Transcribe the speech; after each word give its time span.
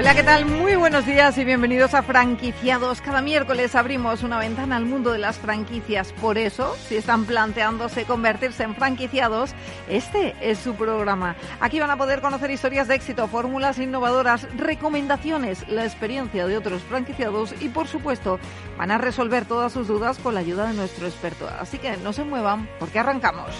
Hola, 0.00 0.14
¿qué 0.14 0.22
tal? 0.22 0.46
Muy 0.46 0.76
buenos 0.76 1.04
días 1.04 1.36
y 1.36 1.44
bienvenidos 1.44 1.92
a 1.92 2.02
Franquiciados. 2.02 3.02
Cada 3.02 3.20
miércoles 3.20 3.74
abrimos 3.74 4.22
una 4.22 4.38
ventana 4.38 4.76
al 4.76 4.86
mundo 4.86 5.12
de 5.12 5.18
las 5.18 5.36
franquicias. 5.36 6.14
Por 6.14 6.38
eso, 6.38 6.74
si 6.88 6.96
están 6.96 7.26
planteándose 7.26 8.06
convertirse 8.06 8.62
en 8.62 8.74
franquiciados, 8.74 9.50
este 9.90 10.34
es 10.40 10.58
su 10.58 10.74
programa. 10.74 11.36
Aquí 11.60 11.80
van 11.80 11.90
a 11.90 11.98
poder 11.98 12.22
conocer 12.22 12.50
historias 12.50 12.88
de 12.88 12.94
éxito, 12.94 13.28
fórmulas 13.28 13.78
innovadoras, 13.78 14.48
recomendaciones, 14.56 15.68
la 15.68 15.84
experiencia 15.84 16.46
de 16.46 16.56
otros 16.56 16.80
franquiciados 16.84 17.54
y, 17.60 17.68
por 17.68 17.86
supuesto, 17.86 18.40
van 18.78 18.92
a 18.92 18.96
resolver 18.96 19.44
todas 19.44 19.70
sus 19.70 19.86
dudas 19.86 20.18
con 20.18 20.32
la 20.32 20.40
ayuda 20.40 20.68
de 20.68 20.72
nuestro 20.72 21.06
experto. 21.08 21.46
Así 21.60 21.76
que 21.76 21.98
no 21.98 22.14
se 22.14 22.24
muevan 22.24 22.70
porque 22.78 23.00
arrancamos. 23.00 23.50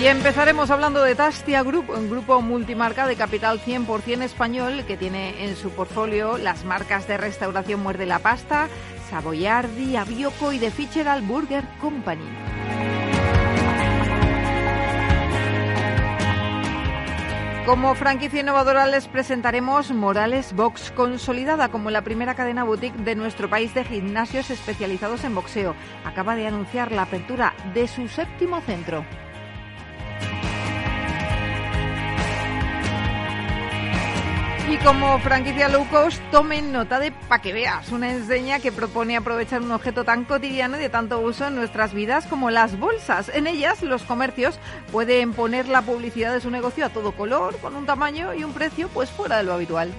Y 0.00 0.06
empezaremos 0.06 0.70
hablando 0.70 1.02
de 1.02 1.14
Tastia 1.14 1.62
Group, 1.62 1.90
un 1.90 2.10
grupo 2.10 2.42
multimarca 2.42 3.06
de 3.06 3.14
capital 3.14 3.60
100% 3.60 4.22
español 4.22 4.84
que 4.86 4.96
tiene 4.96 5.44
en 5.44 5.56
su 5.56 5.70
portfolio 5.70 6.36
las 6.36 6.64
marcas 6.64 7.06
de 7.06 7.16
restauración 7.16 7.82
Muerde 7.82 8.04
la 8.04 8.18
Pasta, 8.18 8.68
Savoyardi, 9.08 9.96
Avioco 9.96 10.52
y 10.52 10.58
The 10.58 10.72
Fitzgerald 10.72 11.26
Burger 11.26 11.64
Company. 11.80 12.24
Como 17.64 17.94
franquicia 17.94 18.40
innovadora 18.40 18.86
les 18.86 19.08
presentaremos 19.08 19.90
Morales 19.90 20.52
Box, 20.54 20.90
consolidada 20.90 21.70
como 21.70 21.90
la 21.90 22.02
primera 22.02 22.34
cadena 22.34 22.62
boutique 22.62 22.98
de 22.98 23.14
nuestro 23.14 23.48
país 23.48 23.72
de 23.72 23.84
gimnasios 23.84 24.50
especializados 24.50 25.24
en 25.24 25.34
boxeo. 25.34 25.74
Acaba 26.04 26.36
de 26.36 26.46
anunciar 26.46 26.92
la 26.92 27.02
apertura 27.02 27.54
de 27.72 27.88
su 27.88 28.06
séptimo 28.08 28.60
centro. 28.60 29.06
Y 34.66 34.78
como 34.78 35.18
franquicia 35.18 35.68
low 35.68 35.86
cost, 35.88 36.22
tomen 36.30 36.72
nota 36.72 36.98
de 36.98 37.12
Pa' 37.12 37.40
que 37.40 37.52
veas, 37.52 37.92
una 37.92 38.10
enseña 38.10 38.60
que 38.60 38.72
propone 38.72 39.14
aprovechar 39.14 39.60
un 39.60 39.70
objeto 39.70 40.04
tan 40.04 40.24
cotidiano 40.24 40.76
y 40.78 40.80
de 40.80 40.88
tanto 40.88 41.20
uso 41.20 41.46
en 41.46 41.54
nuestras 41.54 41.92
vidas 41.92 42.26
como 42.26 42.50
las 42.50 42.78
bolsas. 42.78 43.30
En 43.34 43.46
ellas, 43.46 43.82
los 43.82 44.02
comercios 44.04 44.58
pueden 44.90 45.34
poner 45.34 45.68
la 45.68 45.82
publicidad 45.82 46.32
de 46.32 46.40
su 46.40 46.50
negocio 46.50 46.86
a 46.86 46.88
todo 46.88 47.12
color, 47.12 47.58
con 47.58 47.76
un 47.76 47.84
tamaño 47.84 48.32
y 48.32 48.42
un 48.42 48.54
precio 48.54 48.88
pues 48.88 49.10
fuera 49.10 49.36
de 49.36 49.42
lo 49.42 49.52
habitual. 49.52 49.92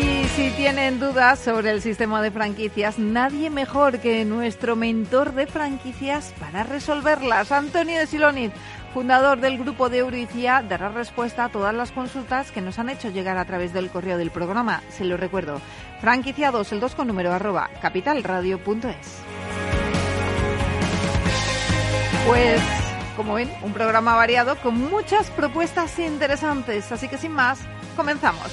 Y 0.00 0.24
si 0.28 0.50
tienen 0.52 0.98
dudas 0.98 1.38
sobre 1.38 1.70
el 1.70 1.82
sistema 1.82 2.22
de 2.22 2.30
franquicias, 2.30 2.98
nadie 2.98 3.50
mejor 3.50 3.98
que 4.00 4.24
nuestro 4.24 4.76
mentor 4.76 5.34
de 5.34 5.46
franquicias 5.46 6.32
para 6.40 6.64
resolverlas, 6.64 7.52
Antonio 7.52 7.98
de 7.98 8.06
Silonit 8.06 8.52
fundador 8.94 9.40
del 9.40 9.58
grupo 9.58 9.88
de 9.90 9.98
Euricia, 9.98 10.62
dará 10.62 10.88
respuesta 10.88 11.44
a 11.44 11.48
todas 11.48 11.74
las 11.74 11.90
consultas 11.90 12.52
que 12.52 12.60
nos 12.60 12.78
han 12.78 12.88
hecho 12.88 13.10
llegar 13.10 13.36
a 13.36 13.44
través 13.44 13.72
del 13.72 13.90
correo 13.90 14.16
del 14.18 14.30
programa. 14.30 14.82
Se 14.88 15.04
lo 15.04 15.16
recuerdo, 15.16 15.60
franquiciados 16.00 16.70
el 16.70 16.78
2 16.78 16.94
con 16.94 17.08
número 17.08 17.32
arroba 17.32 17.68
capitalradio.es. 17.82 19.18
Pues, 22.24 22.60
como 23.16 23.34
ven, 23.34 23.50
un 23.62 23.72
programa 23.72 24.14
variado 24.14 24.54
con 24.62 24.80
muchas 24.80 25.28
propuestas 25.30 25.98
interesantes. 25.98 26.92
Así 26.92 27.08
que 27.08 27.18
sin 27.18 27.32
más, 27.32 27.58
comenzamos. 27.96 28.52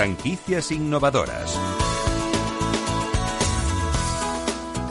Franquicias 0.00 0.72
innovadoras. 0.72 1.60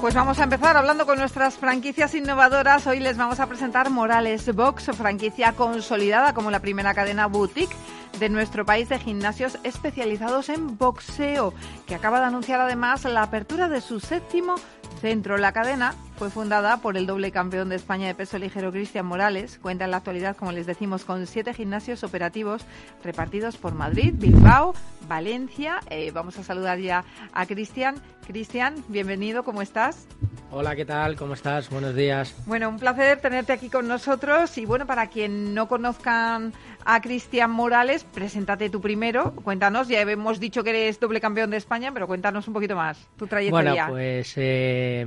Pues 0.01 0.13
vamos 0.13 0.37
a 0.37 0.43
empezar 0.43 0.77
hablando 0.77 1.07
con 1.07 1.17
nuestras 1.17 1.55
franquicias 1.55 2.13
innovadoras. 2.13 2.85
Hoy 2.85 2.99
les 2.99 3.17
vamos 3.17 3.39
a 3.39 3.47
presentar 3.47 3.89
Morales 3.89 4.53
Box, 4.53 4.91
franquicia 4.95 5.53
consolidada 5.53 6.35
como 6.35 6.51
la 6.51 6.59
primera 6.59 6.93
cadena 6.93 7.25
boutique 7.25 7.75
de 8.19 8.29
nuestro 8.29 8.65
país 8.65 8.87
de 8.89 8.99
gimnasios 8.99 9.57
especializados 9.63 10.47
en 10.49 10.77
boxeo, 10.77 11.55
que 11.87 11.95
acaba 11.95 12.19
de 12.19 12.27
anunciar 12.27 12.61
además 12.61 13.03
la 13.05 13.23
apertura 13.23 13.67
de 13.67 13.81
su 13.81 13.99
séptimo 13.99 14.57
centro. 14.99 15.37
La 15.37 15.51
cadena 15.51 15.95
fue 16.17 16.29
fundada 16.29 16.77
por 16.77 16.97
el 16.97 17.07
doble 17.07 17.31
campeón 17.31 17.69
de 17.69 17.77
España 17.77 18.07
de 18.07 18.15
peso 18.15 18.37
ligero 18.37 18.71
Cristian 18.71 19.05
Morales. 19.05 19.57
Cuenta 19.61 19.85
en 19.85 19.91
la 19.91 19.97
actualidad, 19.97 20.35
como 20.35 20.51
les 20.51 20.67
decimos, 20.67 21.05
con 21.05 21.25
siete 21.25 21.53
gimnasios 21.53 22.03
operativos 22.03 22.63
repartidos 23.03 23.57
por 23.57 23.73
Madrid, 23.73 24.13
Bilbao, 24.17 24.73
Valencia. 25.07 25.79
Eh, 25.89 26.11
vamos 26.11 26.37
a 26.37 26.43
saludar 26.43 26.79
ya 26.79 27.03
a 27.33 27.45
Cristian. 27.45 27.95
Cristian, 28.27 28.75
bienvenido, 28.89 29.43
¿cómo 29.43 29.61
estás? 29.61 30.07
Hola, 30.51 30.75
¿qué 30.75 30.85
tal? 30.85 31.15
¿Cómo 31.15 31.33
estás? 31.33 31.69
Buenos 31.69 31.95
días. 31.95 32.35
Bueno, 32.45 32.69
un 32.69 32.79
placer 32.79 33.21
tenerte 33.21 33.53
aquí 33.53 33.69
con 33.69 33.87
nosotros. 33.87 34.57
Y 34.57 34.65
bueno, 34.65 34.85
para 34.85 35.07
quien 35.07 35.53
no 35.53 35.67
conozcan 35.67 36.53
a 36.85 37.01
Cristian 37.01 37.51
Morales, 37.51 38.03
preséntate 38.03 38.69
tú 38.69 38.81
primero. 38.81 39.33
Cuéntanos, 39.35 39.87
ya 39.87 40.01
hemos 40.01 40.39
dicho 40.39 40.63
que 40.63 40.69
eres 40.71 40.99
doble 40.99 41.19
campeón 41.19 41.49
de 41.49 41.57
España, 41.57 41.91
pero 41.93 42.07
cuéntanos 42.07 42.47
un 42.47 42.53
poquito 42.53 42.75
más 42.75 43.09
tu 43.17 43.27
trayectoria. 43.27 43.87
Bueno, 43.87 43.93
pues 43.93 44.33
eh, 44.37 45.05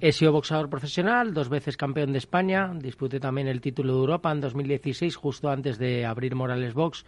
he 0.00 0.12
sido 0.12 0.32
boxeador 0.32 0.68
profesional, 0.68 1.34
dos 1.34 1.48
veces 1.48 1.76
campeón 1.76 2.12
de 2.12 2.18
España. 2.18 2.70
Disputé 2.74 3.20
también 3.20 3.48
el 3.48 3.60
título 3.60 3.94
de 3.94 4.00
Europa 4.00 4.32
en 4.32 4.40
2016, 4.40 5.16
justo 5.16 5.50
antes 5.50 5.78
de 5.78 6.06
abrir 6.06 6.34
Morales 6.34 6.74
Box. 6.74 7.04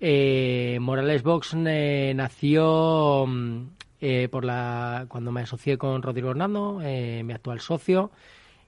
Eh, 0.00 0.78
Morales 0.80 1.22
Box 1.22 1.56
eh, 1.66 2.12
nació 2.14 3.26
eh, 4.00 4.28
por 4.30 4.44
la 4.44 5.06
cuando 5.08 5.32
me 5.32 5.40
asocié 5.40 5.76
con 5.76 6.02
Rodrigo 6.02 6.30
Hernando, 6.30 6.78
mi 6.78 7.32
actual 7.32 7.60
socio, 7.60 8.10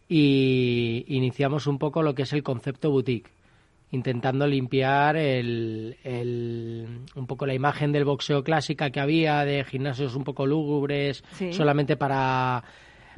y 0.08 1.04
iniciamos 1.08 1.66
un 1.66 1.78
poco 1.78 2.02
lo 2.02 2.14
que 2.14 2.22
es 2.22 2.32
el 2.32 2.42
concepto 2.42 2.90
boutique, 2.90 3.30
intentando 3.90 4.46
limpiar 4.46 5.16
el, 5.16 5.96
el, 6.04 6.86
un 7.14 7.26
poco 7.26 7.46
la 7.46 7.54
imagen 7.54 7.92
del 7.92 8.04
boxeo 8.04 8.44
clásica 8.44 8.90
que 8.90 9.00
había, 9.00 9.44
de 9.44 9.64
gimnasios 9.64 10.14
un 10.14 10.24
poco 10.24 10.46
lúgubres, 10.46 11.24
Sí. 11.32 11.52
solamente 11.52 11.96
para 11.96 12.62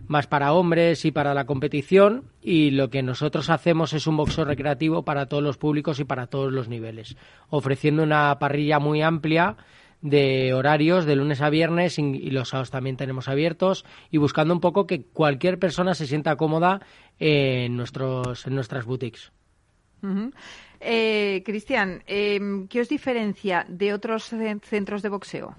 más 0.09 0.27
para 0.27 0.53
hombres 0.53 1.05
y 1.05 1.13
para 1.13 1.33
la 1.35 1.45
competición 1.45 2.25
y 2.43 2.71
lo 2.73 2.91
que 2.91 3.03
nosotros 3.03 3.51
hacemos 3.51 3.93
es 3.93 4.07
un 4.07 4.17
boxeo 4.17 4.45
recreativo 4.45 5.05
para 5.05 5.27
todos 5.27 5.43
los 5.43 5.59
públicos 5.59 6.01
y 6.01 6.05
para 6.05 6.27
todos 6.27 6.53
los 6.53 6.69
niveles, 6.69 7.17
ofreciendo 7.51 8.03
una 8.03 8.37
parrilla 8.41 8.81
muy 8.81 9.01
amplia 9.03 9.57
de 10.01 10.53
horarios 10.55 11.05
de 11.07 11.15
lunes 11.15 11.41
a 11.41 11.51
viernes 11.51 11.99
y, 11.99 12.31
los 12.31 12.49
sábados 12.49 12.71
también 12.71 12.97
tenemos 12.97 13.29
abiertos 13.29 13.85
y 14.11 14.19
buscando 14.19 14.53
un 14.53 14.61
poco 14.61 14.87
que 14.87 15.05
cualquier 15.05 15.61
persona 15.61 15.95
se 15.95 16.09
sienta 16.09 16.35
cómoda 16.35 16.81
en, 17.21 17.77
nuestros, 17.77 18.45
en 18.47 18.57
nuestras 18.57 18.85
boutiques. 18.85 19.31
Eh, 20.81 21.43
Cristian, 21.45 22.03
em, 22.07 22.67
¿qué 22.69 22.81
os 22.81 22.89
diferencia 22.89 23.65
de 23.69 23.95
otros 23.95 24.31
centros 24.63 25.03
de 25.03 25.09
boxeo? 25.09 25.55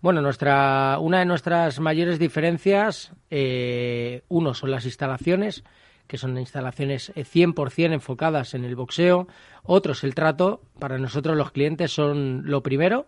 Bueno, 0.00 0.22
nuestra, 0.22 0.98
una 1.00 1.18
de 1.18 1.24
nuestras 1.24 1.80
mayores 1.80 2.18
diferencias, 2.18 3.12
eh, 3.30 4.22
uno, 4.28 4.54
son 4.54 4.70
las 4.70 4.84
instalaciones, 4.84 5.64
que 6.06 6.18
son 6.18 6.38
instalaciones 6.38 7.12
100% 7.14 7.90
eh, 7.90 7.94
enfocadas 7.94 8.54
en 8.54 8.64
el 8.64 8.76
boxeo. 8.76 9.26
Otros, 9.64 10.04
el 10.04 10.14
trato. 10.14 10.62
Para 10.78 10.98
nosotros 10.98 11.36
los 11.36 11.50
clientes 11.50 11.90
son 11.90 12.42
lo 12.44 12.62
primero. 12.62 13.06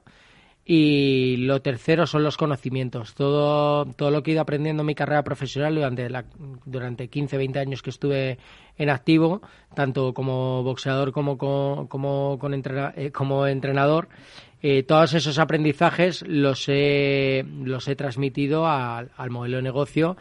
Y 0.73 1.37
lo 1.39 1.63
tercero 1.63 2.07
son 2.07 2.23
los 2.23 2.37
conocimientos. 2.37 3.15
Todo, 3.15 3.87
todo 3.87 4.13
lo 4.13 4.23
que 4.23 4.31
he 4.31 4.35
ido 4.35 4.41
aprendiendo 4.41 4.83
en 4.83 4.87
mi 4.87 4.95
carrera 4.95 5.25
profesional 5.25 5.75
durante, 5.75 6.09
la, 6.09 6.25
durante 6.65 7.09
15, 7.09 7.37
20 7.39 7.59
años 7.59 7.83
que 7.83 7.91
estuve 7.91 8.39
en 8.79 8.89
activo, 8.89 9.43
tanto 9.75 10.15
como 10.15 10.63
boxeador 10.63 11.11
como, 11.11 11.37
como, 11.39 11.89
eh, 12.95 13.11
como 13.11 13.47
entrenador, 13.49 14.11
eh, 14.63 14.85
todos 14.85 15.15
esos 15.15 15.41
aprendizajes 15.41 16.23
los 16.29 16.69
he, 16.69 17.45
los 17.65 17.89
he 17.89 17.97
transmitido 17.97 18.69
al 18.69 19.31
modelo 19.31 19.57
de 19.57 19.65
negocio 19.65 20.17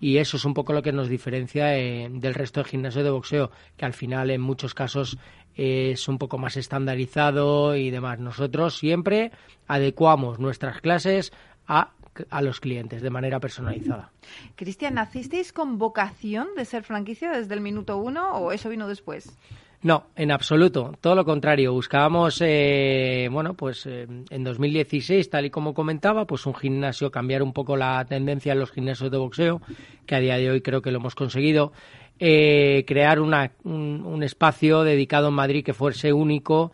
y 0.00 0.16
eso 0.16 0.38
es 0.38 0.44
un 0.44 0.54
poco 0.54 0.72
lo 0.72 0.82
que 0.82 0.92
nos 0.92 1.08
diferencia 1.08 1.76
eh, 1.76 2.08
del 2.10 2.34
resto 2.34 2.62
de 2.62 2.70
gimnasio 2.70 3.04
de 3.04 3.10
boxeo, 3.10 3.50
que 3.76 3.84
al 3.84 3.92
final 3.92 4.30
en 4.30 4.40
muchos 4.40 4.74
casos 4.74 5.18
es 5.54 6.08
un 6.08 6.16
poco 6.18 6.38
más 6.38 6.56
estandarizado 6.56 7.76
y 7.76 7.90
demás. 7.90 8.18
Nosotros 8.18 8.78
siempre 8.78 9.30
adecuamos 9.66 10.38
nuestras 10.38 10.80
clases 10.80 11.32
a, 11.66 11.92
a 12.30 12.42
los 12.42 12.60
clientes 12.60 13.02
de 13.02 13.10
manera 13.10 13.40
personalizada. 13.40 14.10
Cristian, 14.56 14.94
¿nacisteis 14.94 15.52
con 15.52 15.78
vocación 15.78 16.48
de 16.56 16.64
ser 16.64 16.82
franquicia 16.82 17.30
desde 17.30 17.54
el 17.54 17.60
minuto 17.60 17.98
uno 17.98 18.32
o 18.32 18.52
eso 18.52 18.70
vino 18.70 18.88
después? 18.88 19.36
No, 19.82 20.08
en 20.14 20.30
absoluto. 20.30 20.92
Todo 21.00 21.14
lo 21.14 21.24
contrario. 21.24 21.72
Buscábamos, 21.72 22.42
eh, 22.42 23.28
bueno, 23.32 23.54
pues 23.54 23.86
eh, 23.86 24.06
en 24.28 24.44
2016, 24.44 25.30
tal 25.30 25.46
y 25.46 25.50
como 25.50 25.72
comentaba, 25.72 26.26
pues 26.26 26.44
un 26.44 26.54
gimnasio, 26.54 27.10
cambiar 27.10 27.42
un 27.42 27.54
poco 27.54 27.76
la 27.78 28.04
tendencia 28.04 28.52
en 28.52 28.58
los 28.58 28.72
gimnasios 28.72 29.10
de 29.10 29.16
boxeo, 29.16 29.62
que 30.04 30.14
a 30.14 30.20
día 30.20 30.36
de 30.36 30.50
hoy 30.50 30.60
creo 30.60 30.82
que 30.82 30.90
lo 30.90 30.98
hemos 30.98 31.14
conseguido. 31.14 31.72
Eh, 32.18 32.84
crear 32.86 33.20
una, 33.20 33.52
un, 33.64 34.22
espacio 34.22 34.82
dedicado 34.82 35.28
en 35.28 35.34
Madrid 35.34 35.64
que 35.64 35.72
fuese 35.72 36.12
único 36.12 36.72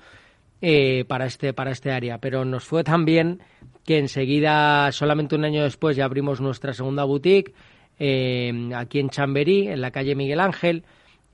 para, 1.06 1.26
este, 1.26 1.52
para 1.52 1.70
este 1.70 1.92
área. 1.92 2.18
Pero 2.18 2.44
nos 2.44 2.64
fue 2.64 2.82
también 2.82 3.40
que 3.84 3.98
enseguida, 3.98 4.90
solamente 4.90 5.36
un 5.36 5.44
año 5.44 5.62
después, 5.62 5.96
ya 5.96 6.04
abrimos 6.04 6.40
nuestra 6.40 6.72
segunda 6.72 7.04
boutique 7.04 7.54
aquí 8.74 8.98
en 8.98 9.10
Chamberí, 9.10 9.68
en 9.68 9.80
la 9.80 9.92
calle 9.92 10.16
Miguel 10.16 10.40
Ángel 10.40 10.82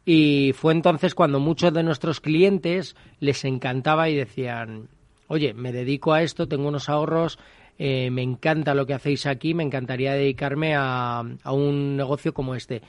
y 0.04 0.52
fue 0.54 0.72
entonces 0.72 1.14
cuando 1.14 1.40
muchos 1.40 1.72
de 1.72 1.82
nuestros 1.82 2.20
clientes 2.20 2.96
les 3.20 3.44
encantaba 3.44 4.08
y 4.08 4.16
decían, 4.16 4.88
oye, 5.28 5.54
me 5.54 5.72
dedico 5.72 6.12
a 6.12 6.22
esto, 6.22 6.48
tengo 6.48 6.68
unos 6.68 6.88
ahorros, 6.88 7.38
eh, 7.78 8.10
me 8.10 8.22
encanta 8.22 8.74
lo 8.74 8.86
que 8.86 8.94
hacéis 8.94 9.26
aquí, 9.26 9.54
me 9.54 9.62
encantaría 9.62 10.12
dedicarme 10.12 10.74
a, 10.74 11.20
a 11.42 11.52
un 11.52 11.96
negocio 11.96 12.34
como 12.34 12.54
este. 12.54 12.82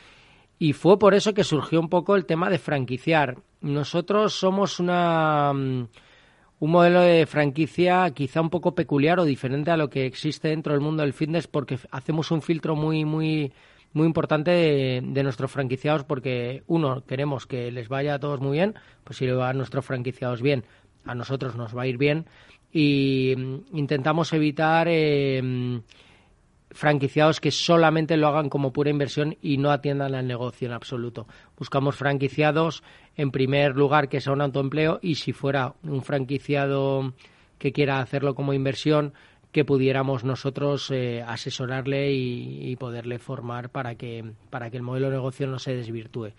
Y 0.59 0.73
fue 0.73 0.97
por 0.97 1.13
eso 1.13 1.33
que 1.33 1.43
surgió 1.43 1.79
un 1.79 1.89
poco 1.89 2.15
el 2.15 2.25
tema 2.25 2.49
de 2.49 2.57
franquiciar. 2.57 3.37
Nosotros 3.61 4.33
somos 4.33 4.79
una, 4.79 5.51
mm, 5.53 5.87
un 6.59 6.71
modelo 6.71 7.01
de 7.01 7.25
franquicia 7.25 8.09
quizá 8.11 8.39
un 8.39 8.49
poco 8.49 8.73
peculiar 8.73 9.19
o 9.19 9.25
diferente 9.25 9.71
a 9.71 9.77
lo 9.77 9.89
que 9.89 10.05
existe 10.05 10.47
dentro 10.47 10.71
del 10.71 10.81
mundo 10.81 11.03
del 11.03 11.11
fitness 11.11 11.47
porque 11.47 11.77
hacemos 11.91 12.31
un 12.31 12.41
filtro 12.41 12.75
muy, 12.75 13.03
muy 13.03 13.51
muy 13.93 14.07
importante 14.07 14.51
de, 14.51 15.23
nuestros 15.23 15.51
franquiciados 15.51 16.03
porque, 16.03 16.63
uno, 16.67 17.03
queremos 17.05 17.45
que 17.45 17.71
les 17.71 17.87
vaya 17.87 18.15
a 18.15 18.19
todos 18.19 18.41
muy 18.41 18.57
bien, 18.57 18.75
pues 19.03 19.17
si 19.17 19.25
le 19.25 19.33
va 19.33 19.49
a 19.49 19.53
nuestros 19.53 19.85
franquiciados 19.85 20.41
bien, 20.41 20.65
a 21.05 21.15
nosotros 21.15 21.55
nos 21.55 21.75
va 21.77 21.83
a 21.83 21.87
ir 21.87 21.97
bien 21.97 22.25
y 22.71 23.35
mm, 23.37 23.77
intentamos 23.77 24.33
evitar 24.33 24.87
eh, 24.89 25.81
franquiciados 26.73 27.39
que 27.39 27.51
solamente 27.51 28.17
lo 28.17 28.27
hagan 28.27 28.49
como 28.49 28.73
pura 28.73 28.89
inversión 28.89 29.37
y 29.41 29.57
no 29.57 29.71
atiendan 29.71 30.15
al 30.15 30.27
negocio 30.27 30.67
en 30.67 30.73
absoluto. 30.73 31.27
Buscamos 31.57 31.95
franquiciados, 31.95 32.83
en 33.15 33.31
primer 33.31 33.75
lugar, 33.75 34.09
que 34.09 34.19
sea 34.19 34.33
un 34.33 34.41
autoempleo 34.41 34.99
y 35.01 35.15
si 35.15 35.31
fuera 35.33 35.75
un 35.83 36.01
franquiciado 36.01 37.13
que 37.59 37.71
quiera 37.71 37.99
hacerlo 37.99 38.35
como 38.35 38.53
inversión, 38.53 39.13
que 39.53 39.63
pudiéramos 39.63 40.23
nosotros 40.23 40.89
eh, 40.91 41.23
asesorarle 41.25 42.11
y, 42.11 42.75
poderle 42.75 43.19
formar 43.19 43.69
para 43.69 43.95
que, 43.95 44.33
para 44.49 44.71
que 44.71 44.77
el 44.77 44.83
modelo 44.83 45.09
de 45.09 45.15
negocio 45.15 45.45
no 45.45 45.59
se 45.59 45.75
desvirtúe. 45.75 46.31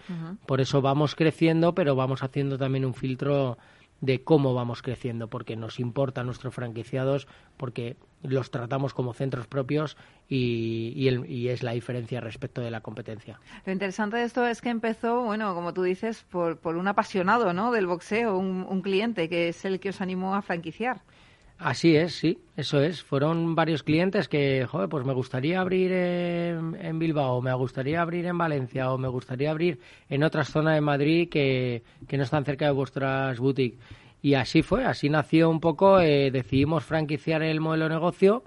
Por 0.46 0.60
eso 0.60 0.82
vamos 0.82 1.14
creciendo, 1.14 1.74
pero 1.74 1.94
vamos 1.94 2.24
haciendo 2.24 2.58
también 2.58 2.84
un 2.84 2.92
filtro 2.92 3.56
de 4.00 4.22
cómo 4.22 4.52
vamos 4.52 4.82
creciendo, 4.82 5.28
porque 5.28 5.56
nos 5.56 5.78
importa 5.78 6.20
a 6.20 6.24
nuestros 6.24 6.52
franquiciados, 6.52 7.28
porque 7.56 7.96
los 8.22 8.50
tratamos 8.50 8.92
como 8.92 9.14
centros 9.14 9.46
propios 9.46 9.96
y, 10.28 10.92
y, 10.96 11.48
es 11.48 11.62
la 11.62 11.72
diferencia 11.72 12.20
respecto 12.20 12.60
de 12.60 12.70
la 12.70 12.80
competencia. 12.80 13.38
Lo 13.64 13.72
interesante 13.72 14.16
de 14.16 14.24
esto 14.24 14.44
es 14.44 14.60
que 14.60 14.70
empezó, 14.70 15.22
bueno, 15.22 15.54
como 15.54 15.72
tú 15.72 15.84
dices, 15.84 16.26
por, 16.30 16.58
por 16.58 16.76
un 16.76 16.88
apasionado 16.88 17.52
¿no? 17.52 17.70
del 17.70 17.86
boxeo, 17.86 18.36
un, 18.36 18.66
un 18.68 18.82
cliente 18.82 19.28
que 19.28 19.48
es 19.48 19.64
el 19.64 19.78
que 19.78 19.90
os 19.90 20.00
animó 20.00 20.34
a 20.34 20.42
franquiciar. 20.42 21.02
Así 21.58 21.96
es, 21.96 22.14
sí, 22.14 22.38
eso 22.56 22.82
es. 22.82 23.02
Fueron 23.02 23.54
varios 23.54 23.82
clientes 23.82 24.28
que, 24.28 24.66
joder, 24.68 24.88
pues 24.88 25.04
me 25.04 25.12
gustaría 25.12 25.60
abrir 25.60 25.92
en, 25.92 26.98
Bilbao, 26.98 27.40
me 27.40 27.54
gustaría 27.54 28.02
abrir 28.02 28.26
en 28.26 28.36
Valencia, 28.36 28.92
o 28.92 28.98
me 28.98 29.08
gustaría 29.08 29.50
abrir 29.50 29.78
en 30.08 30.24
otras 30.24 30.50
zonas 30.50 30.74
de 30.74 30.80
Madrid 30.80 31.28
que, 31.28 31.82
que 32.08 32.16
no 32.16 32.24
están 32.24 32.44
cerca 32.44 32.66
de 32.66 32.72
vuestras 32.72 33.38
boutiques. 33.38 33.78
Y 34.20 34.34
así 34.34 34.62
fue, 34.62 34.84
así 34.84 35.10
nació 35.10 35.50
un 35.50 35.60
poco, 35.60 36.00
eh, 36.00 36.30
decidimos 36.30 36.84
franquiciar 36.84 37.42
el 37.42 37.60
modelo 37.60 37.84
de 37.84 37.94
negocio 37.94 38.42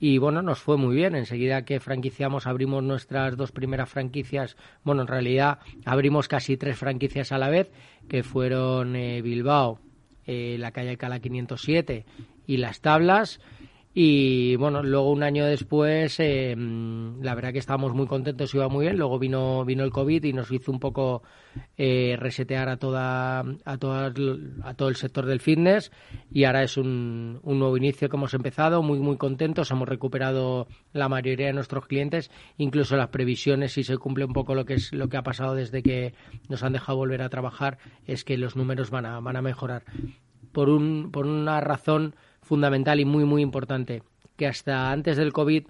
y 0.00 0.18
bueno, 0.18 0.42
nos 0.42 0.60
fue 0.60 0.76
muy 0.76 0.94
bien. 0.94 1.14
Enseguida 1.14 1.64
que 1.64 1.80
franquiciamos, 1.80 2.46
abrimos 2.46 2.82
nuestras 2.82 3.36
dos 3.36 3.52
primeras 3.52 3.88
franquicias. 3.88 4.56
Bueno, 4.84 5.02
en 5.02 5.08
realidad 5.08 5.58
abrimos 5.84 6.28
casi 6.28 6.56
tres 6.56 6.78
franquicias 6.78 7.32
a 7.32 7.38
la 7.38 7.50
vez, 7.50 7.70
que 8.08 8.22
fueron 8.22 8.96
eh, 8.96 9.20
Bilbao, 9.22 9.80
eh, 10.28 10.56
la 10.58 10.72
calle 10.72 10.98
Cala 10.98 11.20
507 11.20 12.04
y 12.46 12.58
las 12.58 12.80
tablas. 12.80 13.40
Y 14.00 14.54
bueno, 14.54 14.80
luego 14.84 15.10
un 15.10 15.24
año 15.24 15.44
después, 15.44 16.20
eh, 16.20 16.54
la 16.56 17.34
verdad 17.34 17.52
que 17.52 17.58
estábamos 17.58 17.94
muy 17.94 18.06
contentos, 18.06 18.54
iba 18.54 18.68
muy 18.68 18.84
bien. 18.84 18.96
Luego 18.96 19.18
vino, 19.18 19.64
vino 19.64 19.82
el 19.82 19.90
COVID 19.90 20.22
y 20.22 20.32
nos 20.32 20.52
hizo 20.52 20.70
un 20.70 20.78
poco 20.78 21.24
eh, 21.76 22.14
resetear 22.16 22.68
a, 22.68 22.76
toda, 22.76 23.40
a, 23.40 23.76
toda, 23.78 24.12
a 24.62 24.74
todo 24.74 24.88
el 24.88 24.94
sector 24.94 25.26
del 25.26 25.40
fitness. 25.40 25.90
Y 26.30 26.44
ahora 26.44 26.62
es 26.62 26.76
un, 26.76 27.40
un 27.42 27.58
nuevo 27.58 27.76
inicio 27.76 28.08
que 28.08 28.16
hemos 28.16 28.34
empezado, 28.34 28.84
muy, 28.84 29.00
muy 29.00 29.16
contentos. 29.16 29.72
Hemos 29.72 29.88
recuperado 29.88 30.68
la 30.92 31.08
mayoría 31.08 31.48
de 31.48 31.54
nuestros 31.54 31.88
clientes, 31.88 32.30
incluso 32.56 32.96
las 32.96 33.08
previsiones, 33.08 33.72
si 33.72 33.82
se 33.82 33.98
cumple 33.98 34.26
un 34.26 34.32
poco 34.32 34.54
lo 34.54 34.64
que, 34.64 34.74
es, 34.74 34.92
lo 34.92 35.08
que 35.08 35.16
ha 35.16 35.22
pasado 35.22 35.56
desde 35.56 35.82
que 35.82 36.14
nos 36.48 36.62
han 36.62 36.74
dejado 36.74 36.98
volver 36.98 37.22
a 37.22 37.30
trabajar, 37.30 37.78
es 38.06 38.22
que 38.22 38.38
los 38.38 38.54
números 38.54 38.90
van 38.90 39.06
a, 39.06 39.18
van 39.18 39.34
a 39.34 39.42
mejorar. 39.42 39.82
Por, 40.52 40.68
un, 40.68 41.10
por 41.10 41.26
una 41.26 41.60
razón 41.60 42.14
fundamental 42.48 42.98
y 42.98 43.04
muy, 43.04 43.24
muy 43.24 43.42
importante, 43.42 44.02
que 44.36 44.46
hasta 44.46 44.90
antes 44.90 45.16
del 45.16 45.32
COVID 45.32 45.66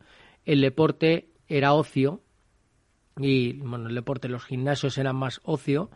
el 0.46 0.60
deporte 0.60 1.28
era 1.48 1.74
ocio 1.74 2.22
y, 3.18 3.54
bueno, 3.54 3.88
el 3.88 3.94
deporte, 3.94 4.28
los 4.28 4.44
gimnasios 4.44 4.96
eran 4.96 5.16
más 5.16 5.40
ocio, 5.42 5.90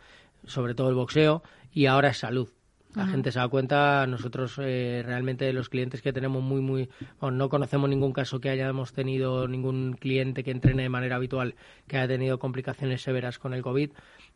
sobre 0.44 0.74
todo 0.74 0.88
el 0.88 0.96
boxeo, 0.96 1.42
y 1.72 1.86
ahora 1.86 2.08
es 2.08 2.18
salud. 2.18 2.48
La 2.94 3.06
gente 3.06 3.32
se 3.32 3.38
da 3.38 3.48
cuenta, 3.48 4.06
nosotros 4.06 4.58
eh, 4.58 5.02
realmente 5.06 5.50
los 5.54 5.70
clientes 5.70 6.02
que 6.02 6.12
tenemos 6.12 6.42
muy, 6.42 6.60
muy... 6.60 6.90
no 7.22 7.48
conocemos 7.48 7.88
ningún 7.88 8.12
caso 8.12 8.38
que 8.38 8.50
hayamos 8.50 8.92
tenido 8.92 9.48
ningún 9.48 9.96
cliente 9.98 10.44
que 10.44 10.50
entrene 10.50 10.82
de 10.82 10.88
manera 10.90 11.16
habitual 11.16 11.54
que 11.86 11.96
haya 11.96 12.08
tenido 12.08 12.38
complicaciones 12.38 13.00
severas 13.00 13.38
con 13.38 13.54
el 13.54 13.62
COVID, 13.62 13.92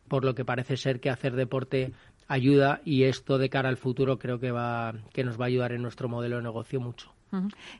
por 0.07 0.25
lo 0.25 0.33
que 0.33 0.43
parece 0.43 0.75
ser 0.75 0.99
que 0.99 1.11
hacer 1.11 1.35
deporte 1.35 1.93
ayuda 2.27 2.81
y 2.85 3.03
esto 3.03 3.37
de 3.37 3.49
cara 3.49 3.69
al 3.69 3.77
futuro 3.77 4.19
creo 4.19 4.39
que, 4.39 4.51
va, 4.51 4.93
que 5.13 5.23
nos 5.23 5.39
va 5.39 5.45
a 5.45 5.47
ayudar 5.47 5.71
en 5.71 5.81
nuestro 5.81 6.09
modelo 6.09 6.37
de 6.37 6.43
negocio 6.43 6.79
mucho. 6.79 7.13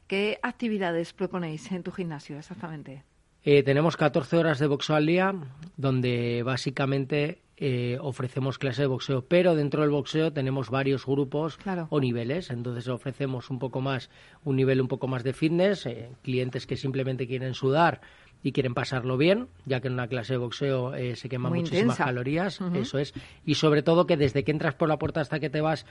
¿Qué 0.08 0.40
actividades 0.42 1.14
proponéis 1.14 1.72
en 1.72 1.84
tu 1.84 1.92
gimnasio 1.92 2.38
exactamente? 2.38 3.04
Eh, 3.44 3.64
tenemos 3.64 3.96
14 3.96 4.38
horas 4.38 4.60
de 4.60 4.68
boxeo 4.68 4.96
al 4.98 5.06
día, 5.06 5.34
donde 5.78 6.44
básicamente 6.44 7.42
eh, 7.56 7.98
ofrecemos 8.02 8.58
clases 8.60 8.80
de 8.80 8.88
boxeo, 8.88 9.24
pero 9.26 9.56
dentro 9.56 9.82
del 9.82 9.90
boxeo 9.90 10.34
tenemos 10.34 10.70
varios 10.70 11.06
grupos 11.06 11.58
o 11.90 12.00
niveles, 12.00 12.50
entonces 12.50 12.88
ofrecemos 12.88 13.50
un 13.50 13.58
poco 13.58 13.80
más, 13.80 14.10
un 14.44 14.58
nivel 14.58 14.82
un 14.82 14.88
poco 14.88 15.08
más 15.08 15.24
de 15.24 15.34
fitness, 15.34 15.86
eh, 15.86 16.12
clientes 16.24 16.68
que 16.68 16.76
simplemente 16.76 17.26
quieren 17.26 17.54
sudar 17.54 18.02
y 18.44 18.52
quieren 18.52 18.74
pasarlo 18.74 19.18
bien, 19.18 19.48
ya 19.66 19.82
que 19.82 19.88
en 19.88 19.96
una 19.96 20.08
clase 20.08 20.34
de 20.34 20.38
boxeo 20.38 20.94
eh, 20.94 21.16
se 21.16 21.28
queman 21.30 21.54
muchísimas 21.54 21.98
calorías, 21.98 22.60
eso 22.76 23.00
es, 23.00 23.14
y 23.46 23.56
sobre 23.56 23.82
todo 23.82 24.06
que 24.06 24.18
desde 24.18 24.44
que 24.44 24.52
entras 24.52 24.76
por 24.76 24.90
la 24.90 24.98
puerta 24.98 25.22
hasta 25.22 25.40
que 25.40 25.50
te 25.50 25.62
vas 25.62 25.86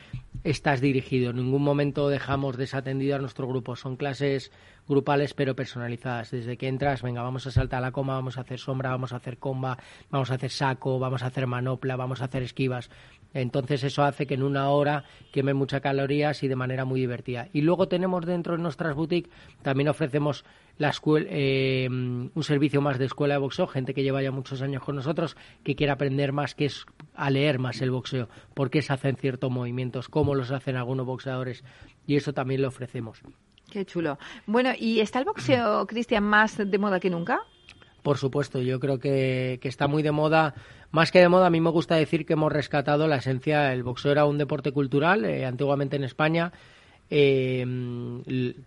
estás 0.45 0.81
dirigido, 0.81 1.31
en 1.31 1.37
ningún 1.37 1.63
momento 1.63 2.09
dejamos 2.09 2.57
desatendido 2.57 3.17
a 3.17 3.19
nuestro 3.19 3.47
grupo, 3.49 3.77
son 3.77 3.97
clases 3.97 4.53
grupales 4.89 5.35
pero 5.35 5.57
personalizadas, 5.57 6.31
desde 6.31 6.57
que 6.57 6.69
entras, 6.69 7.03
venga, 7.03 7.23
vamos 7.23 7.47
a 7.47 7.51
saltar 7.51 7.83
la 7.83 7.93
coma, 7.93 8.15
vamos 8.15 8.39
a 8.39 8.43
hacer 8.43 8.59
sombra, 8.59 8.91
vamos 8.91 9.13
a 9.13 9.17
hacer 9.17 9.39
comba, 9.39 9.79
vamos 10.11 10.31
a 10.31 10.35
hacer 10.35 10.51
saco, 10.51 10.99
vamos 10.99 11.23
a 11.23 11.27
hacer 11.27 11.47
manopla, 11.47 11.97
vamos 11.97 12.23
a 12.23 12.27
hacer 12.27 12.43
esquivas, 12.43 12.91
entonces 13.41 13.85
eso 13.85 14.03
hace 14.03 14.27
que 14.27 14.35
en 14.35 14.43
una 14.43 14.71
hora 14.71 15.05
quemen 15.33 15.57
muchas 15.57 15.81
calorías 15.81 16.43
y 16.43 16.49
de 16.49 16.57
manera 16.57 16.85
muy 16.85 17.01
divertida. 17.01 17.49
Y 17.53 17.63
luego 17.63 17.89
tenemos 17.89 18.25
dentro 18.25 18.57
de 18.57 18.63
nuestras 18.63 18.95
boutiques, 18.95 19.31
también 19.63 19.89
ofrecemos 19.89 20.45
la 20.79 20.91
escuela, 20.91 21.27
eh, 21.31 21.89
un 21.89 22.43
servicio 22.43 22.81
más 22.81 22.99
de 22.99 23.07
escuela 23.07 23.35
de 23.35 23.41
boxeo, 23.41 23.67
gente 23.67 23.95
que 23.95 24.03
lleva 24.03 24.23
ya 24.23 24.31
muchos 24.31 24.63
años 24.63 24.83
con 24.83 24.97
nosotros, 24.97 25.37
que 25.65 25.75
quiere 25.75 25.93
aprender 25.93 26.33
más, 26.33 26.55
que 26.55 26.67
es 26.67 26.87
a 27.15 27.31
leer 27.31 27.59
más 27.59 27.81
el 27.81 27.91
boxeo, 27.91 28.29
por 28.55 28.71
qué 28.71 28.83
se 28.83 28.93
hacen 28.93 29.17
ciertos 29.17 29.51
movimientos, 29.51 30.09
cómo 30.09 30.35
los 30.35 30.51
hacen 30.51 30.77
algunos 30.77 31.07
boxeadores, 31.07 31.65
y 32.07 32.17
eso 32.17 32.33
también 32.33 32.63
lo 32.63 32.69
ofrecemos. 32.69 33.23
Qué 33.71 33.85
chulo. 33.85 34.19
Bueno, 34.47 34.71
¿y 34.79 35.01
está 35.01 35.19
el 35.19 35.25
boxeo, 35.25 35.87
Cristian, 35.87 36.25
más 36.25 36.57
de 36.57 36.79
moda 36.79 37.01
que 37.01 37.11
nunca? 37.11 37.41
Por 38.07 38.19
supuesto, 38.19 38.63
yo 38.63 38.79
creo 38.79 39.01
que, 39.01 39.59
está 39.65 39.89
muy 39.89 40.05
de 40.05 40.13
moda. 40.13 40.55
Más 40.93 41.11
que 41.11 41.19
de 41.19 41.29
moda, 41.29 41.49
a 41.49 41.51
mí 41.51 41.61
me 41.61 41.71
gusta 41.71 41.97
decir 41.97 42.25
que 42.25 42.35
hemos 42.35 42.53
rescatado 42.53 43.09
la 43.09 43.17
esencia. 43.17 43.73
El 43.73 43.83
boxeo 43.83 44.13
era 44.13 44.27
un 44.27 44.39
deporte 44.39 44.71
cultural, 44.71 45.25
eh, 45.25 45.45
antiguamente 45.45 45.97
en 45.97 46.05
España. 46.05 46.53
Eh, 47.11 47.67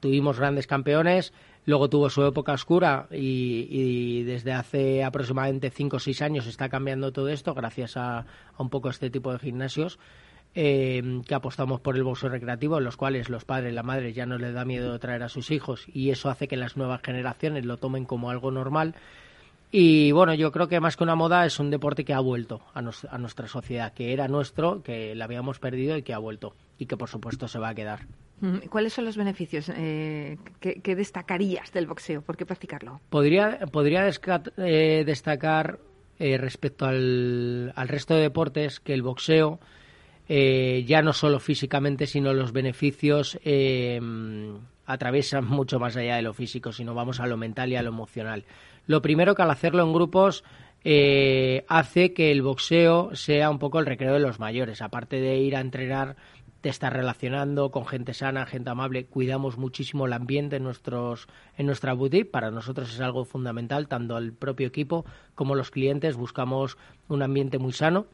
tuvimos 0.02 0.38
grandes 0.38 0.68
campeones, 0.68 1.32
luego 1.66 1.90
tuvo 1.90 2.10
su 2.10 2.26
época 2.26 2.52
oscura 2.52 3.08
y, 3.12 4.24
desde 4.24 4.52
hace 4.52 5.06
aproximadamente 5.06 5.70
5 5.70 5.96
o 5.96 6.00
6 6.02 6.22
años 6.22 6.46
está 6.46 6.68
cambiando 6.68 7.14
todo 7.14 7.30
esto 7.30 7.54
gracias 7.54 7.96
a, 7.96 8.26
un 8.58 8.70
poco 8.70 8.90
este 8.90 9.10
tipo 9.10 9.32
de 9.32 9.40
gimnasios. 9.40 10.00
Eh, 10.54 11.22
que 11.26 11.36
apostamos 11.36 11.80
por 11.80 11.96
el 11.96 12.04
boxeo 12.04 12.28
recreativo, 12.28 12.80
en 12.80 12.84
los 12.84 12.98
cuales 12.98 13.30
los 13.30 13.46
padres, 13.46 13.74
la 13.74 13.84
madre 13.84 14.12
ya 14.12 14.26
no 14.26 14.38
les 14.38 14.54
da 14.54 14.66
miedo 14.66 15.00
traer 15.00 15.24
a 15.24 15.30
sus 15.30 15.50
hijos 15.52 15.86
y 15.88 16.10
eso 16.10 16.28
hace 16.30 16.50
que 16.50 16.58
las 16.58 16.76
nuevas 16.76 17.02
generaciones 17.04 17.66
lo 17.66 17.78
tomen 17.78 18.04
como 18.04 18.32
algo 18.32 18.52
normal 18.52 18.96
y 19.72 20.12
bueno, 20.12 20.34
yo 20.34 20.52
creo 20.52 20.68
que 20.68 20.80
más 20.80 20.98
que 20.98 21.04
una 21.04 21.16
moda 21.16 21.46
es 21.46 21.60
un 21.60 21.70
deporte 21.70 22.04
que 22.04 22.14
ha 22.14 22.20
vuelto 22.20 22.62
a, 22.74 22.82
nuestra 22.82 23.48
sociedad, 23.48 23.94
que 23.94 24.14
era 24.14 24.28
nuestro, 24.28 24.82
que 24.82 25.14
la 25.14 25.26
habíamos 25.26 25.60
perdido 25.60 25.96
y 25.96 26.02
que 26.02 26.14
ha 26.14 26.18
vuelto 26.18 26.56
y 26.80 26.88
que 26.88 26.98
por 26.98 27.08
supuesto 27.08 27.48
se 27.48 27.60
va 27.60 27.70
a 27.70 27.76
quedar. 27.76 28.08
Mm, 28.42 28.68
¿Cuáles 28.70 28.94
son 28.94 29.06
los 29.06 29.16
beneficios 29.16 29.70
eh, 29.76 30.38
que, 30.60 30.96
destacarías 30.96 31.72
del 31.72 31.86
boxeo? 31.86 32.24
¿Por 32.24 32.36
qué 32.36 32.48
practicarlo? 32.48 33.00
Podría, 33.12 33.60
podría 33.72 34.10
eh, 34.58 35.04
destacar 35.06 35.78
eh, 36.18 36.38
respecto 36.40 36.86
al, 36.86 37.72
al, 37.76 37.88
resto 37.88 38.16
de 38.16 38.22
deportes 38.22 38.80
que 38.80 38.94
el 38.94 39.04
boxeo, 39.04 39.60
ya 40.28 41.02
no 41.02 41.14
solo 41.14 41.40
físicamente, 41.40 42.06
sino 42.06 42.34
los 42.34 42.54
beneficios 42.54 43.40
atraviesan 44.86 45.46
mucho 45.46 45.80
más 45.80 45.96
allá 45.98 46.16
de 46.16 46.24
lo 46.24 46.34
físico, 46.34 46.72
sino 46.72 46.94
vamos 46.94 47.20
a 47.20 47.28
lo 47.28 47.38
mental 47.38 47.72
y 47.72 47.76
a 47.76 47.84
lo 47.84 47.90
emocional. 47.90 48.46
Lo 48.90 49.04
primero 49.04 49.36
que 49.36 49.44
al 49.44 49.52
hacerlo 49.52 49.84
en 49.84 49.94
grupos 49.94 50.44
eh, 50.84 51.64
hace 51.68 52.12
que 52.12 52.32
el 52.32 52.42
boxeo 52.42 53.12
sea 53.14 53.52
un 53.52 53.60
poco 53.60 53.78
el 53.78 53.86
recreo 53.86 54.14
de 54.14 54.20
los 54.20 54.40
mayores. 54.40 54.82
Aparte 54.82 55.22
de 55.22 55.38
ir 55.38 55.56
a 55.56 55.60
entrenar, 55.60 56.16
te 56.62 56.70
estás 56.70 56.92
relacionando 56.92 57.70
con 57.70 57.86
gente 57.86 58.16
sana, 58.16 58.48
gente 58.48 58.72
amable. 58.72 59.06
Cuidamos 59.06 59.60
muchísimo 59.60 60.08
el 60.08 60.14
ambiente 60.14 60.56
en, 60.56 60.64
nuestros, 60.64 61.28
en 61.56 61.68
nuestra 61.68 61.94
boutique. 61.94 62.32
Para 62.32 62.50
nosotros 62.50 62.92
es 62.92 63.00
algo 63.00 63.26
fundamental, 63.26 63.88
tanto 63.88 64.18
el 64.18 64.34
propio 64.34 64.66
equipo 64.66 65.06
como 65.36 65.54
los 65.54 65.70
clientes. 65.70 66.16
Buscamos 66.16 66.80
un 67.10 67.22
ambiente 67.22 67.60
muy 67.60 67.74
sano 67.74 68.08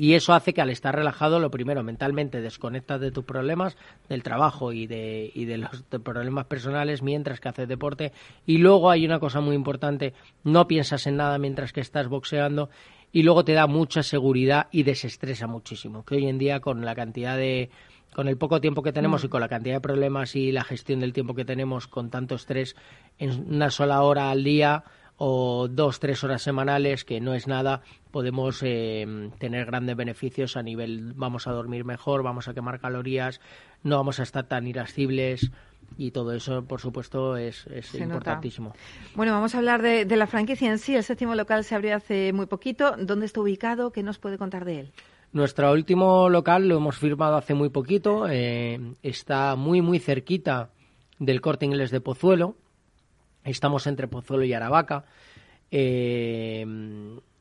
y 0.00 0.14
eso 0.14 0.32
hace 0.32 0.54
que 0.54 0.60
al 0.60 0.70
estar 0.70 0.94
relajado, 0.94 1.40
lo 1.40 1.50
primero, 1.50 1.82
mentalmente 1.82 2.40
desconectas 2.40 3.00
de 3.00 3.10
tus 3.10 3.24
problemas, 3.24 3.76
del 4.08 4.22
trabajo 4.22 4.72
y 4.72 4.86
de, 4.86 5.32
y 5.34 5.44
de 5.44 5.58
los 5.58 5.82
problemas 6.04 6.46
personales 6.46 7.02
mientras 7.02 7.40
que 7.40 7.48
haces 7.48 7.66
deporte. 7.66 8.12
Y 8.46 8.58
luego 8.58 8.90
hay 8.90 9.04
una 9.04 9.18
cosa 9.18 9.40
muy 9.40 9.56
importante, 9.56 10.14
no 10.44 10.68
piensas 10.68 11.08
en 11.08 11.16
nada 11.16 11.36
mientras 11.38 11.72
que 11.72 11.80
estás 11.80 12.06
boxeando 12.06 12.70
y 13.10 13.24
luego 13.24 13.44
te 13.44 13.54
da 13.54 13.66
mucha 13.66 14.04
seguridad 14.04 14.68
y 14.70 14.84
desestresa 14.84 15.48
muchísimo. 15.48 16.04
Que 16.04 16.14
hoy 16.14 16.28
en 16.28 16.38
día 16.38 16.60
con 16.60 16.84
la 16.84 16.94
cantidad 16.94 17.36
de 17.36 17.68
con 18.14 18.28
el 18.28 18.38
poco 18.38 18.60
tiempo 18.60 18.84
que 18.84 18.92
tenemos 18.92 19.24
mm. 19.24 19.26
y 19.26 19.28
con 19.28 19.40
la 19.40 19.48
cantidad 19.48 19.74
de 19.74 19.80
problemas 19.80 20.36
y 20.36 20.52
la 20.52 20.62
gestión 20.62 21.00
del 21.00 21.12
tiempo 21.12 21.34
que 21.34 21.44
tenemos 21.44 21.88
con 21.88 22.08
tanto 22.10 22.36
estrés 22.36 22.76
en 23.18 23.52
una 23.52 23.70
sola 23.70 24.02
hora 24.02 24.30
al 24.30 24.44
día 24.44 24.84
o 25.18 25.66
dos, 25.68 25.98
tres 25.98 26.22
horas 26.22 26.42
semanales, 26.42 27.04
que 27.04 27.20
no 27.20 27.34
es 27.34 27.48
nada, 27.48 27.82
podemos 28.12 28.62
eh, 28.62 29.30
tener 29.38 29.66
grandes 29.66 29.96
beneficios 29.96 30.56
a 30.56 30.62
nivel, 30.62 31.12
vamos 31.14 31.48
a 31.48 31.52
dormir 31.52 31.84
mejor, 31.84 32.22
vamos 32.22 32.46
a 32.48 32.54
quemar 32.54 32.80
calorías, 32.80 33.40
no 33.82 33.96
vamos 33.96 34.20
a 34.20 34.22
estar 34.22 34.44
tan 34.44 34.66
irascibles 34.68 35.50
y 35.96 36.12
todo 36.12 36.32
eso, 36.32 36.64
por 36.64 36.80
supuesto, 36.80 37.36
es, 37.36 37.66
importantísimo. 37.94 38.74
Bueno, 39.16 39.32
vamos 39.32 39.54
a 39.54 39.58
hablar 39.58 39.82
de, 39.82 40.04
la 40.16 40.26
franquicia 40.28 40.70
en 40.70 40.78
sí. 40.78 40.94
El 40.94 41.02
séptimo 41.02 41.34
local 41.34 41.64
se 41.64 41.74
abrió 41.74 41.96
hace 41.96 42.32
muy 42.32 42.46
poquito. 42.46 42.94
¿Dónde 42.96 43.26
está 43.26 43.40
ubicado? 43.40 43.90
¿Qué 43.90 44.02
nos 44.02 44.18
puede 44.18 44.38
contar 44.38 44.64
de 44.64 44.80
él? 44.80 44.92
Nuestro 45.32 45.72
último 45.72 46.28
local 46.28 46.68
lo 46.68 46.76
hemos 46.76 46.98
firmado 46.98 47.36
hace 47.36 47.54
muy 47.54 47.70
poquito. 47.70 48.28
Eh, 48.28 48.78
está 49.02 49.56
muy, 49.56 49.82
muy 49.82 49.98
cerquita 49.98 50.70
del 51.18 51.40
corte 51.40 51.66
inglés 51.66 51.90
de 51.90 52.00
Pozuelo 52.00 52.54
Estamos 53.50 53.86
entre 53.86 54.08
Pozuelo 54.08 54.44
y 54.44 54.52
Aravaca. 54.52 55.04
Eh, 55.70 56.64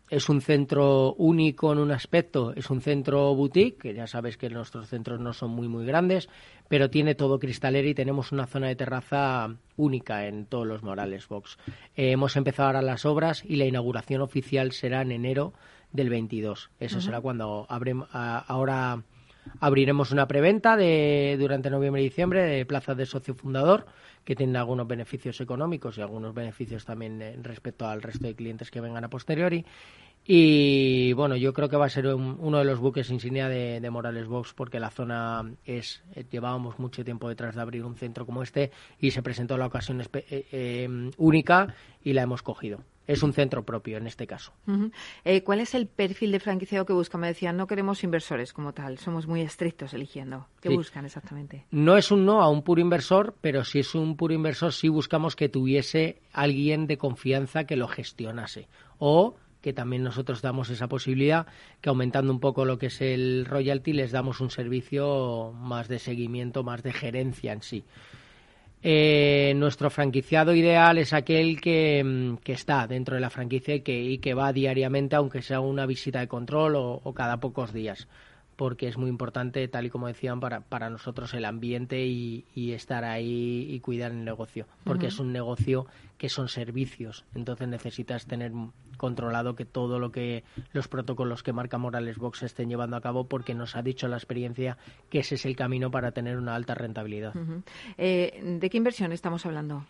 es 0.09 0.29
un 0.29 0.41
centro 0.41 1.13
único 1.15 1.73
en 1.73 1.79
un 1.79 1.91
aspecto, 1.91 2.53
es 2.55 2.69
un 2.69 2.81
centro 2.81 3.35
boutique, 3.35 3.77
que 3.77 3.93
ya 3.93 4.07
sabes 4.07 4.37
que 4.37 4.49
nuestros 4.49 4.87
centros 4.87 5.19
no 5.19 5.33
son 5.33 5.51
muy 5.51 5.67
muy 5.67 5.85
grandes, 5.85 6.29
pero 6.69 6.89
tiene 6.89 7.13
todo 7.13 7.39
cristalero 7.39 7.87
y 7.89 7.93
tenemos 7.93 8.31
una 8.31 8.47
zona 8.47 8.67
de 8.67 8.75
terraza 8.77 9.53
única 9.75 10.25
en 10.27 10.45
todos 10.45 10.65
los 10.65 10.81
Morales 10.81 11.27
Box. 11.27 11.57
Eh, 11.95 12.11
hemos 12.11 12.37
empezado 12.37 12.67
ahora 12.67 12.81
las 12.81 13.05
obras 13.05 13.43
y 13.45 13.57
la 13.57 13.65
inauguración 13.65 14.21
oficial 14.21 14.71
será 14.71 15.01
en 15.01 15.11
enero 15.11 15.53
del 15.91 16.09
22. 16.09 16.69
Eso 16.79 17.01
será 17.01 17.19
cuando 17.19 17.65
abremos, 17.69 18.07
ahora 18.13 19.03
abriremos 19.59 20.11
una 20.11 20.27
preventa 20.27 20.77
de 20.77 21.35
durante 21.39 21.69
noviembre 21.69 22.01
y 22.01 22.05
diciembre 22.05 22.43
de 22.43 22.65
plazas 22.65 22.97
de 22.97 23.05
socio 23.05 23.33
fundador 23.33 23.85
que 24.27 24.35
tienen 24.35 24.57
algunos 24.57 24.85
beneficios 24.85 25.39
económicos 25.39 25.97
y 25.97 26.01
algunos 26.01 26.33
beneficios 26.33 26.83
también 26.83 27.21
eh, 27.21 27.39
respecto 27.41 27.87
al 27.87 28.01
resto 28.01 28.27
de 28.27 28.35
clientes 28.35 28.69
que 28.69 28.81
vengan 28.81 29.05
a 29.05 29.09
posteriori. 29.09 29.65
Y 30.25 31.13
bueno, 31.13 31.37
yo 31.37 31.53
creo 31.53 31.69
que 31.69 31.77
va 31.77 31.85
a 31.85 31.89
ser 31.89 32.07
uno 32.13 32.57
de 32.57 32.65
los 32.65 32.79
buques 32.79 33.09
insignia 33.09 33.47
de, 33.47 33.89
Morales 33.89 34.27
Box 34.27 34.53
porque 34.53 34.81
la 34.81 34.89
zona 34.89 35.49
es, 35.63 36.03
eh, 36.13 36.25
llevábamos 36.29 36.77
mucho 36.77 37.05
tiempo 37.05 37.29
detrás 37.29 37.55
de 37.55 37.61
abrir 37.61 37.85
un 37.85 37.95
centro 37.95 38.25
como 38.25 38.43
este 38.43 38.71
y 38.99 39.11
se 39.11 39.23
presentó 39.23 39.57
la 39.57 39.67
ocasión 39.67 40.03
eh, 40.13 41.09
única 41.15 41.73
y 42.03 42.11
la 42.11 42.23
hemos 42.23 42.43
cogido 42.43 42.79
es 43.07 43.23
un 43.23 43.33
centro 43.33 43.63
propio 43.63 43.97
en 43.97 44.05
este 44.05 44.27
caso. 44.27 44.53
Eh, 45.23 45.43
¿Cuál 45.43 45.61
es 45.61 45.73
el 45.73 45.87
perfil 45.87 46.31
de 46.31 46.39
franquiciado 46.39 46.85
que 46.85 46.93
buscan? 46.93 47.21
Me 47.21 47.27
decían, 47.27 47.57
no 47.57 47.65
queremos 47.65 48.03
inversores 48.03 48.53
como 48.53 48.73
tal, 48.73 48.97
somos 48.97 49.27
muy 49.27 49.41
estrictos 49.41 49.93
eligiendo. 49.93 50.47
¿Qué 50.61 50.69
buscan 50.69 51.05
exactamente? 51.05 51.65
No 51.71 51.97
es 51.97 52.11
un 52.11 52.25
no 52.25 52.41
a 52.41 52.49
un 52.49 52.63
puro 52.63 52.81
inversor, 52.81 53.35
pero 53.41 53.63
si 53.63 53.79
es 53.79 53.95
un 53.95 54.17
puro 54.17 54.33
inversor, 54.33 54.73
sí 54.73 54.89
buscamos 54.89 55.35
que 55.35 55.49
tuviese 55.49 56.21
alguien 56.33 56.85
de 56.85 56.97
confianza 56.97 57.63
que 57.63 57.77
lo 57.77 57.87
gestionase. 57.87 58.67
O 58.99 59.35
que 59.61 59.73
también 59.73 60.03
nosotros 60.03 60.41
damos 60.41 60.69
esa 60.69 60.87
posibilidad, 60.87 61.47
que 61.81 61.89
aumentando 61.89 62.31
un 62.31 62.39
poco 62.39 62.63
lo 62.63 62.77
que 62.77 62.85
es 62.85 63.01
el 63.01 63.45
royalty, 63.45 63.91
les 63.91 64.11
damos 64.11 64.39
un 64.39 64.49
servicio 64.49 65.51
más 65.53 65.87
de 65.87 65.99
seguimiento, 65.99 66.63
más 66.63 66.83
de 66.83 66.93
gerencia 66.93 67.53
en 67.53 67.61
sí. 67.61 67.83
Eh, 68.83 69.53
nuestro 69.55 69.89
franquiciado 69.89 70.53
ideal 70.53 70.97
es 70.97 71.13
aquel 71.13 71.59
que, 71.59 72.03
mm, 72.03 72.37
que, 72.37 72.53
está 72.53 72.87
dentro 72.87 73.15
de 73.15 73.21
la 73.21 73.29
franquicia 73.29 73.75
y 73.75 73.81
que, 73.81 73.99
y 74.01 74.17
que 74.19 74.33
va 74.33 74.53
diariamente, 74.53 75.15
aunque 75.15 75.41
sea 75.41 75.59
una 75.59 75.85
visita 75.85 76.19
de 76.19 76.27
control 76.27 76.75
o 76.75 77.13
cada 77.13 77.39
pocos 77.39 77.73
días 77.73 78.07
porque 78.57 78.87
es 78.87 78.97
muy 78.97 79.09
importante, 79.09 79.65
tal 79.67 79.85
y 79.85 79.89
como 79.89 80.07
decían, 80.07 80.39
para, 80.39 80.61
para 80.61 80.89
nosotros 80.89 81.33
el 81.35 81.45
ambiente 81.45 82.05
y, 82.05 82.43
estar 82.73 83.05
ahí 83.05 83.67
y 83.69 83.79
cuidar 83.79 84.11
el 84.11 84.25
negocio, 84.25 84.67
porque 84.83 85.07
es 85.07 85.19
un 85.19 85.31
negocio 85.31 85.85
que 86.17 86.27
son 86.27 86.49
servicios, 86.49 87.23
entonces 87.33 87.67
necesitas 87.67 88.25
tener 88.25 88.51
controlado 88.97 89.55
que 89.55 89.65
todo 89.65 89.99
lo 89.99 90.11
que 90.11 90.43
los 90.73 90.87
protocolos 90.87 91.43
que 91.43 91.53
marca 91.53 91.77
Morales 91.77 92.17
Box 92.17 92.43
estén 92.43 92.67
llevando 92.67 92.97
a 92.97 93.01
cabo, 93.01 93.25
porque 93.25 93.53
nos 93.53 93.75
ha 93.75 93.83
dicho 93.83 94.07
la 94.07 94.17
experiencia 94.17 94.77
que 95.09 95.19
ese 95.19 95.35
es 95.35 95.45
el 95.45 95.55
camino 95.55 95.91
para 95.91 96.11
tener 96.11 96.37
una 96.37 96.55
alta 96.55 96.73
rentabilidad. 96.73 97.33
Eh, 97.97 98.57
¿De 98.59 98.69
qué 98.69 98.77
inversión 98.77 99.11
estamos 99.11 99.45
hablando? 99.45 99.85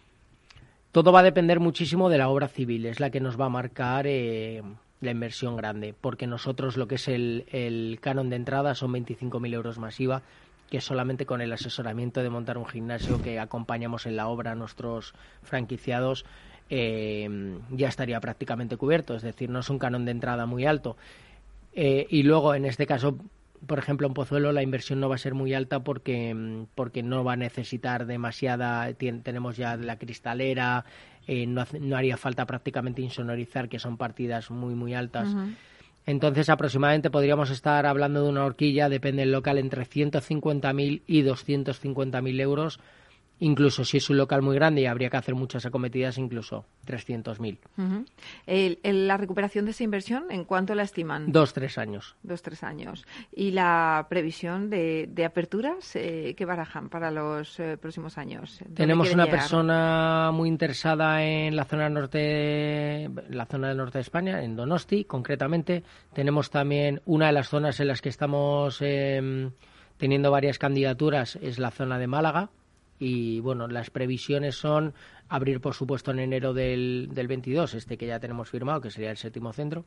Todo 0.92 1.12
va 1.12 1.22
a 1.22 1.24
depender 1.24 1.60
muchísimo 1.60 2.10
de 2.10 2.18
la 2.18 2.30
obra 2.30 2.48
civil, 2.48 2.86
es 2.86 3.00
la 3.00 3.10
que 3.10 3.22
nos 3.22 3.40
va 3.40 3.46
a 3.46 3.50
marcar 3.50 4.08
eh, 4.08 4.62
la 5.02 5.12
inversión 5.12 5.56
grande, 5.56 5.94
porque 6.00 6.28
nosotros 6.28 6.78
lo 6.78 6.88
que 6.88 6.96
es 6.96 7.08
el, 7.08 7.46
el 7.52 8.00
canon 8.02 8.30
de 8.30 8.36
entrada 8.36 8.76
son 8.76 8.94
25.000 8.94 9.54
euros 9.54 9.78
masiva, 9.78 10.22
que 10.70 10.82
solamente 10.82 11.26
con 11.26 11.42
el 11.42 11.54
asesoramiento 11.54 12.22
de 12.22 12.30
montar 12.30 12.58
un 12.58 12.66
gimnasio 12.66 13.22
que 13.22 13.40
acompañamos 13.40 14.06
en 14.06 14.16
la 14.16 14.28
obra 14.28 14.52
a 14.52 14.56
nuestros 14.56 15.14
franquiciados 15.44 16.26
eh, 16.70 17.58
ya 17.72 17.88
estaría 17.88 18.20
prácticamente 18.20 18.76
cubierto, 18.78 19.16
es 19.16 19.22
decir, 19.22 19.50
no 19.50 19.60
es 19.60 19.70
un 19.70 19.80
canon 19.80 20.06
de 20.06 20.12
entrada 20.12 20.46
muy 20.46 20.66
alto. 20.66 20.98
Eh, 21.74 22.08
y 22.10 22.24
luego, 22.24 22.56
en 22.56 22.66
este 22.66 22.86
caso, 22.86 23.18
por 23.66 23.80
ejemplo, 23.80 24.08
en 24.08 24.14
Pozuelo 24.14 24.52
la 24.52 24.64
inversión 24.64 25.00
no 25.00 25.10
va 25.10 25.16
a 25.16 25.20
ser 25.20 25.34
muy 25.34 25.54
alta 25.54 25.80
porque, 25.80 26.66
porque 26.76 27.04
no 27.04 27.24
va 27.24 27.34
a 27.34 27.38
necesitar 27.38 28.06
demasiada. 28.06 28.94
tenemos 28.94 29.58
ya 29.58 29.78
la 29.78 29.98
cristalera, 29.98 30.86
eh, 31.28 31.46
no, 31.46 31.66
haría 31.96 32.18
falta 32.18 32.46
prácticamente 32.46 33.02
insonorizar, 33.02 33.70
que 33.70 33.80
son 33.80 33.98
partidas 33.98 34.50
muy, 34.50 34.74
muy 34.74 34.94
altas. 34.94 35.28
Entonces, 36.06 36.50
aproximadamente 36.50 37.10
podríamos 37.10 37.50
estar 37.50 37.86
hablando 37.86 38.24
de 38.24 38.30
una 38.30 38.46
horquilla, 38.46 38.88
depende 38.88 39.24
del 39.24 39.34
local, 39.34 39.58
entre 39.58 39.86
150.000 39.86 41.02
y 41.06 41.24
250.000 41.24 42.42
euros 42.42 42.80
Incluso 43.40 43.86
si 43.86 43.98
es 43.98 44.10
un 44.10 44.18
local 44.18 44.42
muy 44.42 44.56
grande 44.56 44.82
y 44.82 44.86
habría 44.86 45.10
que 45.10 45.18
hacer 45.18 45.36
muchas 45.36 45.66
acometidas, 45.66 46.18
incluso 46.18 46.66
300.000. 46.88 47.60
¿La 49.08 49.18
recuperación 49.18 49.66
de 49.66 49.72
esa 49.72 49.84
inversión, 49.84 50.26
en 50.32 50.44
cuánto 50.44 50.74
la 50.74 50.84
estiman? 50.84 51.32
Dos, 51.32 51.54
tres 51.54 51.78
años. 51.78 52.16
Dos, 52.24 52.42
tres 52.42 52.64
años. 52.64 53.06
¿Y 53.32 53.52
la 53.52 54.08
previsión 54.10 54.70
de, 54.70 55.24
aperturas 55.26 55.96
eh, 55.96 56.34
que 56.36 56.46
barajan 56.46 56.90
para 56.90 57.12
los 57.12 57.60
eh, 57.60 57.78
próximos 57.78 58.18
años? 58.18 58.60
Tenemos 58.74 59.14
una 59.14 59.28
persona 59.28 60.32
muy 60.34 60.50
interesada 60.50 61.24
en 61.24 61.56
la 61.56 61.66
zona 61.66 61.90
norte, 61.90 63.10
la 63.30 63.46
zona 63.46 63.70
del 63.70 63.78
norte 63.78 64.00
de 64.00 64.02
España, 64.02 64.44
en 64.44 64.56
Donosti, 64.56 65.04
concretamente. 65.06 65.84
Tenemos 66.14 66.50
también 66.50 67.02
una 67.06 67.28
de 67.28 67.34
las 67.34 67.50
zonas 67.50 67.80
en 67.80 67.88
las 67.88 68.02
que 68.02 68.10
estamos 68.10 68.82
em, 68.82 69.52
teniendo 69.98 70.32
varias 70.32 70.58
candidaturas, 70.58 71.38
es 71.42 71.60
la 71.60 71.72
zona 71.72 72.00
de 72.00 72.08
Málaga 72.08 72.50
y 73.00 73.40
bueno, 73.40 73.68
las 73.68 73.90
previsiones 73.90 74.56
son 74.56 74.94
abrir 75.30 75.62
por 75.62 75.74
supuesto 75.74 76.12
en 76.12 76.20
enero 76.20 76.54
del, 76.54 77.10
del 77.12 77.28
22, 77.28 77.74
este 77.74 77.98
que 77.98 78.08
ya 78.08 78.20
tenemos 78.20 78.50
firmado, 78.50 78.82
que 78.82 78.92
sería 78.92 79.12
el 79.12 79.18
séptimo 79.18 79.54
centro, 79.54 79.86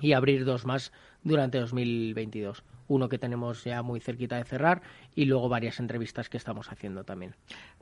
y 0.00 0.12
abrir 0.12 0.44
dos 0.44 0.64
más 0.64 0.92
durante 1.22 1.58
2022 1.58 2.62
uno 2.90 3.08
que 3.08 3.18
tenemos 3.18 3.64
ya 3.64 3.82
muy 3.82 4.00
cerquita 4.00 4.36
de 4.36 4.44
cerrar 4.44 4.82
y 5.14 5.24
luego 5.24 5.48
varias 5.48 5.78
entrevistas 5.78 6.28
que 6.28 6.36
estamos 6.36 6.70
haciendo 6.70 7.04
también. 7.04 7.34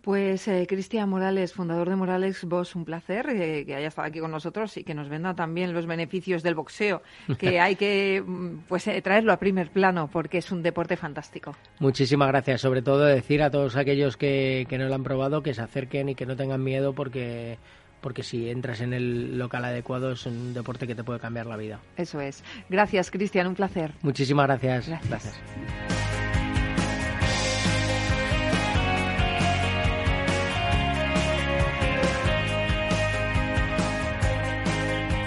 Pues 0.02 0.46
eh, 0.48 0.66
Cristian 0.68 1.08
Morales, 1.08 1.54
fundador 1.54 1.88
de 1.88 1.96
Morales 1.96 2.44
Vos, 2.44 2.76
un 2.76 2.84
placer 2.84 3.28
eh, 3.30 3.64
que 3.66 3.74
haya 3.74 3.88
estado 3.88 4.06
aquí 4.06 4.20
con 4.20 4.30
nosotros 4.30 4.76
y 4.76 4.84
que 4.84 4.94
nos 4.94 5.08
venda 5.08 5.34
también 5.34 5.72
los 5.72 5.86
beneficios 5.86 6.42
del 6.42 6.54
boxeo, 6.54 7.02
que 7.38 7.58
hay 7.60 7.76
que 7.76 8.22
mm, 8.24 8.66
pues 8.68 8.86
eh, 8.86 9.00
traerlo 9.00 9.32
a 9.32 9.38
primer 9.38 9.70
plano 9.70 10.08
porque 10.12 10.38
es 10.38 10.52
un 10.52 10.62
deporte 10.62 10.96
fantástico. 10.96 11.56
Muchísimas 11.80 12.28
gracias, 12.28 12.60
sobre 12.60 12.82
todo 12.82 13.04
decir 13.04 13.42
a 13.42 13.50
todos 13.50 13.76
aquellos 13.76 14.16
que, 14.16 14.66
que 14.68 14.76
no 14.76 14.88
lo 14.88 14.94
han 14.94 15.04
probado 15.04 15.42
que 15.42 15.54
se 15.54 15.62
acerquen 15.62 16.10
y 16.10 16.14
que 16.14 16.26
no 16.26 16.36
tengan 16.36 16.62
miedo 16.62 16.92
porque 16.92 17.58
porque 18.00 18.22
si 18.22 18.50
entras 18.50 18.80
en 18.80 18.92
el 18.92 19.38
local 19.38 19.64
adecuado 19.64 20.12
es 20.12 20.26
un 20.26 20.54
deporte 20.54 20.86
que 20.86 20.94
te 20.94 21.04
puede 21.04 21.20
cambiar 21.20 21.46
la 21.46 21.56
vida. 21.56 21.80
Eso 21.96 22.20
es. 22.20 22.42
Gracias, 22.68 23.10
Cristian, 23.10 23.46
un 23.46 23.54
placer. 23.54 23.92
Muchísimas 24.02 24.46
gracias. 24.46 24.88
Gracias. 25.08 25.38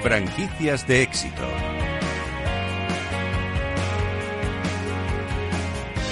Franquicias 0.01 0.87
de 0.87 1.03
éxito. 1.03 1.70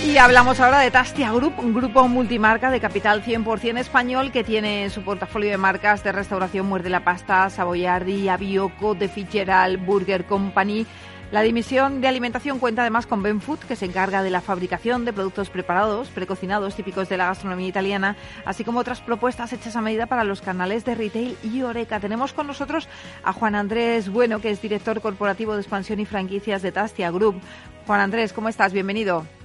Y 0.06 0.18
hablamos 0.18 0.60
ahora 0.62 0.80
de 0.80 0.92
Tastia 0.92 1.32
Group, 1.32 1.60
un 1.60 1.74
grupo 1.74 2.08
multimarca 2.08 2.72
de 2.72 2.80
capital 2.80 3.22
100% 3.22 3.80
español 3.80 4.32
que 4.32 4.46
tiene 4.46 4.84
en 4.84 4.90
su 4.92 5.04
portafolio 5.04 5.52
de 5.52 5.58
marcas 5.58 6.04
de 6.04 6.14
restauración 6.14 6.68
Muerde 6.68 6.90
la 6.90 7.04
Pasta, 7.04 7.50
Savoyardi, 7.50 8.30
Avioco, 8.30 8.96
The 8.96 9.10
Fitzgerald, 9.10 9.86
Burger 9.86 10.26
Company. 10.26 10.88
La 11.32 11.42
dimisión 11.42 12.02
de 12.02 12.08
alimentación 12.08 12.58
cuenta 12.60 12.82
además 12.82 13.06
con 13.06 13.22
Benfood, 13.22 13.60
que 13.60 13.76
se 13.76 13.86
encarga 13.86 14.24
de 14.24 14.32
la 14.32 14.42
fabricación 14.42 15.06
de 15.06 15.14
productos 15.14 15.52
preparados, 15.52 16.08
precocinados 16.08 16.76
típicos 16.76 17.08
de 17.08 17.18
la 17.18 17.28
gastronomía 17.28 17.68
italiana, 17.68 18.16
así 18.46 18.64
como 18.64 18.80
otras 18.80 19.02
propuestas 19.02 19.54
hechas 19.54 19.76
a 19.76 19.82
medida 19.82 20.08
para 20.08 20.24
los 20.24 20.42
canales 20.42 20.86
de 20.86 20.96
retail 20.96 21.38
y 21.44 21.62
Oreca. 21.62 22.00
Tenemos 22.00 22.34
con 22.34 22.48
nosotros 22.48 22.88
a 23.24 23.34
Juan 23.34 23.54
Andrés 23.54 24.10
Bueno, 24.10 24.40
que 24.40 24.50
es 24.50 24.62
director 24.62 25.02
corporativo 25.02 25.54
de 25.54 25.62
expansión 25.62 26.00
y 26.00 26.06
franquicias 26.06 26.64
de 26.64 26.72
Tastia 26.72 27.12
Group. 27.12 27.40
Juan 27.86 28.00
Andrés, 28.00 28.34
¿cómo 28.34 28.50
estás? 28.50 28.74
Bienvenido. 28.74 29.39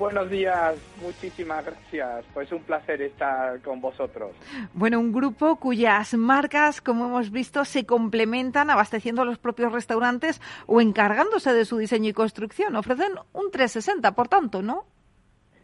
Buenos 0.00 0.30
días, 0.30 0.78
muchísimas 1.02 1.62
gracias. 1.62 2.24
Pues 2.32 2.50
un 2.52 2.62
placer 2.62 3.02
estar 3.02 3.60
con 3.60 3.82
vosotros. 3.82 4.34
Bueno, 4.72 4.98
un 4.98 5.12
grupo 5.12 5.56
cuyas 5.56 6.14
marcas, 6.14 6.80
como 6.80 7.04
hemos 7.04 7.30
visto, 7.30 7.66
se 7.66 7.84
complementan 7.84 8.70
abasteciendo 8.70 9.20
a 9.20 9.24
los 9.26 9.36
propios 9.36 9.72
restaurantes 9.72 10.40
o 10.66 10.80
encargándose 10.80 11.52
de 11.52 11.66
su 11.66 11.76
diseño 11.76 12.08
y 12.08 12.12
construcción. 12.14 12.76
Ofrecen 12.76 13.12
un 13.34 13.50
360, 13.50 14.14
por 14.14 14.28
tanto, 14.28 14.62
¿no? 14.62 14.86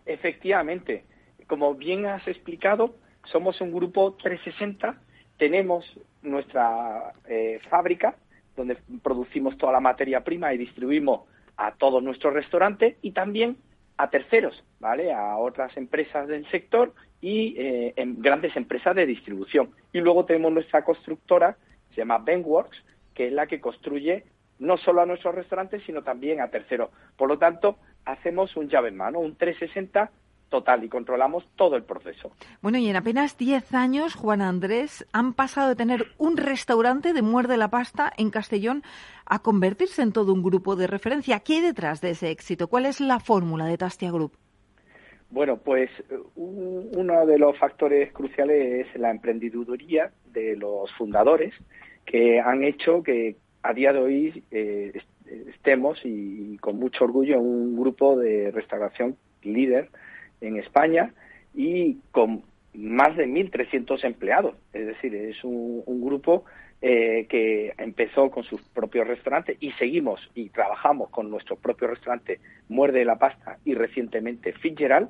Efectivamente. 0.04 1.06
Como 1.46 1.74
bien 1.74 2.04
has 2.04 2.28
explicado, 2.28 2.94
somos 3.24 3.62
un 3.62 3.72
grupo 3.72 4.18
360. 4.22 5.00
Tenemos 5.38 5.86
nuestra 6.20 7.14
eh, 7.26 7.58
fábrica 7.70 8.16
donde 8.54 8.76
producimos 9.02 9.56
toda 9.56 9.72
la 9.72 9.80
materia 9.80 10.22
prima 10.22 10.52
y 10.52 10.58
distribuimos 10.58 11.22
a 11.56 11.72
todos 11.72 12.02
nuestros 12.02 12.34
restaurantes 12.34 12.96
y 13.00 13.12
también 13.12 13.56
a 13.96 14.10
terceros, 14.10 14.62
¿vale? 14.80 15.12
A 15.12 15.36
otras 15.38 15.76
empresas 15.76 16.28
del 16.28 16.48
sector 16.50 16.92
y 17.20 17.54
eh, 17.58 17.94
en 17.96 18.20
grandes 18.20 18.56
empresas 18.56 18.94
de 18.94 19.06
distribución. 19.06 19.70
Y 19.92 20.00
luego 20.00 20.24
tenemos 20.24 20.52
nuestra 20.52 20.84
constructora, 20.84 21.56
se 21.90 21.96
llama 21.96 22.18
Benworks, 22.18 22.76
que 23.14 23.28
es 23.28 23.32
la 23.32 23.46
que 23.46 23.60
construye 23.60 24.24
no 24.58 24.76
solo 24.76 25.02
a 25.02 25.06
nuestros 25.06 25.34
restaurantes, 25.34 25.82
sino 25.84 26.02
también 26.02 26.40
a 26.40 26.48
terceros. 26.48 26.90
Por 27.16 27.28
lo 27.28 27.38
tanto, 27.38 27.76
hacemos 28.04 28.56
un 28.56 28.68
llave 28.68 28.88
en 28.88 28.96
mano, 28.96 29.18
un 29.18 29.36
360 29.36 30.10
total 30.48 30.84
y 30.84 30.88
controlamos 30.88 31.46
todo 31.56 31.76
el 31.76 31.82
proceso. 31.82 32.30
Bueno, 32.62 32.78
y 32.78 32.88
en 32.88 32.96
apenas 32.96 33.36
10 33.36 33.74
años, 33.74 34.14
Juan 34.14 34.42
Andrés, 34.42 35.06
han 35.12 35.34
pasado 35.34 35.68
de 35.68 35.76
tener 35.76 36.06
un 36.18 36.36
restaurante 36.36 37.12
de 37.12 37.22
Muerde 37.22 37.56
la 37.56 37.68
Pasta 37.68 38.12
en 38.16 38.30
Castellón 38.30 38.82
a 39.24 39.40
convertirse 39.40 40.02
en 40.02 40.12
todo 40.12 40.32
un 40.32 40.42
grupo 40.42 40.76
de 40.76 40.86
referencia. 40.86 41.40
¿Qué 41.40 41.54
hay 41.54 41.60
detrás 41.62 42.00
de 42.00 42.10
ese 42.10 42.30
éxito? 42.30 42.68
¿Cuál 42.68 42.86
es 42.86 43.00
la 43.00 43.18
fórmula 43.18 43.66
de 43.66 43.78
Tastia 43.78 44.10
Group? 44.10 44.32
Bueno, 45.30 45.56
pues 45.56 45.90
uno 46.36 47.26
de 47.26 47.38
los 47.38 47.58
factores 47.58 48.12
cruciales 48.12 48.86
es 48.86 49.00
la 49.00 49.10
emprendeduría 49.10 50.12
de 50.32 50.56
los 50.56 50.92
fundadores 50.92 51.52
que 52.04 52.38
han 52.38 52.62
hecho 52.62 53.02
que 53.02 53.36
a 53.62 53.74
día 53.74 53.92
de 53.92 53.98
hoy 53.98 54.44
eh, 54.52 54.92
estemos 55.52 55.98
y 56.04 56.56
con 56.58 56.78
mucho 56.78 57.04
orgullo 57.04 57.34
en 57.34 57.40
un 57.40 57.76
grupo 57.76 58.16
de 58.16 58.52
restauración 58.52 59.16
líder 59.42 59.90
en 60.40 60.56
España 60.56 61.12
y 61.54 61.98
con 62.12 62.42
más 62.74 63.16
de 63.16 63.26
1.300 63.26 64.04
empleados. 64.04 64.54
Es 64.72 64.86
decir, 64.86 65.14
es 65.14 65.42
un, 65.44 65.82
grupo 65.86 66.44
eh, 66.82 67.26
que 67.28 67.72
empezó 67.78 68.30
con 68.30 68.44
sus 68.44 68.60
propios 68.68 69.08
restaurantes 69.08 69.56
y 69.60 69.72
seguimos 69.72 70.20
y 70.34 70.50
trabajamos 70.50 71.10
con 71.10 71.30
nuestro 71.30 71.56
propio 71.56 71.88
restaurante 71.88 72.38
Muerde 72.68 73.04
la 73.04 73.16
Pasta 73.16 73.58
y 73.64 73.74
recientemente 73.74 74.52
Fitzgerald 74.52 75.08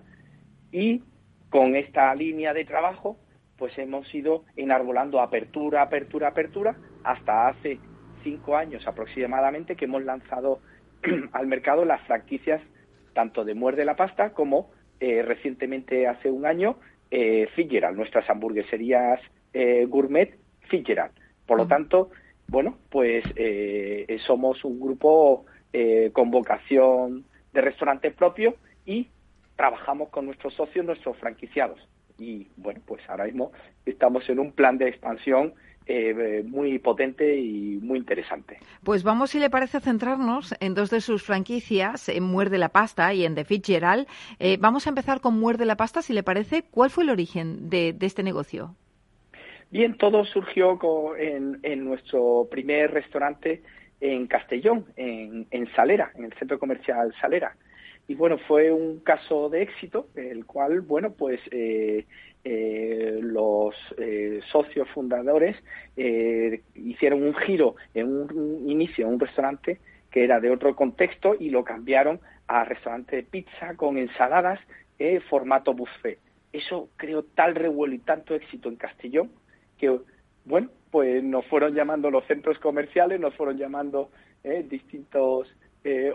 y 0.71 1.03
con 1.51 1.75
esta 1.75 2.15
línea 2.15 2.55
de 2.55 2.65
trabajo 2.65 3.19
pues 3.59 3.77
hemos 3.79 4.15
ido 4.15 4.45
enarbolando 4.57 5.21
apertura, 5.21 5.83
apertura, 5.83 6.29
apertura 6.29 6.77
hasta 7.05 7.49
hace 7.49 7.79
cinco 8.23 8.57
años 8.57 8.87
aproximadamente 8.87 9.77
que 9.77 9.87
hemos 9.87 10.05
lanzado 10.05 10.61
al 11.33 11.47
mercado 11.47 11.85
las 11.85 12.01
franquicias 12.03 12.61
tanto 13.13 13.45
de 13.45 13.55
Muerde 13.55 13.85
la 13.85 13.97
Pasta 13.97 14.31
como 14.31 14.71
eh, 15.01 15.23
recientemente 15.23 16.07
hace 16.07 16.31
un 16.31 16.47
año 16.47 16.77
eh, 17.11 17.49
Fitzgerald, 17.55 17.97
nuestras 17.97 18.29
hamburgueserías 18.29 19.21
eh, 19.53 19.87
gourmet 19.87 20.37
Fitzgerald. 20.69 21.13
Por 21.47 21.59
lo 21.59 21.67
tanto, 21.67 22.11
bueno, 22.49 22.79
pues 22.91 23.25
eh, 23.37 24.19
somos 24.27 24.65
un 24.65 24.81
grupo 24.81 25.45
con 26.15 26.31
vocación 26.31 27.27
de 27.53 27.61
restaurante 27.61 28.11
propio 28.11 28.55
y 28.87 29.09
trabajamos 29.57 30.09
con 30.09 30.25
nuestros 30.25 30.55
socios, 30.55 30.87
nuestros 30.87 31.19
franquiciados. 31.19 31.79
Y 32.19 32.49
bueno, 32.57 32.81
pues 32.87 33.03
ahora 33.11 33.27
mismo 33.27 33.53
estamos 33.85 34.27
en 34.31 34.39
un 34.39 34.53
plan 34.53 34.79
de 34.79 34.89
expansión 34.89 35.53
eh, 35.89 36.43
muy 36.45 36.81
potente 36.81 37.39
y 37.39 37.79
muy 37.81 37.99
interesante. 37.99 38.59
Pues 38.83 39.05
vamos, 39.05 39.31
si 39.31 39.39
le 39.39 39.51
parece, 39.51 39.77
a 39.77 39.81
centrarnos 39.81 40.53
en 40.59 40.75
dos 40.75 40.91
de 40.91 41.01
sus 41.01 41.23
franquicias, 41.23 42.09
en 42.09 42.25
Muerde 42.25 42.59
la 42.59 42.71
Pasta 42.71 43.15
y 43.15 43.25
en 43.25 43.37
The 43.37 43.45
Fitzgerald. 43.45 44.09
Eh, 44.41 44.57
vamos 44.59 44.87
a 44.87 44.91
empezar 44.91 45.21
con 45.21 45.39
Muerde 45.39 45.65
la 45.65 45.77
Pasta, 45.77 46.03
si 46.03 46.13
le 46.13 46.25
parece. 46.25 46.65
¿Cuál 46.73 46.91
fue 46.91 47.05
el 47.05 47.11
origen 47.11 47.71
de, 47.71 47.95
este 48.01 48.25
negocio? 48.25 48.75
Bien, 49.71 49.97
todo 49.97 50.25
surgió 50.25 50.77
en, 51.17 51.85
nuestro 51.85 52.49
primer 52.51 52.91
restaurante 52.93 53.63
en 54.01 54.27
Castellón, 54.27 54.87
en, 54.97 55.47
Salera, 55.77 56.11
en 56.17 56.25
el 56.25 56.33
centro 56.33 56.59
comercial 56.59 57.15
Salera. 57.21 57.55
y 58.09 58.17
bueno, 58.17 58.39
fue 58.39 58.73
un 58.73 58.99
caso 59.01 59.49
de 59.51 59.63
éxito, 59.63 60.09
el 60.17 60.47
cual, 60.47 60.81
bueno, 60.81 61.13
pues 61.13 61.41
eh, 61.53 62.07
eh, 62.49 63.19
los 63.21 63.75
eh, 63.99 64.41
socios 64.53 64.89
fundadores 64.91 65.57
hicieron 65.97 67.25
un 67.25 67.35
giro 67.35 67.75
en 67.93 68.07
un, 68.07 68.71
inicio 68.71 69.05
en 69.05 69.15
un 69.15 69.19
restaurante 69.19 69.81
que 70.13 70.23
era 70.23 70.39
de 70.39 70.51
otro 70.51 70.77
contexto 70.77 71.35
y 71.37 71.51
lo 71.51 71.65
cambiaron 71.65 72.21
a 72.47 72.63
restaurante 72.63 73.17
de 73.17 73.23
pizza 73.25 73.75
con 73.75 73.99
ensaladas 73.99 74.61
en 75.01 75.21
formato 75.23 75.75
buffet. 75.75 76.21
Eso 76.53 76.89
creó 76.97 77.25
tal 77.25 77.57
revuelo 77.57 77.95
y 77.95 77.99
tanto 77.99 78.37
éxito 78.37 78.69
en 78.69 78.77
Castellón 78.77 79.33
que, 79.77 79.99
bueno, 80.45 80.69
pues 80.93 81.25
nos 81.25 81.45
fueron 81.47 81.75
llamando 81.75 82.13
los 82.13 82.25
centros 82.27 82.61
comerciales, 82.61 83.19
nos 83.19 83.35
fueron 83.35 83.59
llamando 83.59 84.11
distintos 84.69 85.53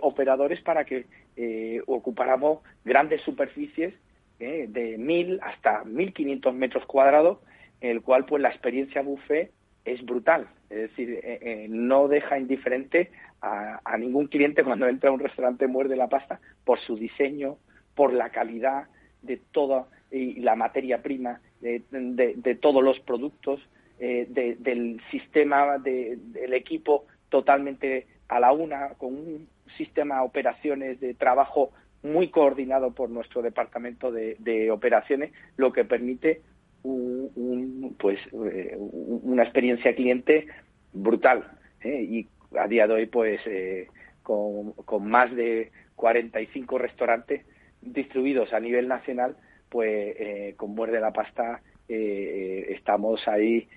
operadores 0.02 0.62
para 0.62 0.86
que 0.86 1.06
eh, 1.36 1.82
ocupáramos 1.88 2.60
grandes 2.86 3.22
superficies 3.22 3.94
eh, 4.42 4.66
de 4.68 4.98
1.000 4.98 5.40
hasta 5.44 5.84
1.500 5.84 6.52
metros 6.54 6.84
cuadrados, 6.88 7.38
en 7.80 7.92
el 7.92 8.02
cual 8.02 8.26
pues 8.26 8.42
la 8.42 8.50
experiencia 8.50 9.04
buffet 9.04 9.52
es 9.86 10.04
brutal. 10.04 10.48
Es 10.72 10.90
decir, 10.90 11.20
eh, 11.24 11.40
eh, 11.42 11.68
no 11.70 12.08
deja 12.08 12.40
indiferente 12.40 13.12
a, 13.44 13.80
ningún 14.00 14.28
cliente 14.28 14.64
cuando 14.64 14.88
entra 14.88 15.12
a 15.12 15.14
un 15.14 15.20
restaurante 15.20 15.68
muerde 15.68 15.96
la 15.96 16.08
pasta 16.08 16.40
por 16.66 16.80
su 16.80 16.96
diseño, 16.96 17.58
por 17.94 18.14
la 18.14 18.30
calidad 18.30 18.86
de 19.22 19.38
toda 19.38 19.86
y 20.12 20.40
la 20.40 20.56
materia 20.56 21.04
prima, 21.04 21.40
de, 21.60 22.58
todos 22.60 22.84
los 22.84 23.00
productos, 23.00 23.60
del 24.00 25.02
sistema, 25.12 25.78
del 25.78 26.54
equipo 26.54 27.06
totalmente 27.30 28.08
a 28.28 28.40
la 28.40 28.52
una, 28.52 28.90
con 28.98 29.14
un 29.14 29.48
sistema 29.78 30.16
de 30.16 30.22
operaciones 30.22 31.00
de 31.00 31.14
trabajo 31.14 31.72
muy 32.04 32.30
coordinado 32.30 32.92
por 32.92 33.10
nuestro 33.10 33.42
departamento 33.42 34.12
de, 34.12 34.72
operaciones, 34.72 35.32
lo 35.58 35.72
que 35.72 35.86
permite 35.86 36.42
un, 36.84 37.96
pues 38.00 38.20
eh, 38.34 38.76
una 38.78 39.44
experiencia 39.44 39.96
cliente 39.96 40.48
brutal. 40.94 41.44
¿eh? 41.82 42.02
Y 42.02 42.28
a 42.58 42.68
día 42.68 42.88
de 42.88 42.94
hoy, 42.94 43.06
pues 43.06 43.40
eh, 43.46 43.88
con, 44.24 44.74
con, 44.74 45.08
más 45.08 45.34
de 45.36 45.72
45 45.96 46.78
restaurantes 46.78 47.46
distribuidos 47.82 48.54
a 48.54 48.60
nivel 48.60 48.88
nacional, 48.88 49.38
pues 49.70 50.56
con 50.58 50.76
Muerde 50.76 51.00
la 51.00 51.14
Pasta 51.14 51.62
estamos 51.88 53.26
ahí 53.28 53.68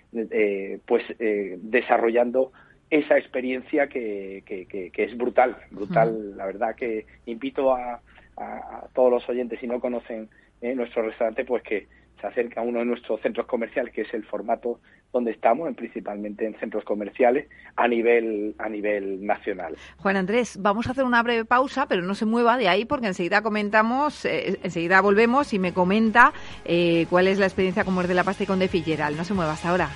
pues 0.86 1.04
desarrollando 1.18 2.52
esa 2.90 3.16
experiencia 3.18 3.88
que, 3.88 4.42
que, 4.44 4.92
es 4.94 5.16
brutal, 5.16 5.56
brutal. 5.70 6.36
La 6.36 6.46
verdad 6.46 6.74
que 6.74 7.06
invito 7.26 7.72
a, 7.72 8.00
a, 8.36 8.86
todos 8.94 9.10
los 9.10 9.28
oyentes, 9.28 9.60
si 9.60 9.66
no 9.66 9.80
conocen 9.80 10.28
eh, 10.60 10.74
nuestro 10.74 11.02
restaurante, 11.02 11.44
pues 11.44 11.62
que 11.62 11.86
se 12.20 12.26
acerquen 12.26 12.58
a 12.58 12.62
uno 12.62 12.78
de 12.80 12.84
nuestros 12.86 13.20
centros 13.20 13.46
comerciales, 13.46 13.92
que 13.92 14.02
es 14.02 14.14
el 14.14 14.24
formato 14.24 14.80
donde 15.12 15.30
estamos, 15.30 15.72
principalmente 15.76 16.44
en 16.44 16.58
centros 16.58 16.84
comerciales, 16.84 17.48
a 17.76 17.86
nivel, 17.86 18.54
a 18.58 18.68
nivel 18.68 19.24
nacional. 19.24 19.76
Juan 19.98 20.16
Andrés, 20.16 20.58
vamos 20.60 20.88
a 20.88 20.90
hacer 20.90 21.04
una 21.04 21.22
breve 21.22 21.44
pausa, 21.44 21.86
pero 21.86 22.02
no 22.02 22.14
se 22.14 22.26
mueva 22.26 22.56
de 22.56 22.68
ahí 22.68 22.84
porque 22.84 23.06
enseguida 23.06 23.42
comentamos, 23.42 24.24
eh, 24.24 24.58
enseguida 24.62 25.00
volvemos 25.00 25.52
y 25.52 25.58
me 25.58 25.72
comenta 25.72 26.32
eh, 26.64 27.06
cuál 27.10 27.28
es 27.28 27.38
la 27.38 27.46
experiencia 27.46 27.84
con 27.84 27.94
Muerde 27.94 28.14
la 28.14 28.24
Pasta 28.24 28.42
y 28.42 28.46
con 28.46 28.58
De 28.58 28.68
Filleral. 28.68 29.16
No 29.16 29.24
se 29.24 29.34
mueva 29.34 29.52
hasta 29.52 29.70
ahora. 29.70 29.88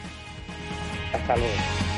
Hasta 1.12 1.36
luego. 1.36 1.97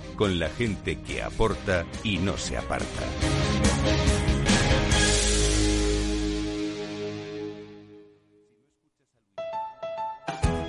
con 0.21 0.37
la 0.37 0.49
gente 0.49 0.99
que 0.99 1.23
aporta 1.23 1.83
y 2.03 2.19
no 2.19 2.37
se 2.37 2.55
aparta. 2.55 4.20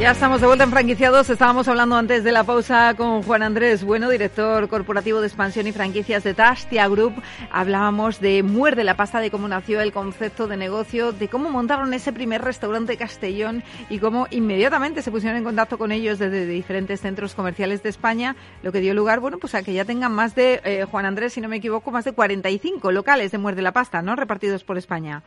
Ya 0.00 0.10
estamos 0.10 0.40
de 0.40 0.48
vuelta 0.48 0.64
en 0.64 0.70
franquiciados. 0.70 1.30
Estábamos 1.30 1.68
hablando 1.68 1.94
antes 1.94 2.24
de 2.24 2.32
la 2.32 2.42
pausa 2.42 2.94
con 2.96 3.22
Juan 3.22 3.42
Andrés 3.42 3.84
Bueno, 3.84 4.10
director 4.10 4.68
corporativo 4.68 5.20
de 5.20 5.28
expansión 5.28 5.68
y 5.68 5.72
franquicias 5.72 6.24
de 6.24 6.34
Tastia 6.34 6.88
Group. 6.88 7.14
Hablábamos 7.50 8.20
de 8.20 8.42
Muerde 8.42 8.82
la 8.82 8.96
pasta, 8.96 9.20
de 9.20 9.30
cómo 9.30 9.46
nació 9.46 9.80
el 9.80 9.92
concepto 9.92 10.48
de 10.48 10.56
negocio, 10.56 11.12
de 11.12 11.28
cómo 11.28 11.48
montaron 11.48 11.94
ese 11.94 12.12
primer 12.12 12.42
restaurante 12.42 12.96
Castellón 12.96 13.62
y 13.88 14.00
cómo 14.00 14.26
inmediatamente 14.30 15.00
se 15.00 15.12
pusieron 15.12 15.38
en 15.38 15.44
contacto 15.44 15.78
con 15.78 15.92
ellos 15.92 16.18
desde 16.18 16.44
diferentes 16.44 17.00
centros 17.00 17.36
comerciales 17.36 17.82
de 17.84 17.90
España, 17.90 18.34
lo 18.64 18.72
que 18.72 18.80
dio 18.80 18.94
lugar, 18.94 19.20
bueno, 19.20 19.38
pues 19.38 19.54
a 19.54 19.62
que 19.62 19.72
ya 19.72 19.84
tengan 19.84 20.12
más 20.12 20.34
de, 20.34 20.60
eh, 20.64 20.84
Juan 20.90 21.06
Andrés, 21.06 21.34
si 21.34 21.40
no 21.40 21.48
me 21.48 21.56
equivoco, 21.56 21.92
más 21.92 22.04
de 22.04 22.12
45 22.12 22.90
locales 22.90 23.30
de 23.30 23.38
Muerde 23.38 23.62
la 23.62 23.72
pasta, 23.72 24.02
¿no? 24.02 24.16
Repartidos 24.16 24.64
por 24.64 24.76
España. 24.76 25.22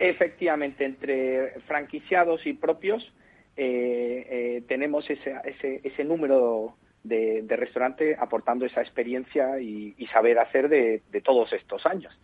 Efectivamente, 0.00 0.84
entre 0.84 1.60
franquiciados 1.66 2.44
y 2.46 2.52
propios 2.52 3.10
tenemos 4.68 5.08
ese, 5.10 5.34
ese, 5.44 5.80
ese 5.82 6.04
número 6.04 6.76
de, 7.02 7.42
de 7.42 7.56
restaurantes 7.56 8.18
aportando 8.18 8.66
esa 8.66 8.80
experiencia 8.80 9.60
y, 9.60 9.94
saber 10.12 10.38
hacer 10.38 10.68
de, 10.68 11.02
todos 11.24 11.52
estos 11.52 11.84
años. 11.86 12.16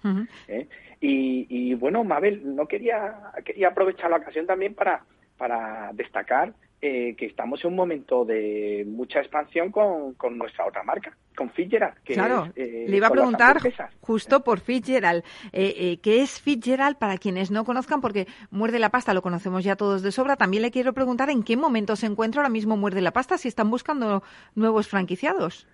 ¿eh? 0.49 0.69
y, 1.01 1.47
y, 1.49 1.75
bueno, 1.75 2.05
Mabel, 2.05 2.55
no 2.55 2.67
quería, 2.67 3.15
quería 3.45 3.69
aprovechar 3.69 4.11
la 4.11 4.19
ocasión 4.19 4.47
también 4.47 4.75
para, 4.75 5.05
para 5.37 5.91
destacar 5.93 6.55
eh, 6.87 7.15
que 7.17 7.25
estamos 7.25 7.65
en 7.65 7.71
un 7.71 7.77
momento 7.77 8.27
de 8.27 8.85
mucha 8.87 9.19
expansión 9.21 9.71
con, 9.71 10.13
con 10.17 10.37
nuestra 10.37 10.67
otra 10.67 10.83
marca, 10.83 11.17
con 11.35 11.49
Fitzgerald. 11.49 11.95
Que 12.05 12.13
claro, 12.13 12.53
eh, 12.57 12.85
le 12.87 12.99
iba 12.99 13.07
a 13.07 13.11
preguntar 13.11 13.57
justo 14.03 14.45
por 14.45 14.61
Fitzgerald. 14.61 15.25
Eh, 15.55 15.97
¿Qué 16.03 16.21
es 16.21 16.43
Fitzgerald 16.43 16.99
para 16.99 17.17
quienes 17.17 17.51
no 17.51 17.65
conozcan? 17.65 18.03
Porque 18.03 18.27
Muerde 18.51 18.79
la 18.79 18.91
Pasta 18.91 19.15
lo 19.15 19.23
conocemos 19.23 19.65
ya 19.65 19.77
todos 19.77 20.03
de 20.03 20.13
sobra. 20.13 20.37
También 20.37 20.63
le 20.63 20.71
quiero 20.71 20.93
preguntar 20.93 21.31
en 21.31 21.43
qué 21.43 21.57
momento 21.57 21.97
se 21.97 22.05
encuentra 22.05 22.43
ahora 22.43 22.51
mismo 22.51 22.77
Muerde 22.77 23.01
la 23.01 23.13
Pasta, 23.13 23.39
si 23.39 23.49
están 23.49 23.71
buscando 23.71 24.23
nuevos 24.55 24.87
franquiciados. 24.87 25.67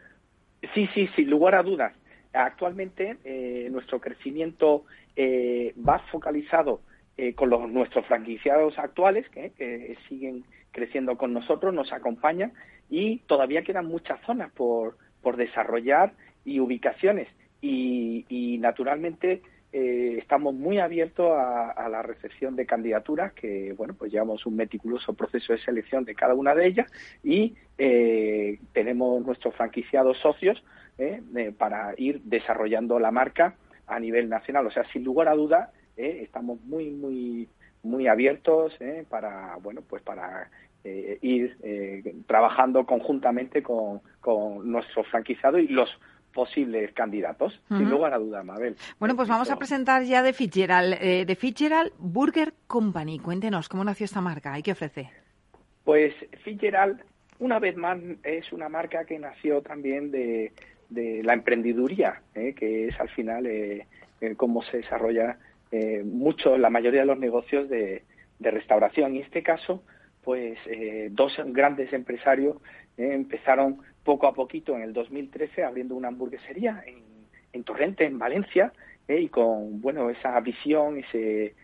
Sí, 0.75 0.89
sí, 0.95 1.09
sin 1.17 1.29
lugar 1.29 1.57
a 1.57 1.65
dudas. 1.65 1.93
Actualmente 2.33 3.17
nuestro 3.69 4.01
crecimiento 4.01 4.85
va 5.19 5.99
focalizado 6.13 6.83
con 7.35 7.51
los, 7.51 7.69
nuestros 7.69 8.07
franquiciados 8.07 8.79
actuales, 8.79 9.29
que 9.31 9.97
siguen 10.09 10.45
creciendo 10.73 11.17
con 11.17 11.33
nosotros, 11.33 11.75
nos 11.75 11.93
acompaña 11.93 12.53
y 12.89 13.19
todavía 13.27 13.63
quedan 13.63 13.87
muchas 13.87 14.21
zonas 14.23 14.51
por, 14.53 14.97
por 15.23 15.37
desarrollar 15.37 16.13
y 16.45 16.61
ubicaciones. 16.61 17.29
Y, 17.63 18.59
naturalmente 18.61 19.43
eh, 19.73 20.17
estamos 20.19 20.55
muy 20.55 20.79
abiertos 20.79 21.31
a, 21.31 21.89
la 21.89 22.03
recepción 22.03 22.57
de 22.57 22.67
candidaturas, 22.67 23.33
que 23.33 23.73
bueno, 23.77 23.95
pues 23.95 24.13
llevamos 24.13 24.45
un 24.45 24.57
meticuloso 24.57 25.15
proceso 25.15 25.53
de 25.53 25.61
selección 25.61 26.05
de 26.05 26.15
cada 26.15 26.35
una 26.35 26.55
de 26.55 26.67
ellas 26.67 26.91
y 27.23 27.55
eh, 27.79 28.59
tenemos 28.73 29.25
nuestros 29.25 29.55
franquiciados 29.55 30.19
socios 30.19 30.63
eh, 30.99 31.23
para 31.57 31.95
ir 31.97 32.21
desarrollando 32.25 32.99
la 32.99 33.11
marca 33.11 33.55
a 33.87 33.99
nivel 33.99 34.29
nacional. 34.29 34.67
O 34.67 34.71
sea, 34.71 34.85
sin 34.93 35.05
lugar 35.05 35.29
a 35.29 35.35
duda, 35.35 35.73
estamos 35.97 36.61
muy, 36.63 36.91
muy 36.91 37.49
muy 37.83 38.07
abiertos 38.07 38.75
¿eh? 38.81 39.05
para 39.09 39.57
bueno 39.63 39.83
pues 39.83 40.03
para 40.03 40.51
eh, 40.85 41.19
ir 41.23 41.57
eh, 41.63 42.15
trabajando 42.27 42.85
conjuntamente 42.87 43.63
con, 43.63 44.01
con 44.21 44.71
nuestro 44.71 45.05
franquiciado 45.05 45.59
y 45.59 45.69
los 45.69 45.91
posibles 46.33 46.93
candidatos, 46.93 47.61
sin 47.67 47.91
lugar 47.91 48.15
a 48.15 48.19
duda, 48.19 48.45
Mabel. 48.45 48.77
Bueno, 49.01 49.17
pues 49.17 49.29
vamos 49.29 49.51
a 49.51 49.57
presentar 49.57 50.05
ya 50.05 50.23
de 50.23 50.33
Fitzgerald, 50.33 50.97
de 51.01 51.35
Fitzgerald 51.37 51.91
Burger 51.99 52.55
Company. 52.69 53.19
Cuéntenos, 53.19 53.69
¿cómo 53.69 53.83
nació 53.83 54.05
esta 54.05 54.21
marca 54.21 54.57
y 54.57 54.63
qué 54.63 54.71
ofrece? 54.71 55.11
Pues 55.83 56.15
Fitzgerald, 56.45 57.03
una 57.41 57.59
vez 57.59 57.77
más, 57.77 57.99
es 58.23 58.53
una 58.53 58.69
marca 58.69 59.05
que 59.07 59.19
nació 59.19 59.61
también 59.61 60.13
de, 60.13 60.53
de 60.89 61.25
la 61.25 61.33
emprendiduría, 61.33 62.23
que 62.33 62.87
es 62.87 63.01
al 63.01 63.09
final 63.09 63.49
cómo 64.37 64.63
se 64.63 64.77
desarrolla 64.77 65.37
eh, 65.71 66.03
mucho, 66.05 66.59
la 66.59 66.71
mayoría 66.71 67.01
de 67.01 67.07
los 67.07 67.19
negocios 67.19 67.69
de, 67.69 68.03
restauración. 68.41 69.17
En 69.17 69.23
este 69.23 69.43
caso, 69.43 69.83
pues 70.23 70.59
eh, 70.67 71.09
dos 71.13 71.33
grandes 71.47 71.93
empresarios 71.93 72.57
eh, 72.97 73.11
empezaron 73.13 73.79
poco 74.03 74.27
a 74.27 74.33
poquito 74.33 74.75
en 74.75 74.83
el 74.83 74.93
2013 74.95 75.63
abriendo 75.63 75.95
una 75.95 76.09
hamburguesería 76.09 76.83
en, 76.87 77.03
en 77.53 77.65
Torrente, 77.65 78.05
en 78.05 78.19
Valencia, 78.19 78.73
y 79.09 79.29
con 79.29 79.81
bueno 79.81 80.09
esa 80.09 80.39
visión, 80.39 80.99
ese 80.99 81.55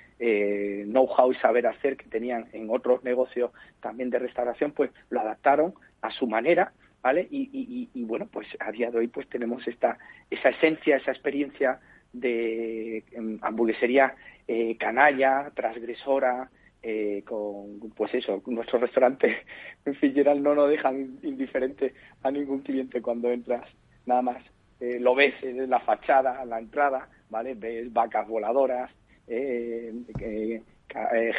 know-how 0.86 1.30
y 1.30 1.36
saber 1.36 1.66
hacer 1.68 1.96
que 1.96 2.08
tenían 2.08 2.48
en 2.52 2.68
otros 2.70 3.04
negocios 3.04 3.52
también 3.80 4.10
de 4.10 4.18
restauración, 4.18 4.72
pues 4.72 4.90
lo 5.10 5.20
adaptaron 5.20 5.74
a 6.02 6.10
su 6.10 6.26
manera, 6.26 6.72
¿vale? 7.02 7.28
Y, 7.30 7.88
y, 7.94 8.04
bueno, 8.04 8.26
pues 8.26 8.48
a 8.58 8.72
día 8.72 8.90
de 8.90 8.98
hoy 8.98 9.06
pues 9.06 9.28
tenemos 9.28 9.66
esta 9.68 9.96
esa 10.28 10.48
esencia, 10.48 10.96
esa 10.96 11.12
experiencia 11.12 11.78
de 12.20 13.04
em, 13.12 13.38
hamburguesería 13.42 14.14
eh, 14.48 14.76
canalla, 14.78 15.50
transgresora, 15.54 16.48
eh, 16.80 17.22
con, 17.26 17.80
pues 17.96 18.14
eso, 18.14 18.40
nuestro 18.46 18.78
restaurante 18.78 19.38
en 19.84 19.94
Fitzgerald 19.96 20.40
no 20.40 20.54
nos 20.54 20.70
dejan 20.70 21.18
indiferente 21.22 21.94
a 22.22 22.30
ningún 22.30 22.60
cliente 22.60 23.02
cuando 23.02 23.30
entras, 23.30 23.68
nada 24.04 24.22
más. 24.22 24.42
Eh, 24.78 25.00
lo 25.00 25.16
ves 25.16 25.34
en 25.42 25.68
la 25.68 25.80
fachada, 25.80 26.44
la 26.44 26.60
entrada, 26.60 27.08
¿vale? 27.28 27.54
Ves 27.54 27.92
vacas 27.92 28.28
voladoras, 28.28 28.90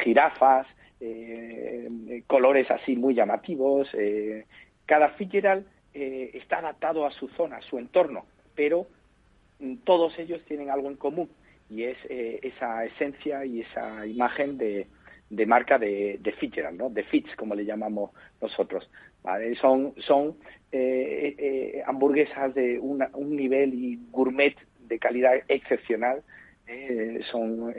jirafas, 0.04 0.68
colores 2.26 2.70
así 2.72 2.96
muy 2.96 3.14
llamativos. 3.14 3.90
cada 4.86 5.10
Fitzgerald 5.10 5.66
está 5.94 6.58
adaptado 6.58 7.06
a 7.06 7.12
su 7.12 7.30
zona, 7.30 7.58
a 7.58 7.62
su 7.62 7.78
entorno, 7.78 8.26
pero 8.56 8.88
todos 9.84 10.18
ellos 10.20 10.42
tienen 10.46 10.70
algo 10.70 10.90
en 10.90 10.96
común 10.96 11.30
y 11.70 11.84
es 11.84 11.98
eh, 12.10 12.40
esa 12.44 12.86
esencia 12.86 13.46
y 13.46 13.62
esa 13.62 14.06
imagen 14.06 14.58
de, 14.58 14.88
de 15.30 15.46
marca 15.46 15.78
de, 15.78 16.18
de 16.22 16.32
Fitzgerald, 16.34 16.78
¿no? 16.78 16.90
De 16.90 17.04
Fitz, 17.04 17.36
como 17.36 17.56
le 17.56 17.66
llamamos 17.66 18.12
nosotros. 18.42 18.90
Son, 19.60 19.94
son 19.98 20.38
eh, 20.72 21.36
eh, 21.38 21.84
hamburguesas 21.86 22.56
de 22.56 22.80
un 22.80 23.36
nivel 23.36 23.74
y 23.74 24.00
gourmet 24.10 24.56
de 24.88 25.00
calidad 25.00 25.34
excepcional. 25.50 26.24
son 27.32 27.74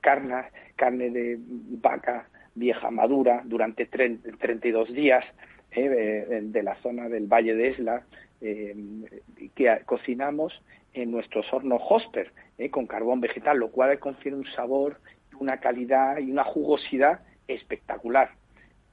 carnes, 0.00 0.46
carne 0.76 1.10
de 1.10 1.38
vaca 1.80 2.28
vieja 2.54 2.90
madura 2.90 3.42
durante 3.44 3.86
32 3.86 4.92
días 4.92 5.24
de 5.74 6.62
la 6.62 6.76
zona 6.82 7.08
del 7.08 7.26
Valle 7.26 7.54
de 7.54 7.68
Esla 7.68 8.04
que 8.40 9.78
cocinamos 9.86 10.52
en 10.94 11.10
nuestros 11.10 11.50
hornos 11.52 11.82
Hosper 11.88 12.32
eh, 12.58 12.70
con 12.70 12.86
carbón 12.86 13.20
vegetal, 13.20 13.58
lo 13.58 13.70
cual 13.70 13.98
confiere 13.98 14.36
un 14.36 14.46
sabor, 14.52 14.98
una 15.38 15.58
calidad 15.58 16.18
y 16.18 16.30
una 16.30 16.44
jugosidad 16.44 17.20
espectacular. 17.48 18.30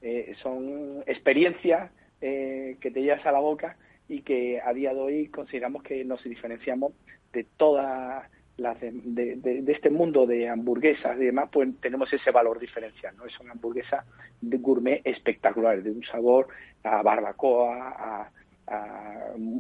Eh, 0.02 0.34
son 0.42 1.04
experiencias 1.06 1.92
eh, 2.22 2.78
que 2.80 2.92
te 2.92 3.02
llevas 3.02 3.26
a 3.26 3.32
la 3.32 3.40
boca 3.40 3.78
y 4.08 4.22
que 4.22 4.62
a 4.62 4.74
día 4.74 4.94
de 4.94 5.00
hoy 5.00 5.28
consideramos 5.28 5.84
que 5.84 6.04
nos 6.06 6.24
diferenciamos 6.24 6.94
de 7.34 7.46
toda 7.58 8.30
de, 8.60 9.64
este 9.68 9.90
mundo 9.90 10.26
de 10.26 10.50
hamburguesas 10.50 11.18
y 11.20 11.26
demás, 11.26 11.50
pues 11.52 11.70
tenemos 11.82 12.12
ese 12.12 12.32
valor 12.32 12.60
diferencial, 12.60 13.16
¿no? 13.18 13.26
Es 13.26 13.40
una 13.40 13.54
hamburguesa 13.54 14.06
de 14.42 14.58
gourmet 14.58 15.02
espectacular, 15.04 15.82
de 15.82 15.92
un 15.92 16.04
sabor 16.04 16.48
a 16.84 17.02
barbacoa, 17.02 17.90
a, 17.90 18.30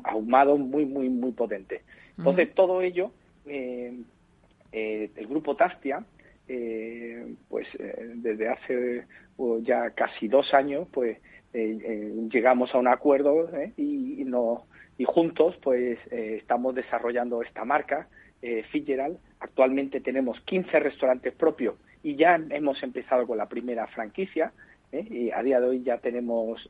ahumado 0.03 0.57
muy, 0.57 0.85
muy, 0.85 1.09
muy 1.09 1.31
potente. 1.31 1.81
Entonces, 2.17 2.53
todo 2.53 2.81
ello, 2.81 3.11
eh, 3.45 3.97
eh, 4.71 5.09
el 5.15 5.27
grupo 5.27 5.55
Tastia, 5.55 6.03
eh, 6.47 7.33
pues 7.47 7.67
desde 8.15 8.49
hace 8.49 9.05
ya 9.61 9.91
casi 9.91 10.27
dos 10.27 10.53
años, 10.53 10.87
pues 10.91 11.17
llegamos 11.53 12.73
a 12.75 12.77
un 12.77 12.87
acuerdo 12.87 13.49
y, 13.77 14.23
no, 14.25 14.65
y 14.97 15.05
juntos, 15.05 15.57
pues 15.63 15.97
estamos 16.11 16.75
desarrollando 16.75 17.41
esta 17.41 17.63
marca, 17.65 18.07
Fitzgerald. 18.41 19.17
Actualmente 19.39 19.99
tenemos 19.99 20.39
15 20.41 20.79
restaurantes 20.79 21.33
propios 21.33 21.75
y 22.03 22.15
ya 22.15 22.35
hemos 22.49 22.81
empezado 22.83 23.27
con 23.27 23.37
la 23.37 23.47
primera 23.47 23.87
franquicia. 23.87 24.53
y 24.91 25.29
a 25.31 25.43
día 25.43 25.59
de 25.59 25.67
hoy 25.67 25.83
ya 25.83 25.97
tenemos 25.97 26.69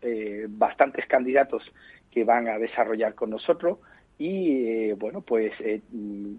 bastantes 0.50 1.06
candidatos 1.06 1.64
que 2.12 2.24
van 2.24 2.48
a 2.48 2.58
desarrollar 2.58 3.14
con 3.16 3.30
nosotros 3.30 3.78
y 4.20 4.66
eh, 4.68 4.96
bueno 5.00 5.22
pues 5.22 5.54
eh, 5.62 5.82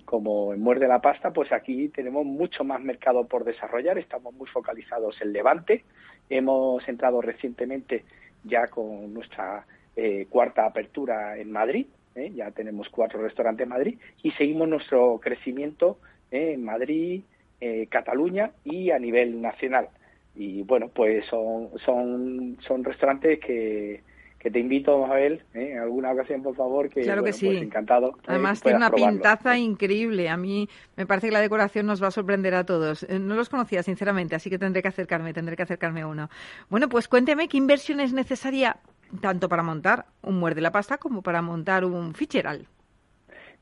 como 0.04 0.52
en 0.52 0.60
muerde 0.60 0.86
la 0.86 1.00
pasta 1.00 1.32
pues 1.32 1.50
aquí 1.50 1.88
tenemos 1.88 2.26
mucho 2.26 2.62
más 2.62 2.80
mercado 2.82 3.26
por 3.26 3.44
desarrollar 3.44 3.98
estamos 3.98 4.34
muy 4.34 4.46
focalizados 4.48 5.20
en 5.22 5.32
Levante 5.32 5.84
hemos 6.28 6.86
entrado 6.86 7.22
recientemente 7.22 8.04
ya 8.44 8.66
con 8.66 9.14
nuestra 9.14 9.66
eh, 9.96 10.26
cuarta 10.28 10.66
apertura 10.66 11.38
en 11.38 11.50
Madrid 11.50 11.86
ya 12.28 12.50
tenemos 12.50 12.88
cuatro 12.90 13.22
restaurantes 13.22 13.64
en 13.64 13.70
Madrid 13.70 13.98
y 14.22 14.30
seguimos 14.32 14.68
nuestro 14.68 15.18
crecimiento 15.18 15.98
en 16.30 16.64
Madrid 16.64 17.22
eh, 17.60 17.86
Cataluña 17.88 18.50
y 18.64 18.90
a 18.90 18.98
nivel 18.98 19.40
nacional. 19.40 19.88
Y 20.34 20.62
bueno, 20.62 20.88
pues 20.94 21.26
son, 21.26 21.70
son, 21.84 22.56
son 22.66 22.84
restaurantes 22.84 23.40
que, 23.40 24.00
que 24.38 24.50
te 24.50 24.58
invito, 24.60 25.04
Mabel, 25.06 25.42
¿eh? 25.54 25.72
en 25.72 25.78
alguna 25.80 26.12
ocasión, 26.12 26.42
por 26.42 26.54
favor, 26.54 26.88
que, 26.88 27.02
claro 27.02 27.22
que 27.24 27.32
sí. 27.32 27.46
pues 27.46 27.60
encantado. 27.62 28.10
eh, 28.10 28.22
Además 28.28 28.62
tiene 28.62 28.78
una 28.78 28.88
probarlo. 28.90 29.16
pintaza 29.18 29.58
increíble. 29.58 30.28
A 30.30 30.36
mí 30.36 30.68
me 30.96 31.04
parece 31.04 31.26
que 31.26 31.32
la 31.32 31.40
decoración 31.40 31.84
nos 31.86 32.02
va 32.02 32.06
a 32.06 32.10
sorprender 32.12 32.54
a 32.54 32.64
todos. 32.64 33.02
Eh, 33.02 33.18
No 33.18 33.34
los 33.34 33.48
conocía, 33.50 33.82
sinceramente, 33.82 34.34
así 34.36 34.48
que 34.48 34.58
tendré 34.58 34.80
que 34.82 34.88
acercarme, 34.88 35.34
tendré 35.34 35.56
que 35.56 35.64
acercarme 35.64 36.02
a 36.02 36.06
uno. 36.06 36.30
Bueno, 36.70 36.88
pues 36.88 37.08
cuénteme 37.08 37.48
qué 37.48 37.58
inversión 37.58 38.00
es 38.00 38.12
necesaria 38.14 38.76
tanto 39.20 39.48
para 39.48 39.62
montar 39.62 40.06
un 40.22 40.38
muerde 40.38 40.60
la 40.60 40.72
pasta 40.72 40.98
como 40.98 41.22
para 41.22 41.42
montar 41.42 41.84
un 41.84 42.14
ficheral. 42.14 42.66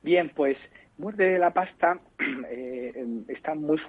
Bien, 0.02 0.30
pues 0.34 0.56
Muerde 0.98 1.38
la 1.38 1.52
Pasta 1.52 2.00
eh, 2.50 2.92
está 3.28 3.54
muy 3.54 3.80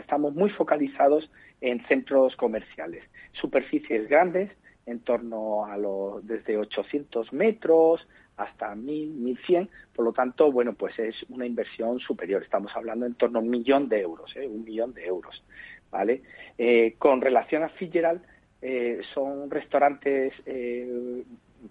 estamos 0.00 0.34
muy 0.34 0.50
focalizados 0.50 1.30
en 1.60 1.80
centros 1.86 2.34
comerciales, 2.34 3.04
superficies 3.32 4.08
grandes, 4.08 4.50
en 4.84 4.98
torno 4.98 5.66
a 5.66 5.76
los 5.76 6.26
desde 6.26 6.58
800 6.58 7.32
metros 7.32 8.06
hasta 8.36 8.74
1000, 8.74 9.10
1100, 9.10 9.70
por 9.94 10.06
lo 10.06 10.12
tanto, 10.12 10.50
bueno, 10.50 10.72
pues 10.72 10.98
es 10.98 11.14
una 11.28 11.46
inversión 11.46 12.00
superior. 12.00 12.42
Estamos 12.42 12.72
hablando 12.74 13.06
en 13.06 13.14
torno 13.14 13.38
a 13.38 13.42
un 13.42 13.50
millón 13.50 13.88
de 13.88 14.00
euros, 14.00 14.34
¿eh? 14.34 14.48
un 14.48 14.64
millón 14.64 14.92
de 14.94 15.06
euros, 15.06 15.44
¿vale? 15.90 16.22
Eh, 16.58 16.96
con 16.98 17.20
relación 17.20 17.62
a 17.62 17.68
Fitzgerald, 17.68 18.22
eh, 18.62 19.00
son 19.14 19.50
restaurantes, 19.50 20.32
eh, 20.46 21.22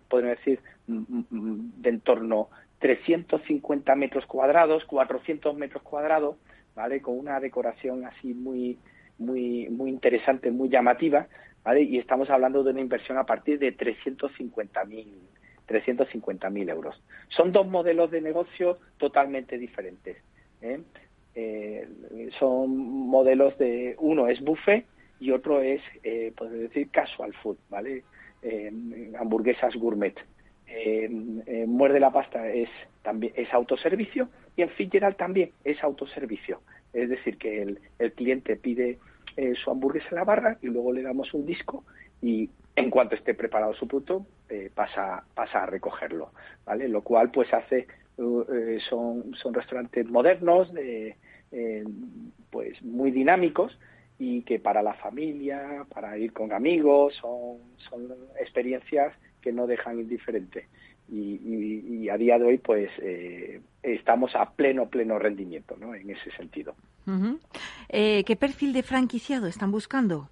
podemos 0.07 0.37
decir, 0.37 0.59
de 0.87 1.89
en 1.89 1.99
torno 2.01 2.49
350 2.79 3.95
metros 3.95 4.25
cuadrados, 4.25 4.85
400 4.85 5.55
metros 5.55 5.83
cuadrados, 5.83 6.35
¿vale? 6.75 7.01
Con 7.01 7.19
una 7.19 7.39
decoración 7.39 8.05
así 8.05 8.33
muy, 8.33 8.77
muy, 9.17 9.67
muy 9.69 9.89
interesante, 9.89 10.51
muy 10.51 10.69
llamativa, 10.69 11.27
¿vale? 11.63 11.81
Y 11.81 11.97
estamos 11.97 12.29
hablando 12.29 12.63
de 12.63 12.71
una 12.71 12.81
inversión 12.81 13.17
a 13.17 13.25
partir 13.25 13.59
de 13.59 13.75
350.000 13.75 15.05
350.000 15.69 16.69
euros. 16.71 17.01
Son 17.29 17.51
dos 17.51 17.67
modelos 17.67 18.09
de 18.11 18.21
negocio 18.21 18.79
totalmente 18.97 19.57
diferentes. 19.57 20.17
¿eh? 20.61 20.81
Eh, 21.35 21.87
son 22.39 22.75
modelos 22.75 23.57
de 23.59 23.95
uno 23.99 24.27
es 24.27 24.41
buffet 24.41 24.85
y 25.19 25.31
otro 25.31 25.61
es, 25.61 25.81
eh, 26.03 26.31
podemos 26.35 26.59
decir, 26.61 26.89
casual 26.89 27.33
food, 27.41 27.57
¿vale? 27.69 28.03
Eh, 28.41 28.71
hamburguesas 29.19 29.75
gourmet. 29.75 30.15
Eh, 30.67 31.09
eh, 31.47 31.65
Muerde 31.67 31.99
la 31.99 32.11
pasta 32.11 32.47
es 32.47 32.69
también 33.01 33.33
es 33.35 33.51
autoservicio 33.53 34.29
y 34.55 34.61
en 34.61 34.69
Fitzgerald 34.69 35.17
también 35.17 35.51
es 35.63 35.83
autoservicio. 35.83 36.61
Es 36.93 37.09
decir, 37.09 37.37
que 37.37 37.61
el, 37.61 37.79
el 37.97 38.13
cliente 38.13 38.55
pide 38.55 38.99
eh, 39.35 39.53
su 39.55 39.71
hamburguesa 39.71 40.09
en 40.11 40.15
la 40.17 40.23
barra 40.23 40.57
y 40.61 40.67
luego 40.67 40.93
le 40.93 41.01
damos 41.01 41.33
un 41.33 41.45
disco 41.45 41.83
y 42.21 42.49
en 42.75 42.89
cuanto 42.91 43.15
esté 43.15 43.33
preparado 43.33 43.73
su 43.73 43.87
producto 43.87 44.25
pasa 44.73 45.23
pasa 45.35 45.63
a 45.63 45.65
recogerlo, 45.67 46.31
¿vale? 46.65 46.87
Lo 46.87 47.01
cual 47.03 47.29
pues 47.29 47.53
hace 47.53 47.87
son 48.17 49.35
son 49.35 49.53
restaurantes 49.53 50.07
modernos 50.07 50.73
de 50.73 51.15
pues 52.49 52.81
muy 52.81 53.11
dinámicos 53.11 53.77
y 54.19 54.41
que 54.41 54.59
para 54.59 54.83
la 54.83 54.93
familia, 54.95 55.85
para 55.93 56.17
ir 56.17 56.33
con 56.33 56.51
amigos, 56.51 57.15
son, 57.15 57.57
son 57.89 58.13
experiencias 58.39 59.13
que 59.41 59.53
no 59.53 59.65
dejan 59.65 59.97
indiferente. 59.97 60.67
Y, 61.09 61.39
y, 61.43 62.03
y 62.03 62.09
a 62.09 62.17
día 62.17 62.37
de 62.37 62.45
hoy, 62.45 62.57
pues, 62.57 62.91
eh, 63.01 63.61
estamos 63.81 64.35
a 64.35 64.51
pleno, 64.51 64.89
pleno 64.89 65.17
rendimiento, 65.17 65.77
¿no? 65.79 65.95
En 65.95 66.09
ese 66.09 66.29
sentido. 66.31 66.75
Uh 67.07 67.11
-huh. 67.11 67.39
eh, 67.87 68.23
¿Qué 68.25 68.35
perfil 68.35 68.73
de 68.73 68.83
franquiciado 68.83 69.47
están 69.47 69.71
buscando? 69.71 70.29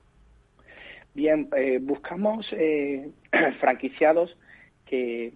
Bien, 1.16 1.48
eh, 1.56 1.80
buscamos 1.82 2.46
eh, 2.52 3.10
franquiciados 3.60 4.38
que 4.86 5.34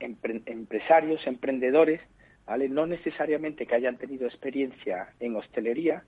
empre 0.00 0.40
empresarios, 0.46 1.26
emprendedores, 1.26 2.00
¿vale? 2.46 2.70
No 2.70 2.86
necesariamente 2.86 3.66
que 3.66 3.74
hayan 3.74 3.98
tenido 3.98 4.26
experiencia 4.26 5.08
en 5.20 5.36
hostelería, 5.36 6.04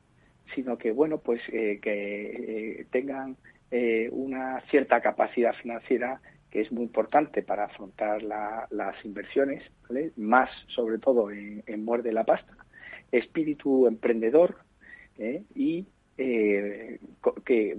sino 0.54 0.78
que 0.78 0.92
bueno 0.92 1.18
pues 1.18 1.40
eh, 1.52 1.78
que 1.82 2.80
eh, 2.80 2.86
tengan 2.90 3.36
eh, 3.70 4.08
una 4.12 4.60
cierta 4.70 5.00
capacidad 5.00 5.54
financiera 5.54 6.20
que 6.50 6.60
es 6.60 6.72
muy 6.72 6.82
importante 6.82 7.42
para 7.42 7.64
afrontar 7.64 8.22
la, 8.22 8.66
las 8.70 9.04
inversiones 9.04 9.62
más 10.16 10.50
sobre 10.68 10.98
todo 10.98 11.30
en, 11.30 11.62
en, 11.66 11.84
muerde 11.84 12.12
la 12.12 12.24
pasta. 12.24 12.56
Espíritu 13.12 13.86
emprendedor 13.86 14.56
y 15.54 15.86
que 17.44 17.78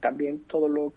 también 0.00 0.44
todo 0.44 0.68
lo 0.68 0.92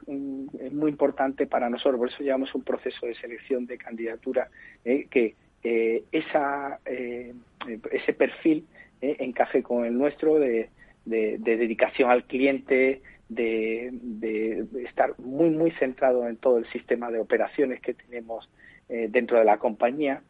es 0.60 0.74
muy 0.74 0.92
importante 0.92 1.46
para 1.46 1.70
nosotros. 1.70 1.98
Por 1.98 2.10
eso 2.10 2.24
llevamos 2.24 2.54
un 2.56 2.64
proceso 2.64 3.06
de 3.06 3.16
selección 3.16 3.66
de 3.66 3.78
candidatura 3.78 4.50
que 4.84 5.36
esa 5.64 6.80
ese 6.86 8.14
perfil 8.14 8.66
encaje 9.02 9.64
con 9.64 9.86
el 9.86 9.98
nuestro 9.98 10.36
de 10.40 10.70
de, 11.06 11.38
de, 11.40 11.58
dedicación 11.58 12.10
al 12.10 12.26
cliente, 12.26 13.02
de, 13.30 13.90
de, 13.92 14.84
estar 14.84 15.18
muy, 15.20 15.50
muy 15.50 15.72
centrado 15.72 16.28
en 16.28 16.38
todo 16.38 16.58
el 16.58 16.68
sistema 16.72 17.12
de 17.12 17.20
operaciones 17.20 17.82
que 17.82 17.94
tenemos 17.94 18.50
eh, 18.90 19.08
dentro 19.10 19.40
de 19.40 19.46
la 19.46 19.58
compañía, 19.58 20.22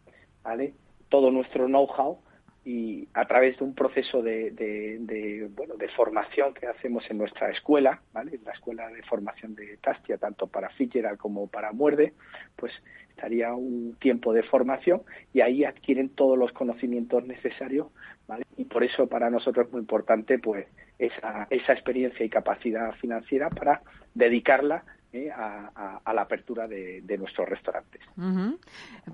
¿vale? 0.44 0.74
Todo 1.10 1.32
nuestro 1.32 1.66
know-how 1.68 2.20
y 2.66 3.08
a 3.14 3.26
través 3.26 3.60
de 3.60 3.64
un 3.64 3.76
proceso 3.76 4.24
de, 4.24 4.50
de, 4.52 5.48
bueno, 5.56 5.76
de 5.76 5.88
formación 5.90 6.54
que 6.56 6.66
hacemos 6.66 7.04
en 7.12 7.20
nuestra 7.20 7.52
escuela, 7.52 8.02
¿vale? 8.12 8.40
La 8.44 8.54
escuela 8.54 8.90
de 8.90 9.04
formación 9.04 9.54
de 9.54 9.78
Tastia, 9.78 10.18
tanto 10.18 10.48
para 10.48 10.70
Fitzgerald 10.70 11.20
como 11.20 11.48
para 11.48 11.72
Muerde, 11.74 12.14
pues 12.56 12.74
estaría 13.15 13.54
un 13.54 13.95
tiempo 13.99 14.34
de 14.34 14.43
formación 14.43 15.01
y 15.34 15.39
ahí 15.39 15.63
adquieren 15.63 16.10
todos 16.10 16.38
los 16.38 16.51
conocimientos 16.51 17.25
necesarios, 17.25 17.88
¿vale? 18.28 18.43
Y 18.58 18.65
por 18.65 18.84
eso 18.84 19.08
para 19.08 19.30
nosotros 19.30 19.67
es 19.67 19.71
muy 19.71 19.82
importante 19.82 20.38
pues 20.38 20.67
esa, 20.99 21.47
esa 21.49 21.73
experiencia 21.73 22.25
y 22.25 22.30
capacidad 22.30 22.91
financiera 22.95 23.49
para 23.49 23.82
dedicarla 24.13 24.84
¿eh? 25.13 25.30
a, 25.32 25.72
a, 25.76 26.02
a, 26.04 26.13
la 26.13 26.22
apertura 26.24 26.68
de, 26.68 27.02
de 27.02 27.18
nuestros 27.18 27.48
restaurantes. 27.48 28.02
Uh 28.18 28.22
-huh. 28.22 28.58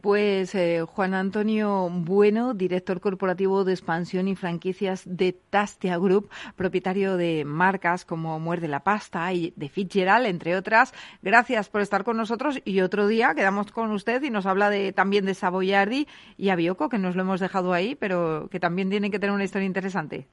Pues 0.01 0.55
eh, 0.55 0.81
Juan 0.87 1.13
Antonio 1.13 1.89
Bueno, 1.91 2.53
director 2.53 2.99
corporativo 2.99 3.63
de 3.63 3.73
expansión 3.73 4.27
y 4.27 4.35
franquicias 4.35 5.03
de 5.05 5.33
Tastia 5.49 5.97
Group, 5.97 6.29
propietario 6.55 7.17
de 7.17 7.43
marcas 7.45 8.05
como 8.05 8.39
Muerde 8.39 8.67
la 8.67 8.81
Pasta 8.81 9.31
y 9.33 9.53
de 9.55 9.69
Fitzgerald, 9.69 10.25
entre 10.25 10.55
otras. 10.55 10.93
Gracias 11.21 11.69
por 11.69 11.81
estar 11.81 12.03
con 12.03 12.17
nosotros 12.17 12.61
y 12.65 12.81
otro 12.81 13.07
día 13.07 13.33
quedamos 13.35 13.71
con 13.71 13.91
usted 13.91 14.21
y 14.23 14.29
nos 14.29 14.45
habla 14.45 14.69
de, 14.69 14.93
también 14.93 15.25
de 15.25 15.33
Savoyardi 15.33 16.07
y 16.37 16.49
Avioco, 16.49 16.89
que 16.89 16.97
nos 16.97 17.15
lo 17.15 17.21
hemos 17.21 17.39
dejado 17.39 17.73
ahí, 17.73 17.95
pero 17.95 18.47
que 18.49 18.59
también 18.59 18.89
tienen 18.89 19.11
que 19.11 19.19
tener 19.19 19.33
una 19.33 19.43
historia 19.43 19.65
interesante. 19.65 20.27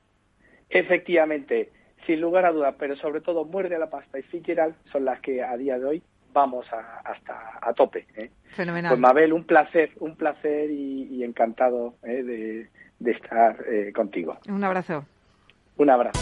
Efectivamente, 0.71 1.71
sin 2.09 2.23
lugar 2.23 2.47
a 2.47 2.53
dudas, 2.53 2.75
pero 2.79 2.97
sobre 2.97 3.21
todo 3.21 3.45
Muerde 3.45 3.79
la 3.79 3.91
Pasta 3.91 4.19
y 4.19 4.23
Fitzgerald 4.23 4.75
son 4.91 5.05
las 5.05 5.21
que 5.21 5.43
a 5.43 5.55
día 5.59 5.79
de 5.79 5.85
hoy 5.85 6.03
vamos 6.33 6.65
a, 6.73 7.01
hasta 7.05 7.59
a 7.61 7.75
tope. 7.75 8.07
¿eh? 8.17 8.31
Fenomenal. 8.57 8.93
Pues 8.93 8.99
Mabel, 8.99 9.35
un 9.35 9.45
placer, 9.45 9.91
un 10.01 10.17
placer 10.17 10.71
y, 10.71 11.03
y 11.11 11.23
encantado 11.23 11.97
¿eh? 12.03 12.23
de, 12.23 12.69
de, 12.99 13.11
estar 13.11 13.63
eh, 13.71 13.93
contigo. 13.95 14.39
Un 14.49 14.65
abrazo. 14.65 15.05
Un 15.77 15.91
abrazo. 15.91 16.19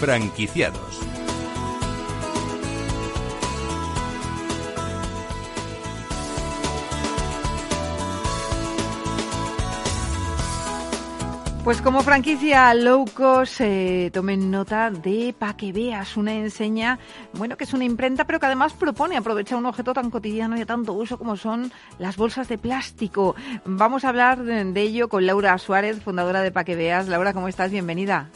Franquiciados. 0.00 1.13
Pues 11.64 11.80
como 11.80 12.02
franquicia 12.02 12.74
low 12.74 13.06
cost, 13.16 13.62
eh, 13.62 14.10
tomen 14.12 14.50
nota 14.50 14.90
de 14.90 15.34
Pa' 15.36 15.56
que 15.56 15.72
veas, 15.72 16.14
una 16.18 16.34
enseña, 16.34 16.98
bueno, 17.32 17.56
que 17.56 17.64
es 17.64 17.72
una 17.72 17.86
imprenta, 17.86 18.26
pero 18.26 18.38
que 18.38 18.44
además 18.44 18.74
propone 18.74 19.16
aprovechar 19.16 19.56
un 19.56 19.64
objeto 19.64 19.94
tan 19.94 20.10
cotidiano 20.10 20.56
y 20.56 20.58
de 20.58 20.66
tanto 20.66 20.92
uso 20.92 21.16
como 21.16 21.36
son 21.36 21.72
las 21.98 22.18
bolsas 22.18 22.50
de 22.50 22.58
plástico. 22.58 23.34
Vamos 23.64 24.04
a 24.04 24.10
hablar 24.10 24.42
de, 24.42 24.62
de 24.62 24.80
ello 24.82 25.08
con 25.08 25.24
Laura 25.24 25.56
Suárez, 25.56 26.02
fundadora 26.02 26.42
de 26.42 26.52
Pa' 26.52 26.64
que 26.64 26.76
veas. 26.76 27.08
Laura, 27.08 27.32
¿cómo 27.32 27.48
estás? 27.48 27.70
Bienvenida. 27.70 28.28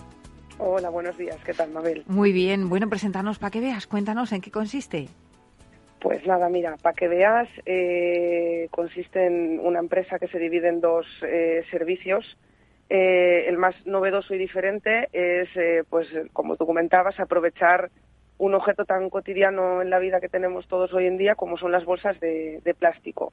Hola, 0.57 0.89
buenos 0.89 1.19
días. 1.19 1.37
¿Qué 1.45 1.53
tal, 1.53 1.71
Mabel? 1.71 2.05
Muy 2.07 2.33
bien. 2.33 2.71
Bueno, 2.71 2.89
presentarnos 2.89 3.39
Pa' 3.39 3.51
que 3.51 3.61
veas. 3.61 3.87
Cuéntanos 3.87 4.33
en 4.33 4.41
qué 4.41 4.51
consiste. 4.51 5.09
Pues 6.01 6.27
nada, 6.27 6.49
mira, 6.49 6.79
para 6.81 6.95
que 6.95 7.09
veas, 7.09 7.47
eh, 7.67 8.69
consiste 8.71 9.27
en 9.27 9.61
una 9.61 9.81
empresa 9.81 10.19
que 10.19 10.29
se 10.29 10.39
divide 10.39 10.71
en 10.71 10.81
dos 10.81 11.05
eh, 11.23 11.63
servicios. 11.71 12.39
Eh, 12.91 13.45
el 13.49 13.59
más 13.59 13.75
novedoso 13.87 14.35
y 14.35 14.39
diferente 14.39 15.09
es, 15.13 15.49
eh, 15.57 15.85
pues 15.89 16.09
como 16.33 16.57
tú 16.57 16.67
comentabas, 16.67 17.21
aprovechar 17.21 17.91
un 18.39 18.55
objeto 18.55 18.85
tan 18.85 19.11
cotidiano 19.11 19.83
en 19.83 19.91
la 19.91 19.99
vida 19.99 20.21
que 20.21 20.29
tenemos 20.29 20.67
todos 20.69 20.93
hoy 20.95 21.07
en 21.07 21.19
día 21.19 21.35
como 21.35 21.59
son 21.59 21.73
las 21.73 21.85
bolsas 21.85 22.19
de, 22.21 22.75
plástico. 22.79 23.33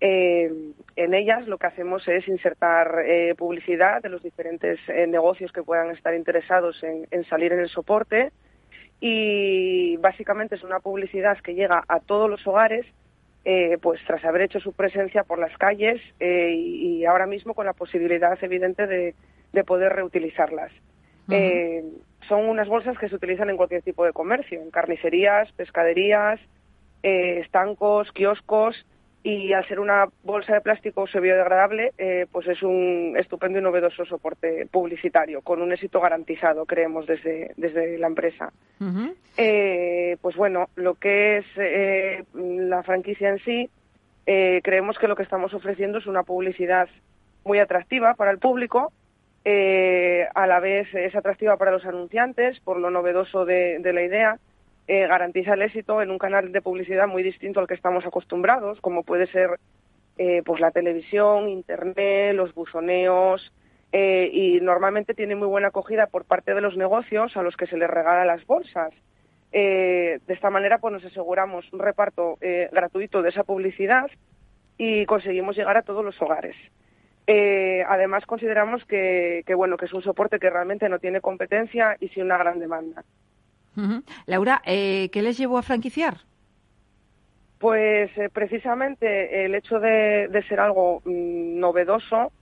Eh, 0.00 0.50
en 0.94 1.14
ellas 1.14 1.46
lo 1.46 1.58
que 1.58 1.66
hacemos 1.66 2.06
es 2.06 2.26
insertar 2.28 3.02
eh, 3.04 3.34
publicidad 3.36 4.02
de 4.02 4.08
los 4.08 4.22
diferentes 4.22 4.78
negocios 5.08 5.52
que 5.52 5.62
puedan 5.62 5.90
estar 5.90 6.14
interesados 6.14 6.82
en, 6.82 7.24
salir 7.24 7.52
en 7.52 7.60
el 7.60 7.68
soporte 7.68 8.30
y 9.00 9.96
básicamente 9.96 10.54
es 10.54 10.62
una 10.62 10.80
publicidad 10.80 11.38
que 11.38 11.54
llega 11.54 11.82
a 11.88 12.00
todos 12.00 12.30
los 12.30 12.46
hogares 12.46 12.86
pues 13.80 14.00
tras 14.06 14.24
haber 14.24 14.42
hecho 14.42 14.58
su 14.58 14.72
presencia 14.72 15.22
por 15.22 15.38
las 15.38 15.56
calles 15.56 16.00
y, 16.18 17.04
ahora 17.04 17.26
mismo 17.26 17.54
con 17.54 17.64
la 17.64 17.74
posibilidad 17.74 18.36
evidente 18.42 18.86
de, 18.86 19.14
poder 19.64 19.92
reutilizarlas. 19.92 20.72
Son 22.28 22.48
unas 22.48 22.68
bolsas 22.68 22.98
que 22.98 23.08
se 23.08 23.14
utilizan 23.14 23.50
en 23.50 23.56
cualquier 23.56 23.82
tipo 23.82 24.04
de 24.04 24.12
comercio, 24.12 24.60
en 24.60 24.70
carnicerías, 24.70 25.50
pescaderías, 25.52 26.40
eh, 27.02 27.40
estancos, 27.40 28.10
kioscos, 28.12 28.84
y 29.26 29.52
al 29.52 29.66
ser 29.66 29.80
una 29.80 30.06
bolsa 30.22 30.54
de 30.54 30.60
plástico 30.60 31.02
uso 31.02 31.20
biodegradable, 31.20 31.92
eh, 31.98 32.26
pues 32.30 32.46
es 32.46 32.62
un 32.62 33.16
estupendo 33.18 33.58
y 33.58 33.62
novedoso 33.62 34.04
soporte 34.04 34.68
publicitario, 34.70 35.40
con 35.40 35.60
un 35.60 35.72
éxito 35.72 36.00
garantizado, 36.00 36.64
creemos, 36.64 37.08
desde, 37.08 37.50
desde 37.56 37.98
la 37.98 38.06
empresa. 38.06 38.52
Eh, 39.36 40.16
pues 40.22 40.36
bueno, 40.36 40.68
lo 40.76 40.94
que 40.94 41.38
es 41.38 41.46
la 42.34 42.84
franquicia 42.84 43.30
en 43.30 43.38
sí, 43.40 43.68
creemos 44.24 44.96
que 44.96 45.08
lo 45.08 45.16
que 45.16 45.24
estamos 45.24 45.52
ofreciendo 45.54 45.98
es 45.98 46.06
una 46.06 46.22
publicidad 46.22 46.88
muy 47.44 47.58
atractiva 47.58 48.14
para 48.14 48.30
el 48.30 48.38
público, 48.38 48.92
eh, 49.44 50.26
a 50.34 50.46
la 50.46 50.60
vez 50.60 50.92
es 50.94 51.14
atractiva 51.16 51.56
para 51.56 51.70
los 51.70 51.84
anunciantes 51.84 52.58
por 52.60 52.78
lo 52.78 52.90
novedoso 52.90 53.44
de, 53.44 53.80
la 53.82 54.02
idea, 54.02 54.38
eh, 54.86 55.06
garantiza 55.06 55.54
el 55.54 55.62
éxito 55.62 56.02
en 56.02 56.10
un 56.10 56.18
canal 56.18 56.52
de 56.52 56.62
publicidad 56.62 57.08
muy 57.08 57.22
distinto 57.22 57.60
al 57.60 57.66
que 57.66 57.74
estamos 57.74 58.04
acostumbrados, 58.06 58.80
como 58.80 59.02
puede 59.02 59.26
ser 59.28 59.58
eh, 60.18 60.42
pues 60.44 60.60
la 60.60 60.70
televisión, 60.70 61.48
internet, 61.48 62.34
los 62.34 62.54
buzoneos, 62.54 63.52
y 63.92 64.58
normalmente 64.60 65.14
tiene 65.14 65.36
muy 65.36 65.48
buena 65.48 65.68
acogida 65.68 66.06
por 66.06 66.26
parte 66.26 66.52
de 66.52 66.60
los 66.60 66.76
negocios 66.76 67.34
a 67.34 67.42
los 67.42 67.56
que 67.56 67.66
se 67.66 67.78
les 67.78 67.88
regala 67.88 68.26
las 68.26 68.44
bolsas. 68.44 68.92
de 69.50 70.20
esta 70.28 70.50
manera 70.50 70.76
pues 70.76 70.92
nos 70.92 71.04
aseguramos 71.06 71.72
un 71.72 71.78
reparto 71.78 72.36
gratuito 72.72 73.22
de 73.22 73.30
esa 73.30 73.42
publicidad 73.42 74.10
y 74.76 75.06
conseguimos 75.06 75.56
llegar 75.56 75.78
a 75.78 75.82
todos 75.82 76.04
los 76.04 76.20
hogares. 76.20 76.56
Eh, 77.26 77.82
además, 77.88 78.24
consideramos 78.24 78.84
que, 78.84 79.42
bueno, 79.56 79.76
que 79.76 79.86
es 79.86 79.92
un 79.92 80.02
soporte 80.02 80.38
que 80.38 80.50
realmente 80.50 80.88
no 80.88 80.98
tiene 80.98 81.20
competencia 81.20 81.96
y 82.00 82.08
sí 82.08 82.20
una 82.20 82.38
gran 82.38 82.60
demanda. 82.60 83.04
Laura, 84.26 84.62
eh, 84.64 85.08
¿qué 85.12 85.22
les 85.22 85.38
llevó 85.38 85.58
a 85.58 85.62
franquiciar? 85.62 86.18
Pues 87.58 88.10
eh, 88.16 88.28
precisamente 88.32 89.44
el 89.44 89.54
hecho 89.54 89.80
de, 89.80 90.28
ser 90.48 90.60
algo 90.60 91.02
mm, 91.04 91.58
novedoso, 91.58 92.32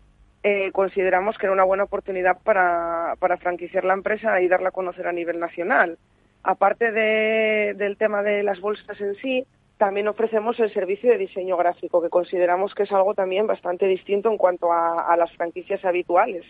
consideramos 0.73 1.39
que 1.39 1.47
era 1.47 1.55
una 1.55 1.65
buena 1.65 1.85
oportunidad 1.85 2.39
para, 2.43 3.15
para 3.19 3.39
franquiciar 3.39 3.85
la 3.85 3.95
empresa 3.95 4.43
y 4.43 4.49
darla 4.49 4.69
a 4.69 4.73
conocer 4.73 5.07
a 5.07 5.13
nivel 5.13 5.41
nacional. 5.41 5.97
Aparte 6.43 6.93
del 6.93 7.97
tema 7.97 8.23
de 8.23 8.43
las 8.43 8.61
bolsas 8.61 9.01
en 9.01 9.15
sí, 9.17 9.47
también 9.79 10.07
ofrecemos 10.09 10.59
el 10.61 10.73
servicio 10.73 11.11
de 11.11 11.19
diseño 11.19 11.57
gráfico, 11.57 12.01
que 12.01 12.11
consideramos 12.11 12.75
que 12.75 12.85
es 12.85 12.93
algo 12.93 13.15
también 13.15 13.47
bastante 13.47 13.87
distinto 13.87 14.31
en 14.31 14.37
cuanto 14.37 14.73
a, 14.73 15.17
las 15.17 15.33
franquicias 15.33 15.85
habituales. 15.85 16.45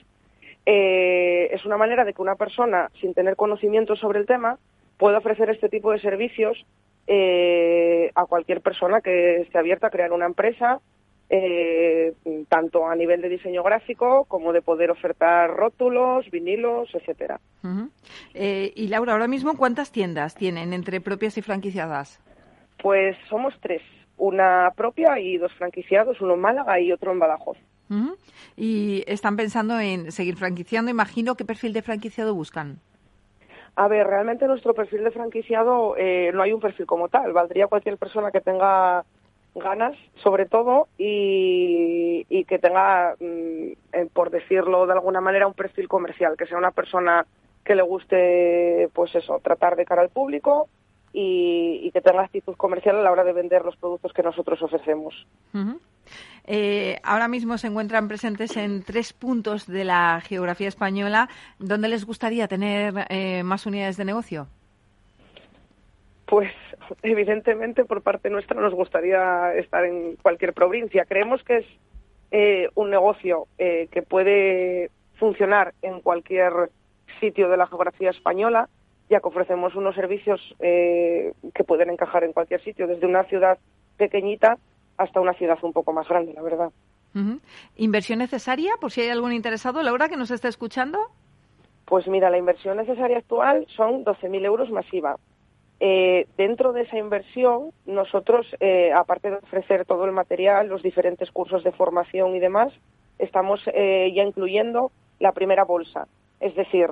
Eh, 0.66 1.50
es 1.52 1.64
una 1.64 1.76
manera 1.76 2.04
de 2.04 2.14
que 2.14 2.22
una 2.22 2.36
persona, 2.36 2.90
sin 3.00 3.14
tener 3.14 3.36
conocimiento 3.36 3.96
sobre 3.96 4.20
el 4.20 4.26
tema, 4.26 4.58
pueda 4.98 5.18
ofrecer 5.18 5.50
este 5.50 5.68
tipo 5.68 5.92
de 5.92 6.00
servicios 6.00 6.64
eh, 7.06 8.10
a 8.14 8.24
cualquier 8.24 8.60
persona 8.60 9.00
que 9.00 9.42
esté 9.42 9.58
abierta 9.58 9.88
a 9.88 9.90
crear 9.90 10.12
una 10.12 10.26
empresa, 10.26 10.80
eh, 11.28 12.14
tanto 12.48 12.86
a 12.86 12.94
nivel 12.94 13.20
de 13.20 13.28
diseño 13.28 13.62
gráfico 13.62 14.24
como 14.26 14.52
de 14.52 14.62
poder 14.62 14.90
ofertar 14.90 15.50
rótulos, 15.50 16.30
vinilos, 16.30 16.88
etcétera. 16.94 17.40
y 18.34 18.88
Laura, 18.88 19.12
ahora 19.12 19.28
mismo, 19.28 19.56
¿cuántas 19.56 19.90
tiendas 19.90 20.34
tienen 20.34 20.72
entre 20.72 21.00
propias 21.00 21.36
y 21.36 21.42
franquiciadas? 21.42 22.20
Pues 22.82 23.16
somos 23.28 23.54
tres, 23.60 23.82
una 24.16 24.72
propia 24.76 25.18
y 25.18 25.38
dos 25.38 25.52
franquiciados, 25.54 26.20
uno 26.20 26.34
en 26.34 26.40
Málaga 26.40 26.78
y 26.80 26.92
otro 26.92 27.12
en 27.12 27.18
Badajoz. 27.18 27.58
Y 28.56 29.04
están 29.06 29.36
pensando 29.36 29.78
en 29.78 30.12
seguir 30.12 30.36
franquiciando. 30.36 30.90
Imagino 30.90 31.34
qué 31.34 31.44
perfil 31.44 31.72
de 31.72 31.82
franquiciado 31.82 32.34
buscan. 32.34 32.80
A 33.76 33.88
ver, 33.88 34.06
realmente 34.06 34.46
nuestro 34.46 34.74
perfil 34.74 35.02
de 35.04 35.10
franquiciado 35.10 35.96
eh, 35.96 36.30
no 36.32 36.42
hay 36.42 36.52
un 36.52 36.60
perfil 36.60 36.86
como 36.86 37.08
tal. 37.08 37.32
Valdría 37.32 37.66
cualquier 37.66 37.98
persona 37.98 38.30
que 38.30 38.40
tenga 38.40 39.04
ganas, 39.54 39.96
sobre 40.16 40.46
todo, 40.46 40.88
y, 40.98 42.44
que 42.48 42.58
tenga, 42.58 43.14
mm, 43.18 43.72
eh, 43.92 44.08
por 44.12 44.30
decirlo 44.30 44.86
de 44.86 44.92
alguna 44.92 45.20
manera, 45.20 45.46
un 45.46 45.54
perfil 45.54 45.88
comercial, 45.88 46.36
que 46.36 46.46
sea 46.46 46.58
una 46.58 46.72
persona 46.72 47.26
que 47.64 47.74
le 47.74 47.82
guste, 47.82 48.90
pues 48.92 49.14
eso, 49.14 49.40
tratar 49.42 49.76
de 49.76 49.84
cara 49.84 50.02
al 50.02 50.10
público, 50.10 50.68
y, 51.12 51.90
que 51.92 52.00
tenga 52.00 52.24
actitud 52.24 52.56
comercial 52.56 52.96
a 52.96 53.02
la 53.02 53.12
hora 53.12 53.22
de 53.22 53.32
vender 53.32 53.64
los 53.64 53.76
productos 53.76 54.12
que 54.12 54.22
nosotros 54.22 54.60
ofrecemos. 54.62 55.14
Eh, 56.46 56.98
ahora 57.02 57.28
mismo 57.28 57.56
se 57.56 57.68
encuentran 57.68 58.08
presentes 58.08 58.56
en 58.56 58.82
tres 58.82 59.12
puntos 59.12 59.66
de 59.66 59.84
la 59.84 60.20
geografía 60.20 60.68
española. 60.68 61.28
¿Dónde 61.58 61.88
les 61.88 62.04
gustaría 62.04 62.48
tener 62.48 63.06
eh, 63.08 63.42
más 63.42 63.66
unidades 63.66 63.96
de 63.96 64.04
negocio? 64.04 64.46
Pues 66.26 66.52
evidentemente 67.02 67.84
por 67.84 68.02
parte 68.02 68.30
nuestra 68.30 68.60
nos 68.60 68.74
gustaría 68.74 69.54
estar 69.54 69.84
en 69.84 70.16
cualquier 70.16 70.52
provincia. 70.52 71.04
Creemos 71.06 71.42
que 71.44 71.58
es 71.58 71.66
eh, 72.30 72.68
un 72.74 72.90
negocio 72.90 73.46
que 73.56 74.02
puede 74.06 74.90
funcionar 75.18 75.74
en 75.82 76.00
cualquier 76.00 76.52
sitio 77.20 77.48
de 77.48 77.56
la 77.56 77.66
geografía 77.66 78.10
española 78.10 78.68
ya 79.10 79.20
que 79.20 79.28
ofrecemos 79.28 79.74
unos 79.74 79.94
servicios 79.94 80.40
eh, 80.60 81.32
que 81.54 81.64
pueden 81.64 81.90
encajar 81.90 82.24
en 82.24 82.32
cualquier 82.32 82.62
sitio, 82.62 82.86
desde 82.86 83.06
una 83.06 83.24
ciudad 83.24 83.58
pequeñita 83.96 84.58
hasta 84.96 85.20
una 85.20 85.34
ciudad 85.34 85.58
un 85.62 85.72
poco 85.72 85.92
más 85.92 86.08
grande, 86.08 86.32
la 86.32 86.42
verdad. 86.42 86.70
¿Inversión 87.76 88.18
necesaria, 88.18 88.72
por 88.80 88.90
si 88.90 89.02
hay 89.02 89.08
algún 89.08 89.32
interesado, 89.32 89.82
Laura, 89.82 90.08
que 90.08 90.16
nos 90.16 90.32
está 90.32 90.48
escuchando? 90.48 90.98
Pues 91.84 92.08
mira, 92.08 92.28
la 92.28 92.38
inversión 92.38 92.76
necesaria 92.76 93.18
actual 93.18 93.66
son 93.76 94.04
12.000 94.04 94.44
euros 94.44 94.70
masiva. 94.70 95.16
Eh, 95.78 96.26
dentro 96.36 96.72
de 96.72 96.82
esa 96.82 96.98
inversión, 96.98 97.70
nosotros, 97.86 98.46
eh, 98.58 98.92
aparte 98.92 99.30
de 99.30 99.36
ofrecer 99.36 99.84
todo 99.84 100.04
el 100.06 100.12
material, 100.12 100.68
los 100.68 100.82
diferentes 100.82 101.30
cursos 101.30 101.62
de 101.62 101.72
formación 101.72 102.34
y 102.34 102.40
demás, 102.40 102.72
estamos 103.18 103.64
ya 103.64 104.24
incluyendo 104.24 104.90
la 105.20 105.32
primera 105.32 105.64
bolsa. 105.64 106.08
Es 106.40 106.56
decir, 106.56 106.88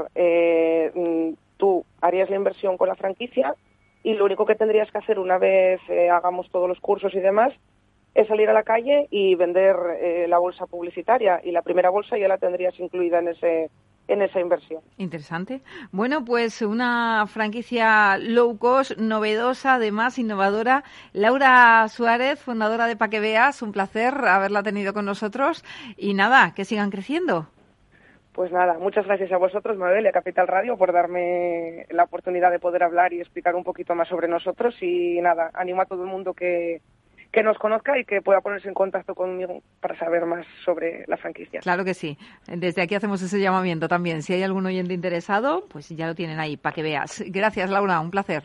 mm, 0.94 1.34
tú 1.62 1.84
harías 2.00 2.28
la 2.28 2.34
inversión 2.34 2.76
con 2.76 2.88
la 2.88 2.96
franquicia 2.96 3.54
y 4.02 4.14
lo 4.14 4.24
único 4.24 4.46
que 4.46 4.56
tendrías 4.56 4.90
que 4.90 4.98
hacer 4.98 5.20
una 5.20 5.38
vez 5.38 5.80
eh, 5.88 6.10
hagamos 6.10 6.50
todos 6.50 6.68
los 6.68 6.80
cursos 6.80 7.14
y 7.14 7.20
demás 7.20 7.52
es 8.14 8.28
salir 8.28 8.48
a 8.48 8.52
la 8.52 8.62
calle 8.62 9.08
y 9.10 9.34
vender 9.34 9.76
eh, 10.00 10.26
la 10.28 10.38
bolsa 10.38 10.66
publicitaria 10.66 11.40
y 11.42 11.52
la 11.52 11.62
primera 11.62 11.90
bolsa 11.90 12.18
ya 12.18 12.28
la 12.28 12.38
tendrías 12.38 12.78
incluida 12.78 13.20
en 13.20 13.28
ese 13.28 13.70
en 14.08 14.20
esa 14.20 14.40
inversión. 14.40 14.82
Interesante. 14.98 15.62
Bueno, 15.92 16.24
pues 16.24 16.60
una 16.60 17.24
franquicia 17.28 18.18
low 18.18 18.58
cost, 18.58 18.98
novedosa, 18.98 19.74
además 19.74 20.18
innovadora. 20.18 20.82
Laura 21.12 21.86
Suárez, 21.88 22.40
fundadora 22.40 22.86
de 22.86 22.96
Paqueveas, 22.96 23.62
un 23.62 23.72
placer 23.72 24.12
haberla 24.26 24.62
tenido 24.62 24.92
con 24.92 25.04
nosotros 25.04 25.64
y 25.96 26.14
nada, 26.14 26.52
que 26.54 26.64
sigan 26.64 26.90
creciendo. 26.90 27.46
Pues 28.32 28.50
nada, 28.50 28.78
muchas 28.78 29.06
gracias 29.06 29.30
a 29.30 29.36
vosotros, 29.36 29.76
Mabel 29.76 30.04
y 30.04 30.08
a 30.08 30.12
Capital 30.12 30.48
Radio 30.48 30.76
por 30.76 30.92
darme 30.92 31.86
la 31.90 32.04
oportunidad 32.04 32.50
de 32.50 32.58
poder 32.58 32.82
hablar 32.82 33.12
y 33.12 33.20
explicar 33.20 33.54
un 33.54 33.62
poquito 33.62 33.94
más 33.94 34.08
sobre 34.08 34.26
nosotros. 34.26 34.74
Y 34.80 35.20
nada, 35.20 35.50
animo 35.52 35.82
a 35.82 35.86
todo 35.86 36.02
el 36.02 36.08
mundo 36.08 36.32
que, 36.32 36.80
que 37.32 37.42
nos 37.42 37.58
conozca 37.58 37.98
y 37.98 38.04
que 38.04 38.20
pueda 38.20 38.40
ponerse 38.40 38.68
en 38.68 38.74
contacto 38.74 39.14
conmigo 39.14 39.62
para 39.80 39.98
saber 39.98 40.26
más 40.26 40.46
sobre 40.64 41.04
la 41.08 41.16
franquicia. 41.16 41.60
Claro 41.60 41.84
que 41.84 41.94
sí. 41.94 42.18
Desde 42.46 42.82
aquí 42.82 42.94
hacemos 42.94 43.22
ese 43.22 43.40
llamamiento 43.40 43.88
también. 43.88 44.22
Si 44.22 44.34
hay 44.34 44.42
algún 44.42 44.66
oyente 44.66 44.92
interesado, 44.92 45.64
pues 45.68 45.88
ya 45.88 46.06
lo 46.06 46.14
tienen 46.14 46.38
ahí 46.38 46.56
para 46.58 46.74
que 46.74 46.82
veas. 46.82 47.24
Gracias, 47.26 47.70
Laura. 47.70 48.00
Un 48.00 48.10
placer. 48.10 48.44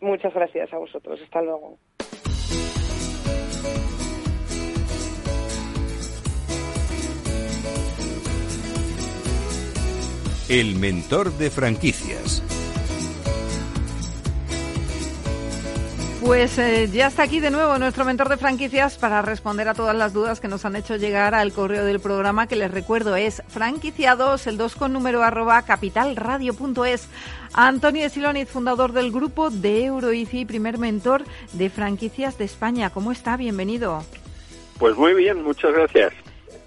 Muchas 0.00 0.34
gracias 0.34 0.72
a 0.72 0.78
vosotros. 0.78 1.20
Hasta 1.22 1.42
luego. 1.42 1.78
El 10.48 10.76
mentor 10.76 11.30
de 11.38 11.50
franquicias. 11.50 12.42
Pues 16.24 16.56
eh, 16.58 16.88
ya 16.90 17.08
está 17.08 17.24
aquí 17.24 17.38
de 17.38 17.50
nuevo 17.50 17.76
nuestro 17.78 18.06
mentor 18.06 18.30
de 18.30 18.38
franquicias 18.38 18.96
para 18.96 19.20
responder 19.20 19.68
a 19.68 19.74
todas 19.74 19.94
las 19.94 20.14
dudas 20.14 20.40
que 20.40 20.48
nos 20.48 20.64
han 20.64 20.74
hecho 20.74 20.96
llegar 20.96 21.34
al 21.34 21.52
correo 21.52 21.84
del 21.84 22.00
programa, 22.00 22.46
que 22.46 22.56
les 22.56 22.70
recuerdo 22.70 23.14
es 23.14 23.42
franquiciados, 23.48 24.46
el 24.46 24.56
2 24.56 24.74
con 24.74 24.94
número 24.94 25.22
arroba 25.22 25.60
capitalradio.es. 25.66 27.10
Antonio 27.52 28.08
Siloniz, 28.08 28.48
fundador 28.48 28.92
del 28.92 29.12
grupo 29.12 29.50
de 29.50 29.84
Euroici, 29.84 30.46
primer 30.46 30.78
mentor 30.78 31.24
de 31.52 31.68
franquicias 31.68 32.38
de 32.38 32.46
España. 32.46 32.88
¿Cómo 32.88 33.12
está? 33.12 33.36
Bienvenido. 33.36 34.02
Pues 34.78 34.96
muy 34.96 35.12
bien, 35.12 35.42
muchas 35.42 35.74
gracias. 35.74 36.14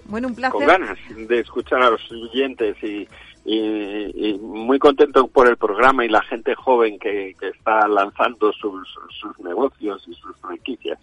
Bueno, 0.04 0.28
un 0.28 0.36
placer. 0.36 0.52
Con 0.52 0.66
ganas 0.66 0.98
de 1.16 1.40
escuchar 1.40 1.82
a 1.82 1.90
los 1.90 2.12
oyentes 2.12 2.76
y 2.84 3.08
y, 3.48 4.38
muy 4.42 4.78
contento 4.78 5.26
por 5.28 5.48
el 5.48 5.56
programa 5.56 6.04
y 6.04 6.08
la 6.08 6.22
gente 6.22 6.54
joven 6.54 6.98
que, 6.98 7.34
está 7.40 7.88
lanzando 7.88 8.52
sus, 8.52 8.88
sus, 9.18 9.38
negocios 9.40 10.04
y 10.06 10.14
sus 10.14 10.36
franquicias. 10.36 10.98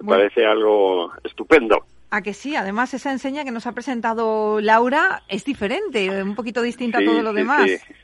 Me 0.00 0.08
parece 0.08 0.46
algo 0.46 1.12
estupendo. 1.24 1.84
A 2.10 2.22
que 2.22 2.34
sí, 2.34 2.56
además 2.56 2.94
esa 2.94 3.12
enseña 3.12 3.44
que 3.44 3.52
nos 3.52 3.66
ha 3.66 3.72
presentado 3.72 4.60
Laura 4.60 5.22
es 5.28 5.44
diferente, 5.44 6.22
un 6.22 6.34
poquito 6.34 6.62
distinta 6.62 6.98
a 6.98 7.04
todo 7.04 7.22
lo 7.22 7.32
demás. 7.32 7.70
Sí, 7.70 7.94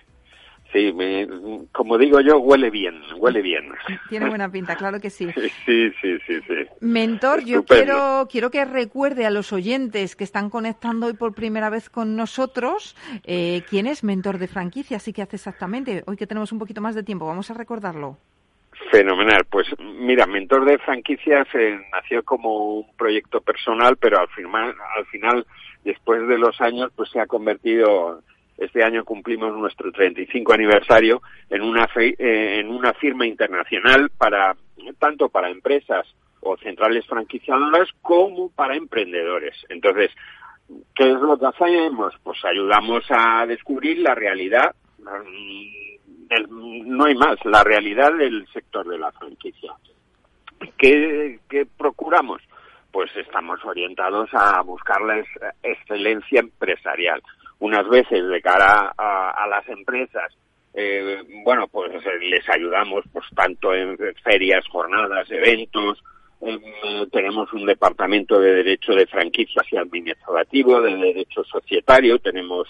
como 1.73 1.99
digo 1.99 2.21
yo, 2.21 2.39
huele 2.39 2.71
bien, 2.71 3.01
huele 3.17 3.43
bien. 3.43 3.73
Tiene 4.09 4.29
buena 4.29 4.51
pinta, 4.51 4.77
claro 4.77 5.01
que 5.01 5.11
sí. 5.11 5.29
Sí, 5.67 5.91
sí, 6.01 6.19
sí, 6.27 6.41
sí. 6.47 6.55
Mentor, 6.81 7.45
yo 7.45 7.65
quiero, 7.65 8.29
quiero 8.31 8.51
que 8.51 8.65
recuerde 8.65 9.27
a 9.27 9.31
los 9.31 9.53
oyentes 9.53 10.15
que 10.15 10.25
están 10.25 10.51
conectando 10.51 11.07
hoy 11.07 11.15
por 11.15 11.35
primera 11.35 11.71
vez 11.71 11.91
con 11.91 12.17
nosotros 12.17 12.97
eh, 13.25 13.63
quién 13.69 13.87
es 13.87 14.05
mentor 14.05 14.39
de 14.39 14.49
franquicia, 14.49 14.99
así 14.99 15.13
que 15.13 15.23
hace 15.23 15.37
exactamente. 15.37 16.05
Hoy 16.07 16.17
que 16.17 16.27
tenemos 16.27 16.53
un 16.53 16.59
poquito 16.59 16.81
más 16.81 16.95
de 16.95 17.03
tiempo, 17.03 17.27
vamos 17.27 17.51
a 17.51 17.55
recordarlo. 17.55 18.19
Fenomenal. 18.91 19.45
Pues 19.51 19.67
mira, 19.81 20.27
Mentor 20.27 20.65
de 20.65 20.79
Franquicias 20.79 21.47
eh, 21.55 21.79
nació 21.93 22.23
como 22.23 22.79
un 22.79 22.97
proyecto 22.97 23.41
personal, 23.41 23.97
pero 23.97 24.21
al 24.21 24.29
final, 24.29 24.75
al 24.97 25.07
final, 25.07 25.47
después 25.85 26.27
de 26.29 26.39
los 26.39 26.61
años, 26.61 26.93
pues 26.95 27.11
se 27.11 27.21
ha 27.21 27.27
convertido 27.27 28.23
este 28.59 28.83
año 28.83 29.05
cumplimos 29.05 29.55
nuestro 29.57 29.93
35 29.93 30.53
aniversario 30.53 31.23
en 31.51 31.63
una, 31.63 31.89
eh, 31.97 32.61
en 32.61 32.69
una 32.71 32.93
firma 32.95 33.27
internacional 33.27 34.11
para 34.17 34.57
tanto 34.99 35.29
para 35.29 35.51
empresas 35.51 36.07
o 36.41 36.57
centrales 36.59 37.05
franquiciadoras 37.07 37.89
como 38.01 38.51
para 38.51 38.77
emprendedores. 38.77 39.57
Entonces, 39.69 40.11
¿qué 40.95 41.11
es 41.11 41.21
lo 41.21 41.39
que 41.39 41.47
hacemos? 41.47 42.15
Pues 42.23 42.39
ayudamos 42.45 43.05
a 43.11 43.45
descubrir 43.47 43.99
la 43.99 44.15
realidad, 44.15 44.75
mm, 44.99 46.97
no 46.97 47.05
hay 47.05 47.15
más, 47.15 47.45
la 47.45 47.63
realidad 47.63 48.13
del 48.17 48.47
sector 48.53 48.87
de 48.87 48.99
la 48.99 49.13
franquicia. 49.13 49.73
¿Qué, 50.79 51.41
qué 51.49 51.67
procuramos? 51.67 52.43
Pues 52.91 53.15
estamos 53.17 53.63
orientados 53.65 54.31
a 54.33 54.63
buscar 54.63 55.03
la 55.03 55.23
excelencia 55.63 56.41
empresarial 56.41 57.23
unas 57.59 57.89
veces 57.89 58.27
de 58.29 58.43
cara 58.43 58.93
a, 58.97 59.47
las 59.49 59.69
empresas 59.69 60.33
eh, 60.79 61.23
bueno, 61.43 61.69
pues 61.69 61.91
eh, 61.95 62.19
les 62.21 62.47
ayudamos 62.51 63.03
pues 63.11 63.25
tanto 63.35 63.75
en 63.75 63.97
ferias, 64.23 64.63
jornadas, 64.69 65.27
eventos, 65.31 66.05
eh, 66.43 66.59
tenemos 67.11 67.51
un 67.55 67.65
departamento 67.65 68.39
de 68.39 68.57
derecho 68.57 68.93
de 68.93 69.07
franquicias 69.07 69.65
y 69.73 69.79
administrativo, 69.79 70.83
de 70.83 70.95
derecho 70.97 71.43
societario, 71.45 72.19
tenemos 72.19 72.69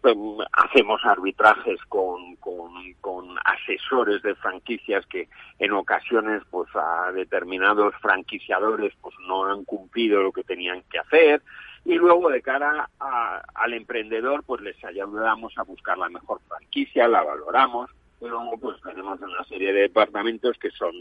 pues, 0.00 0.16
hacemos 0.52 1.04
arbitrajes 1.04 1.78
con, 1.90 2.36
con, 2.36 2.72
con, 3.02 3.36
asesores 3.44 4.22
de 4.22 4.34
franquicias 4.36 5.04
que 5.06 5.28
en 5.58 5.72
ocasiones 5.72 6.42
pues 6.50 6.70
a 6.74 7.12
determinados 7.12 7.92
franquiciadores 8.00 8.94
pues 9.02 9.14
no 9.28 9.44
han 9.44 9.64
cumplido 9.64 10.22
lo 10.22 10.32
que 10.32 10.44
tenían 10.44 10.82
que 10.90 10.98
hacer 10.98 11.42
y 11.84 11.94
luego 11.94 12.30
de 12.30 12.42
cara 12.42 12.88
al 12.98 13.74
emprendedor 13.74 14.44
pues 14.44 14.60
les 14.62 14.82
ayudamos 14.84 15.52
a 15.56 15.62
buscar 15.64 15.98
la 15.98 16.08
mejor 16.08 16.40
franquicia, 16.48 17.08
la 17.08 17.22
valoramos 17.22 17.90
y 18.20 18.26
luego 18.26 18.56
pues 18.58 18.80
tenemos 18.82 19.20
una 19.20 19.44
serie 19.44 19.72
de 19.72 19.82
departamentos 19.82 20.56
que 20.58 20.70
son 20.70 20.92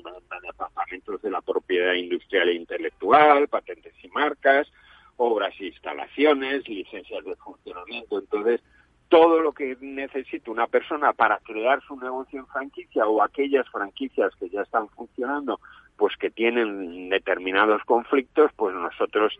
departamentos 0.41 1.21
de 1.21 1.29
la 1.29 1.41
propiedad 1.41 1.93
industrial 1.93 2.49
e 2.49 2.55
intelectual, 2.55 3.47
patentes 3.47 3.93
y 4.03 4.07
marcas, 4.07 4.71
obras 5.17 5.53
e 5.59 5.67
instalaciones, 5.67 6.67
licencias 6.67 7.23
de 7.23 7.35
funcionamiento, 7.35 8.17
entonces 8.17 8.61
todo 9.07 9.41
lo 9.41 9.51
que 9.51 9.77
necesita 9.81 10.49
una 10.49 10.67
persona 10.67 11.13
para 11.13 11.37
crear 11.39 11.83
su 11.83 11.97
negocio 11.97 12.39
en 12.39 12.47
franquicia 12.47 13.05
o 13.05 13.21
aquellas 13.21 13.67
franquicias 13.69 14.33
que 14.39 14.49
ya 14.49 14.61
están 14.61 14.87
funcionando, 14.87 15.59
pues 15.97 16.15
que 16.15 16.31
tienen 16.31 17.09
determinados 17.09 17.83
conflictos, 17.83 18.51
pues 18.55 18.73
nosotros 18.73 19.37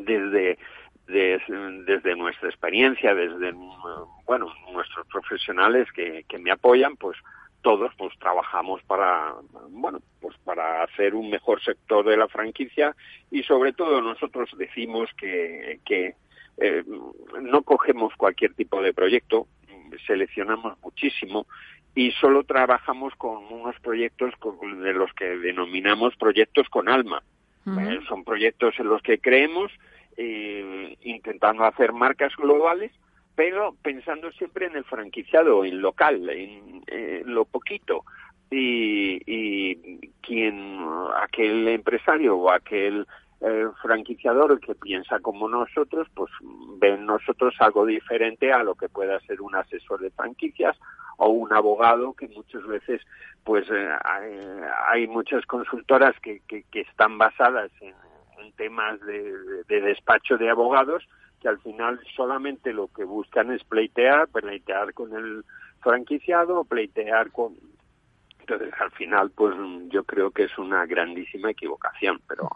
desde, 0.00 0.58
desde, 1.06 2.16
nuestra 2.16 2.48
experiencia, 2.48 3.14
desde 3.14 3.52
bueno 4.26 4.52
nuestros 4.72 5.06
profesionales 5.06 5.90
que, 5.92 6.24
que 6.28 6.38
me 6.38 6.50
apoyan, 6.50 6.96
pues 6.96 7.16
todos 7.62 7.92
pues 7.96 8.16
trabajamos 8.18 8.82
para 8.84 9.34
bueno 9.70 10.00
pues 10.20 10.36
para 10.44 10.82
hacer 10.84 11.14
un 11.14 11.30
mejor 11.30 11.62
sector 11.62 12.06
de 12.06 12.16
la 12.16 12.28
franquicia 12.28 12.94
y 13.30 13.42
sobre 13.42 13.72
todo 13.72 14.00
nosotros 14.00 14.50
decimos 14.56 15.10
que, 15.16 15.80
que 15.84 16.14
eh, 16.58 16.84
no 17.40 17.62
cogemos 17.62 18.14
cualquier 18.16 18.54
tipo 18.54 18.80
de 18.80 18.94
proyecto 18.94 19.48
seleccionamos 20.06 20.78
muchísimo 20.82 21.46
y 21.94 22.12
solo 22.12 22.44
trabajamos 22.44 23.14
con 23.16 23.44
unos 23.52 23.78
proyectos 23.80 24.34
de 24.82 24.92
los 24.92 25.12
que 25.14 25.36
denominamos 25.38 26.14
proyectos 26.16 26.68
con 26.68 26.88
alma 26.88 27.22
eh, 27.80 28.00
son 28.08 28.24
proyectos 28.24 28.74
en 28.78 28.88
los 28.88 29.02
que 29.02 29.18
creemos, 29.18 29.72
eh, 30.16 30.96
intentando 31.02 31.64
hacer 31.64 31.92
marcas 31.92 32.34
globales, 32.36 32.92
pero 33.34 33.74
pensando 33.82 34.32
siempre 34.32 34.66
en 34.66 34.76
el 34.76 34.84
franquiciado, 34.84 35.64
en 35.64 35.80
local, 35.80 36.28
en, 36.30 36.82
lo 37.24 37.44
poquito. 37.44 38.04
Y, 38.50 39.20
y 39.26 39.98
quien, 40.22 40.80
aquel 41.22 41.68
empresario 41.68 42.36
o 42.36 42.50
aquel 42.50 43.06
eh, 43.40 43.68
franquiciador 43.80 44.58
que 44.58 44.74
piensa 44.74 45.20
como 45.20 45.48
nosotros, 45.48 46.08
pues 46.12 46.30
ve 46.78 46.94
en 46.94 47.06
nosotros 47.06 47.54
algo 47.60 47.86
diferente 47.86 48.52
a 48.52 48.64
lo 48.64 48.74
que 48.74 48.88
pueda 48.88 49.20
ser 49.20 49.40
un 49.40 49.54
asesor 49.54 50.00
de 50.00 50.10
franquicias 50.10 50.76
o 51.18 51.28
un 51.28 51.52
abogado 51.52 52.14
que 52.14 52.26
muchas 52.28 52.66
veces 52.66 53.00
pues 53.44 53.64
eh, 53.70 53.90
hay, 54.88 55.06
muchas 55.06 55.46
consultoras 55.46 56.18
que, 56.20 56.40
que, 56.48 56.80
están 56.80 57.16
basadas 57.16 57.70
en, 57.80 57.94
temas 58.56 58.98
de, 59.02 59.64
despacho 59.68 60.36
de 60.36 60.50
abogados 60.50 61.06
que 61.40 61.48
al 61.48 61.60
final 61.60 62.00
solamente 62.16 62.72
lo 62.72 62.88
que 62.88 63.04
buscan 63.04 63.52
es 63.52 63.62
pleitear, 63.62 64.26
pleitear 64.28 64.92
con 64.94 65.14
el 65.14 65.44
franquiciado, 65.80 66.64
pleitear 66.64 67.30
con... 67.30 67.54
Entonces 68.40 68.72
al 68.80 68.90
final 68.92 69.30
pues 69.30 69.54
yo 69.90 70.02
creo 70.02 70.32
que 70.32 70.44
es 70.44 70.58
una 70.58 70.86
grandísima 70.86 71.52
equivocación, 71.52 72.20
pero 72.26 72.48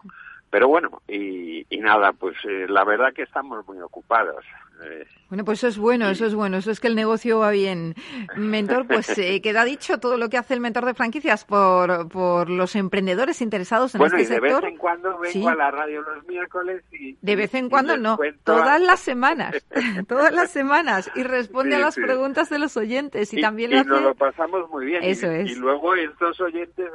pero 0.53 0.67
bueno, 0.67 1.01
y, 1.07 1.65
nada, 1.79 2.13
pues 2.13 2.35
eh, 2.47 2.67
la 2.69 2.83
verdad 2.83 3.11
que 3.11 3.23
estamos 3.23 3.67
muy 3.67 3.81
ocupados. 3.81 4.45
Eh, 4.81 5.05
bueno, 5.29 5.45
pues 5.45 5.59
eso 5.59 5.67
es 5.67 5.77
bueno, 5.77 6.09
eso 6.09 6.25
es 6.25 6.35
bueno, 6.35 6.57
eso 6.57 6.71
es 6.71 6.79
que 6.79 6.87
el 6.87 6.95
negocio 6.95 7.39
va 7.39 7.51
bien. 7.51 7.95
Mentor, 8.35 8.87
pues 8.87 9.17
eh, 9.17 9.41
queda 9.41 9.65
dicho 9.65 9.99
todo 9.99 10.17
lo 10.17 10.29
que 10.29 10.37
hace 10.37 10.53
el 10.53 10.59
mentor 10.59 10.85
de 10.85 10.93
franquicias 10.93 11.45
por, 11.45 12.09
por 12.09 12.49
los 12.49 12.75
emprendedores 12.75 13.41
interesados 13.41 13.95
en 13.95 14.01
este 14.03 14.25
sector. 14.25 14.61
De 14.61 14.67
vez 14.67 14.73
en 14.73 14.77
cuando 14.77 15.17
vengo 15.19 15.49
a 15.49 15.55
la 15.55 15.71
radio 15.71 16.01
los 16.01 16.25
miércoles 16.27 16.83
y... 16.91 17.17
De 17.21 17.35
vez 17.35 17.53
en 17.55 17.69
cuando 17.69 17.97
no, 17.97 18.17
todas 18.43 18.81
las 18.81 18.99
semanas, 18.99 19.65
todas 20.07 20.33
las 20.33 20.51
semanas, 20.51 21.09
y 21.15 21.23
responde 21.23 21.75
a 21.75 21.79
las 21.79 21.95
preguntas 21.95 22.49
de 22.49 22.59
los 22.59 22.75
oyentes 22.77 23.33
y, 23.33 23.41
también 23.41 23.71
lo 23.71 23.79
hace... 23.79 23.89
nos 23.89 24.01
lo 24.01 24.15
pasamos 24.15 24.69
muy 24.69 24.85
bien. 24.85 25.03
Eso 25.03 25.31
y, 25.31 25.35
es. 25.35 25.51
Y 25.51 25.55
luego 25.55 25.95
estos 25.95 26.39
oyentes, 26.41 26.89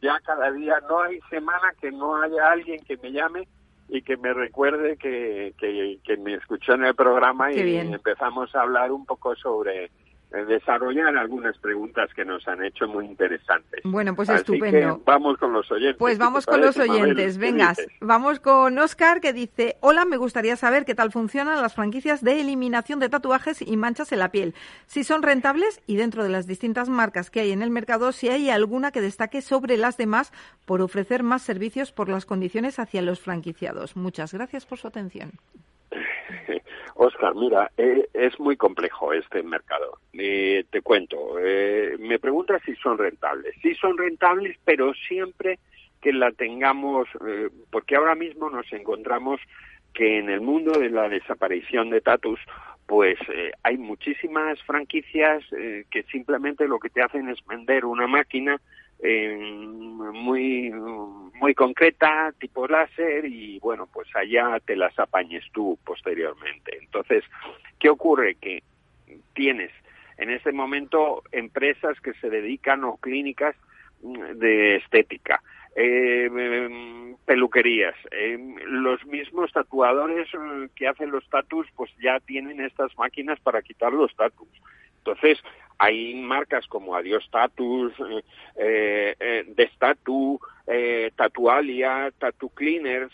ya 0.00 0.18
cada 0.24 0.50
día 0.52 0.74
no 0.88 1.00
hay 1.02 1.20
semana 1.30 1.72
que 1.80 1.90
no 1.90 2.20
haya 2.20 2.50
alguien 2.50 2.82
que 2.84 2.96
me 2.96 3.12
llame 3.12 3.46
y 3.88 4.02
que 4.02 4.16
me 4.16 4.32
recuerde 4.32 4.96
que, 4.96 5.54
que, 5.58 6.16
me 6.16 6.34
escuchó 6.34 6.74
en 6.74 6.84
el 6.84 6.94
programa 6.94 7.52
y 7.52 7.76
empezamos 7.76 8.54
a 8.54 8.62
hablar 8.62 8.92
un 8.92 9.04
poco 9.04 9.34
sobre 9.36 9.90
desarrollar 10.42 11.16
algunas 11.16 11.56
preguntas 11.58 12.10
que 12.14 12.24
nos 12.24 12.46
han 12.48 12.64
hecho 12.64 12.88
muy 12.88 13.06
interesantes. 13.06 13.80
Bueno, 13.84 14.14
pues 14.16 14.28
estupendo. 14.28 15.00
vamos 15.04 15.38
con 15.38 15.52
los 15.52 15.70
oyentes. 15.70 15.96
Pues 15.98 16.18
vamos 16.18 16.46
con 16.46 16.60
los 16.60 16.76
oyentes. 16.76 17.38
Vengas, 17.38 17.80
vamos 18.00 18.40
con 18.40 18.78
Oscar 18.78 19.20
que 19.20 19.32
dice, 19.32 19.76
hola, 19.80 20.04
me 20.04 20.16
gustaría 20.16 20.56
saber 20.56 20.84
qué 20.84 20.94
tal 20.94 21.12
funcionan 21.12 21.62
las 21.62 21.74
franquicias 21.74 22.22
de 22.22 22.40
eliminación 22.40 22.98
de 22.98 23.08
tatuajes 23.08 23.62
y 23.62 23.76
manchas 23.76 24.12
en 24.12 24.18
la 24.18 24.30
piel. 24.30 24.54
Si 24.86 25.04
son 25.04 25.22
rentables 25.22 25.80
y 25.86 25.96
dentro 25.96 26.24
de 26.24 26.30
las 26.30 26.46
distintas 26.46 26.88
marcas 26.88 27.30
que 27.30 27.40
hay 27.40 27.52
en 27.52 27.62
el 27.62 27.70
mercado, 27.70 28.12
si 28.12 28.28
hay 28.28 28.50
alguna 28.50 28.90
que 28.90 29.00
destaque 29.00 29.42
sobre 29.42 29.76
las 29.76 29.96
demás 29.96 30.32
por 30.64 30.82
ofrecer 30.82 31.22
más 31.22 31.42
servicios 31.42 31.92
por 31.92 32.08
las 32.08 32.26
condiciones 32.26 32.78
hacia 32.78 33.02
los 33.02 33.20
franquiciados. 33.20 33.96
Muchas 33.96 34.32
gracias 34.32 34.66
por 34.66 34.78
su 34.78 34.88
atención. 34.88 35.32
Oscar, 36.96 37.34
mira, 37.34 37.70
eh, 37.76 38.08
es 38.12 38.38
muy 38.38 38.56
complejo 38.56 39.12
este 39.12 39.42
mercado. 39.42 39.98
Eh, 40.12 40.64
te 40.70 40.80
cuento, 40.80 41.38
eh, 41.40 41.96
me 41.98 42.18
preguntas 42.18 42.62
si 42.64 42.74
son 42.76 42.98
rentables. 42.98 43.54
Sí 43.62 43.74
son 43.74 43.98
rentables, 43.98 44.56
pero 44.64 44.94
siempre 44.94 45.58
que 46.00 46.12
la 46.12 46.30
tengamos, 46.32 47.08
porque 47.70 47.96
ahora 47.96 48.14
mismo 48.14 48.50
nos 48.50 48.70
encontramos 48.74 49.40
que 49.94 50.18
en 50.18 50.28
el 50.28 50.42
mundo 50.42 50.72
de 50.72 50.90
la 50.90 51.08
desaparición 51.08 51.88
de 51.88 52.02
tatus, 52.02 52.38
pues 52.84 53.16
hay 53.62 53.78
muchísimas 53.78 54.60
franquicias 54.64 55.42
que 55.48 56.02
simplemente 56.12 56.68
lo 56.68 56.78
que 56.78 56.90
te 56.90 57.00
hacen 57.00 57.30
es 57.30 57.38
vender 57.46 57.86
una 57.86 58.06
máquina 58.06 58.60
muy 59.04 60.72
muy 61.34 61.54
concreta, 61.54 62.32
tipo 62.38 62.66
láser, 62.66 63.26
y 63.26 63.58
bueno, 63.58 63.88
pues 63.92 64.08
allá 64.14 64.58
te 64.64 64.76
las 64.76 64.98
apañes 64.98 65.44
tú 65.52 65.78
posteriormente. 65.84 66.78
Entonces, 66.80 67.24
¿qué 67.78 67.90
ocurre? 67.90 68.36
Que 68.36 68.62
tienes 69.34 69.70
en 70.16 70.30
este 70.30 70.52
momento 70.52 71.22
empresas 71.32 72.00
que 72.00 72.14
se 72.14 72.30
dedican 72.30 72.84
o 72.84 72.96
clínicas 72.96 73.56
mm, 74.02 74.38
de 74.38 74.76
estética, 74.76 75.42
eh, 75.76 76.30
peluquerías, 77.26 77.96
em, 78.12 78.54
los 78.66 79.04
mismos 79.06 79.52
tatuadores 79.52 80.28
eh, 80.32 80.68
que 80.76 80.86
hacen 80.86 81.10
los 81.10 81.28
tatus, 81.28 81.66
pues 81.74 81.90
ya 82.00 82.20
tienen 82.20 82.60
estas 82.60 82.96
máquinas 82.96 83.40
para 83.40 83.62
quitar 83.62 83.92
los 83.92 84.14
tatus. 84.14 84.48
Entonces, 85.06 85.38
hay 85.78 86.14
marcas 86.14 86.66
como 86.66 86.96
Adiós 86.96 87.28
Tatus, 87.30 87.92
eh, 88.56 89.14
eh, 89.20 89.44
Destatu, 89.48 90.40
eh, 90.66 91.10
Tatualia, 91.14 92.10
Tattoo 92.18 92.48
Cleaners. 92.48 93.12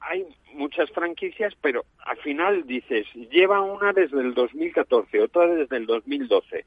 Hay 0.00 0.26
muchas 0.54 0.90
franquicias, 0.90 1.54
pero 1.60 1.84
al 2.04 2.16
final 2.18 2.66
dices, 2.66 3.06
lleva 3.30 3.62
una 3.62 3.92
desde 3.92 4.20
el 4.20 4.34
2014, 4.34 5.20
otra 5.20 5.46
desde 5.46 5.76
el 5.76 5.86
2012. 5.86 6.64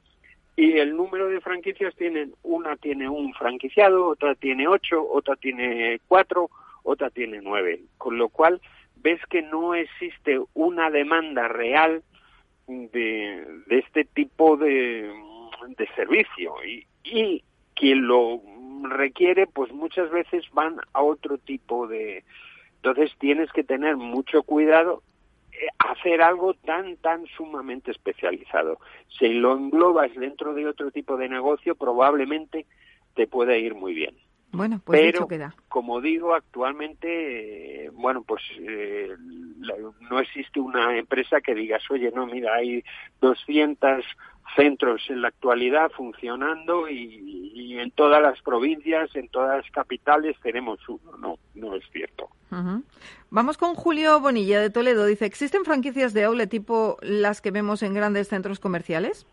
Y 0.56 0.78
el 0.78 0.96
número 0.96 1.28
de 1.28 1.42
franquicias 1.42 1.94
tienen, 1.96 2.34
una 2.44 2.78
tiene 2.78 3.10
un 3.10 3.34
franquiciado, 3.34 4.08
otra 4.08 4.34
tiene 4.36 4.68
ocho, 4.68 5.06
otra 5.08 5.36
tiene 5.36 6.00
cuatro, 6.08 6.50
otra 6.84 7.10
tiene 7.10 7.42
nueve. 7.44 7.82
Con 7.98 8.18
lo 8.18 8.30
cual 8.30 8.62
ves 8.96 9.20
que 9.30 9.42
no 9.42 9.76
existe 9.76 10.40
una 10.54 10.90
demanda 10.90 11.48
real 11.50 12.02
de, 12.68 13.46
de 13.68 13.80
este 13.80 14.06
tipo 14.06 14.58
de, 14.58 15.12
de 15.78 15.88
servicio. 15.96 16.54
Y, 16.66 16.86
y 17.04 17.44
quien 17.74 18.08
lo 18.08 18.42
requiere 18.84 19.48
pues 19.48 19.72
muchas 19.72 20.10
veces 20.12 20.44
van 20.52 20.80
a 20.94 21.02
otro 21.02 21.38
tipo 21.38 21.88
de 21.88 22.24
entonces 22.76 23.12
tienes 23.20 23.52
que 23.52 23.64
tener 23.64 23.98
mucho 23.98 24.44
cuidado 24.44 25.02
eh, 25.52 25.68
hacer 25.80 26.22
algo 26.22 26.54
tan 26.54 26.98
tan 26.98 27.26
sumamente 27.26 27.92
especializado. 27.92 28.80
Si 29.18 29.28
lo 29.30 29.58
englobas 29.58 30.14
dentro 30.16 30.54
de 30.54 30.68
otro 30.68 30.92
tipo 30.92 31.18
de 31.18 31.30
negocio 31.30 31.76
probablemente 31.76 32.66
te 33.16 33.28
pueda 33.28 33.58
ir 33.58 33.74
muy 33.74 33.94
bien. 33.94 34.16
Bueno, 34.52 34.80
pues 34.84 35.02
Pero, 35.02 35.28
queda. 35.28 35.54
como 35.68 36.00
digo, 36.00 36.34
actualmente, 36.34 37.86
eh, 37.86 37.90
bueno, 37.90 38.24
pues 38.24 38.42
eh, 38.60 39.10
no 40.10 40.20
existe 40.20 40.60
una 40.60 40.98
empresa 40.98 41.42
que 41.42 41.56
digas, 41.56 41.84
oye, 41.90 42.12
no, 42.14 42.26
mira, 42.26 42.56
hay 42.56 42.84
200 43.22 44.04
centros 44.56 45.02
en 45.10 45.22
la 45.22 45.28
actualidad 45.28 45.92
funcionando 45.92 46.90
y, 46.90 47.78
en 47.80 47.92
todas 47.92 48.22
las 48.22 48.42
provincias, 48.42 49.16
en 49.16 49.28
todas 49.28 49.58
las 49.58 49.72
capitales 49.72 50.36
tenemos 50.42 50.80
uno. 50.90 51.18
No, 51.18 51.38
no 51.54 51.76
es 51.76 51.84
cierto. 51.92 52.30
Vamos 53.30 53.58
con 53.58 53.76
Julio 53.76 54.20
Bonilla 54.20 54.60
de 54.60 54.70
Toledo. 54.70 55.06
Dice, 55.06 55.26
¿existen 55.26 55.64
franquicias 55.64 56.14
de 56.14 56.24
aule 56.24 56.48
tipo 56.48 56.98
las 57.02 57.42
que 57.42 57.52
vemos 57.52 57.84
en 57.84 57.94
grandes 57.94 58.30
centros 58.30 58.60
comerciales? 58.60 59.28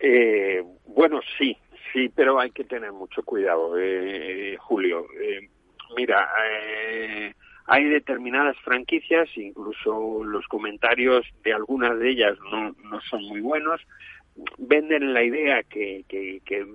Eh, 0.00 0.62
bueno, 0.86 1.20
sí, 1.38 1.56
Sí, 1.92 2.08
pero 2.14 2.38
hay 2.38 2.50
que 2.50 2.64
tener 2.64 2.92
mucho 2.92 3.22
cuidado, 3.22 3.76
eh, 3.78 4.56
Julio. 4.60 5.06
Eh, 5.20 5.48
mira, 5.96 6.28
eh, 6.48 7.34
hay 7.72 7.84
determinadas 7.84 8.56
franquicias, 8.64 9.28
incluso 9.36 10.24
los 10.24 10.44
comentarios 10.48 11.24
de 11.44 11.52
algunas 11.52 11.96
de 12.00 12.10
ellas 12.10 12.36
no, 12.50 12.74
son 13.08 13.22
muy 13.26 13.40
buenos. 13.40 13.80
Venden 14.58 15.14
la 15.14 15.22
idea 15.22 15.62
que, 15.62 16.04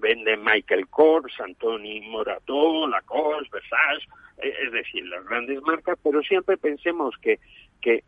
venden 0.01 0.41
Michael 0.41 0.87
Kors, 0.87 1.37
Antoni 1.41 1.99
Morató, 1.99 2.87
Lacoste, 2.87 3.49
Versace, 3.51 4.07
eh, 4.37 4.53
es 4.65 4.71
decir, 4.71 5.05
las 5.07 5.25
grandes 5.25 5.61
marcas, 5.63 5.99
pero 6.01 6.21
siempre 6.21 6.55
pensemos 6.55 7.13
que, 7.21 7.39
que 7.81 8.05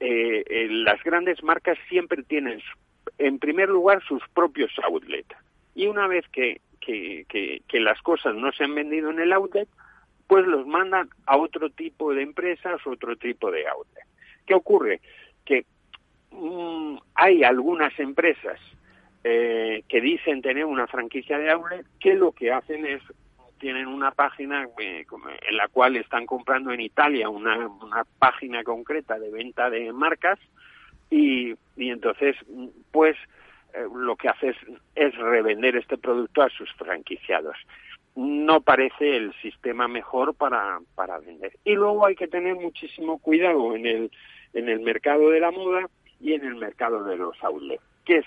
eh, 0.00 0.68
las 0.70 1.02
grandes 1.04 1.42
marcas 1.42 1.78
siempre 1.88 2.22
tienen, 2.22 2.60
en 3.16 3.38
primer 3.38 3.70
lugar, 3.70 4.02
sus 4.06 4.22
propios 4.34 4.70
outlets 4.84 5.34
y 5.74 5.86
una 5.86 6.06
vez 6.06 6.26
que, 6.28 6.60
las 7.72 8.02
cosas 8.02 8.34
no 8.34 8.52
se 8.52 8.64
han 8.64 8.74
vendido 8.74 9.10
en 9.10 9.20
el 9.20 9.32
outlet, 9.32 9.68
pues 10.26 10.46
los 10.46 10.66
mandan 10.66 11.08
a 11.26 11.36
otro 11.36 11.70
tipo 11.70 12.12
de 12.14 12.22
empresas, 12.22 12.80
otro 12.86 13.16
tipo 13.16 13.50
de 13.50 13.66
outlet. 13.68 14.04
¿Qué 14.46 14.54
ocurre? 14.54 15.00
Que 15.44 15.64
mm, 16.30 16.96
hay 17.14 17.44
algunas 17.44 17.98
empresas 17.98 18.58
eh, 19.24 19.82
que 19.88 20.00
dicen 20.00 20.42
tener 20.42 20.64
una 20.64 20.86
franquicia 20.86 21.38
de 21.38 21.50
outlet 21.50 21.86
que 22.00 22.14
lo 22.14 22.32
que 22.32 22.52
hacen 22.52 22.86
es 22.86 23.02
tienen 23.58 23.86
una 23.86 24.10
página 24.10 24.68
eh, 24.78 25.06
en 25.48 25.56
la 25.56 25.68
cual 25.68 25.96
están 25.96 26.26
comprando 26.26 26.72
en 26.72 26.80
Italia 26.80 27.28
una, 27.30 27.70
página 28.18 28.62
concreta 28.62 29.18
de 29.18 29.30
venta 29.30 29.70
de 29.70 29.92
marcas 29.92 30.38
y, 31.10 31.54
y 31.76 31.90
entonces 31.90 32.36
pues 32.90 33.16
eh, 33.76 33.86
lo 33.94 34.16
que 34.16 34.28
hace 34.28 34.54
es, 34.94 35.14
revender 35.16 35.76
este 35.76 35.98
producto 35.98 36.42
a 36.42 36.48
sus 36.48 36.72
franquiciados. 36.74 37.56
No 38.16 38.60
parece 38.62 39.16
el 39.16 39.32
sistema 39.42 39.88
mejor 39.88 40.34
para, 40.34 40.80
para 40.94 41.18
vender. 41.18 41.52
Y 41.64 41.74
luego 41.74 42.06
hay 42.06 42.16
que 42.16 42.28
tener 42.28 42.54
muchísimo 42.54 43.18
cuidado 43.18 43.76
en 43.76 43.86
el, 43.86 44.10
en 44.54 44.68
el 44.68 44.80
mercado 44.80 45.30
de 45.30 45.40
la 45.40 45.50
moda 45.50 45.88
y 46.20 46.32
en 46.32 46.44
el 46.44 46.56
mercado 46.56 47.04
de 47.04 47.16
los 47.16 47.36
outlets, 47.44 47.82
que 48.04 48.18
es 48.18 48.26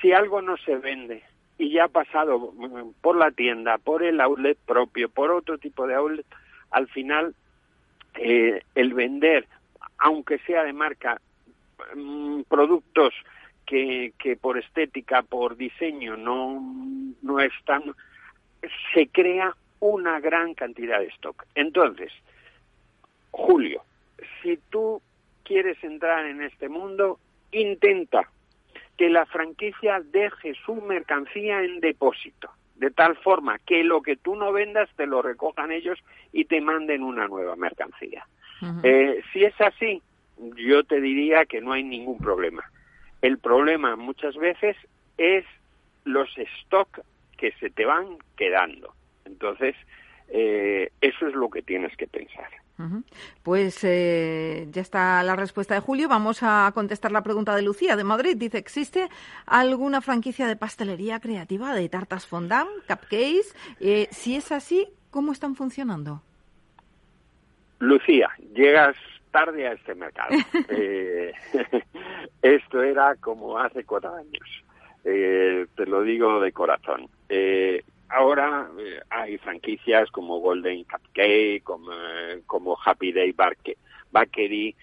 si 0.00 0.12
algo 0.12 0.42
no 0.42 0.56
se 0.58 0.76
vende 0.76 1.22
y 1.58 1.70
ya 1.70 1.84
ha 1.84 1.88
pasado 1.88 2.52
mm, 2.52 2.92
por 3.00 3.16
la 3.16 3.30
tienda, 3.30 3.78
por 3.78 4.02
el 4.02 4.20
outlet 4.20 4.58
propio, 4.66 5.08
por 5.08 5.30
otro 5.30 5.58
tipo 5.58 5.86
de 5.86 5.94
outlet, 5.94 6.26
al 6.70 6.88
final 6.88 7.34
eh, 8.16 8.62
el 8.74 8.94
vender, 8.94 9.46
aunque 9.98 10.38
sea 10.40 10.64
de 10.64 10.72
marca, 10.72 11.20
mm, 11.94 12.42
productos 12.42 13.14
que, 13.64 14.12
que 14.18 14.36
por 14.36 14.58
estética, 14.58 15.22
por 15.22 15.56
diseño 15.56 16.16
no, 16.16 16.60
no 17.22 17.40
están, 17.40 17.82
se 18.94 19.08
crea 19.08 19.54
una 19.80 20.20
gran 20.20 20.54
cantidad 20.54 21.00
de 21.00 21.06
stock. 21.06 21.44
Entonces, 21.54 22.12
Julio, 23.30 23.82
si 24.42 24.58
tú 24.70 25.02
quieres 25.44 25.82
entrar 25.84 26.26
en 26.26 26.42
este 26.42 26.68
mundo, 26.68 27.18
intenta 27.52 28.28
que 28.96 29.10
la 29.10 29.26
franquicia 29.26 30.00
deje 30.00 30.54
su 30.64 30.74
mercancía 30.76 31.62
en 31.62 31.80
depósito, 31.80 32.50
de 32.76 32.90
tal 32.90 33.16
forma 33.16 33.58
que 33.58 33.84
lo 33.84 34.02
que 34.02 34.16
tú 34.16 34.36
no 34.36 34.52
vendas 34.52 34.88
te 34.96 35.06
lo 35.06 35.22
recojan 35.22 35.70
ellos 35.70 35.98
y 36.32 36.46
te 36.46 36.60
manden 36.60 37.02
una 37.02 37.28
nueva 37.28 37.56
mercancía. 37.56 38.26
eh, 38.82 39.22
si 39.32 39.44
es 39.44 39.60
así, 39.60 40.02
yo 40.56 40.82
te 40.84 41.00
diría 41.00 41.44
que 41.44 41.60
no 41.60 41.72
hay 41.72 41.82
ningún 41.82 42.18
problema. 42.18 42.64
El 43.20 43.38
problema 43.38 43.96
muchas 43.96 44.36
veces 44.36 44.76
es 45.18 45.44
los 46.04 46.28
stock 46.38 47.00
que 47.36 47.52
se 47.60 47.70
te 47.70 47.84
van 47.84 48.18
quedando. 48.36 48.94
Entonces, 49.24 49.74
eh, 50.28 50.90
eso 51.00 51.26
es 51.26 51.34
lo 51.34 51.50
que 51.50 51.62
tienes 51.62 51.96
que 51.96 52.06
pensar. 52.06 52.48
Pues 53.42 53.82
eh, 53.84 54.66
ya 54.70 54.82
está 54.82 55.22
la 55.22 55.34
respuesta 55.34 55.74
de 55.74 55.80
Julio. 55.80 56.08
Vamos 56.08 56.42
a 56.42 56.70
contestar 56.74 57.10
la 57.10 57.22
pregunta 57.22 57.56
de 57.56 57.62
Lucía 57.62 57.96
de 57.96 58.04
Madrid. 58.04 58.36
Dice, 58.36 58.58
¿existe 58.58 59.08
alguna 59.46 60.02
franquicia 60.02 60.46
de 60.46 60.56
pastelería 60.56 61.20
creativa 61.20 61.74
de 61.74 61.88
tartas 61.88 62.26
fondant, 62.26 62.68
cupcakes? 62.86 63.54
Eh, 63.80 64.08
si 64.10 64.36
es 64.36 64.52
así, 64.52 64.88
¿cómo 65.10 65.32
están 65.32 65.54
funcionando? 65.54 66.22
Lucía, 67.78 68.30
llegas 68.54 68.96
tarde 69.30 69.68
a 69.68 69.72
este 69.72 69.94
mercado. 69.94 70.36
Eh, 70.68 71.32
esto 72.42 72.82
era 72.82 73.14
como 73.16 73.58
hace 73.58 73.84
cuatro 73.84 74.14
años. 74.14 74.64
Eh, 75.04 75.66
te 75.76 75.86
lo 75.86 76.02
digo 76.02 76.40
de 76.40 76.52
corazón. 76.52 77.08
Eh, 77.28 77.82
ahora 78.08 78.70
hay 79.10 79.38
franquicias 79.38 80.10
como 80.10 80.38
Golden 80.40 80.84
Cupcake, 80.84 81.62
como, 81.62 81.92
como 82.46 82.76
Happy 82.84 83.12
Day 83.12 83.34
Bakery, 84.10 84.74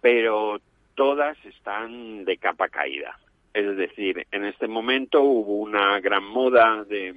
pero 0.00 0.60
todas 0.94 1.36
están 1.44 2.24
de 2.24 2.36
capa 2.36 2.68
caída. 2.68 3.18
Es 3.54 3.76
decir, 3.76 4.26
en 4.30 4.44
este 4.44 4.66
momento 4.66 5.22
hubo 5.22 5.56
una 5.56 6.00
gran 6.00 6.24
moda 6.24 6.84
de, 6.84 7.14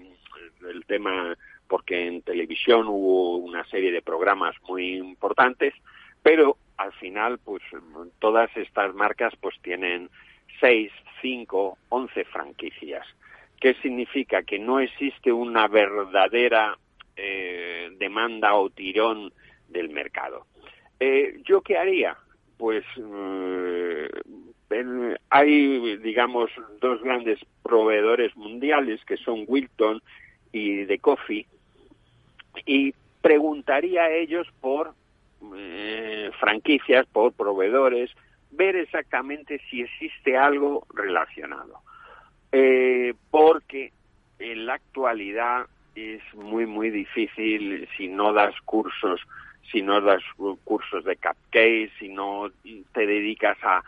del 0.61 0.86
tema 0.86 1.36
porque 1.68 2.07
en 2.07 2.22
televisión 2.22 2.88
hubo 2.88 3.38
una 3.38 3.66
serie 3.66 3.91
de 3.91 4.01
programas 4.01 4.55
muy 4.68 4.97
importantes 4.97 5.74
Pero 6.22 6.57
al 6.78 6.91
final, 6.93 7.39
pues 7.39 7.63
todas 8.20 8.49
estas 8.57 8.93
marcas 8.93 9.34
pues 9.39 9.55
tienen 9.61 10.09
seis, 10.59 10.91
cinco, 11.22 11.78
once 11.89 12.26
franquicias. 12.26 13.05
¿Qué 13.66 13.74
significa? 13.82 14.43
Que 14.43 14.59
no 14.59 14.80
existe 14.80 15.32
una 15.34 15.68
verdadera 15.68 16.78
eh, 17.16 17.89
demanda 17.97 18.53
o 18.53 18.70
tirón 18.70 19.34
del 19.70 19.89
mercado. 19.89 20.45
Eh, 20.99 21.41
¿Yo 21.43 21.61
qué 21.61 21.76
haría? 21.76 22.16
Pues 22.59 22.86
eh, 22.95 24.07
hay, 25.32 25.97
digamos, 25.97 26.51
dos 26.80 27.01
grandes 27.01 27.39
proveedores 27.63 28.38
mundiales 28.38 29.03
que 29.03 29.18
son 29.18 29.45
Wilton 29.47 29.99
y 30.51 30.86
The 30.86 30.99
Coffee 30.99 31.47
y 32.68 32.93
preguntaría 33.24 34.03
a 34.03 34.11
ellos 34.11 34.47
por 34.61 34.93
franquicias, 36.39 37.07
por 37.07 37.34
proveedores, 37.34 38.11
ver 38.51 38.76
exactamente 38.76 39.59
si 39.72 39.82
existe 39.82 40.38
algo 40.38 40.86
relacionado. 40.93 41.82
Eh, 42.58 43.14
porque 43.32 43.91
en 44.39 44.66
la 44.66 44.76
actualidad 44.76 45.66
es 45.93 46.22
muy, 46.36 46.66
muy 46.66 46.89
difícil 46.89 47.86
si 47.97 48.08
no 48.08 48.32
das 48.32 48.56
cursos, 48.62 49.20
si 49.70 49.82
no 49.82 49.99
das 49.99 50.24
cursos 50.64 51.03
de 51.03 51.18
cupcakes, 51.18 51.91
si 51.99 52.08
no 52.08 52.49
te 52.93 53.06
dedicas 53.06 53.58
a, 53.62 53.84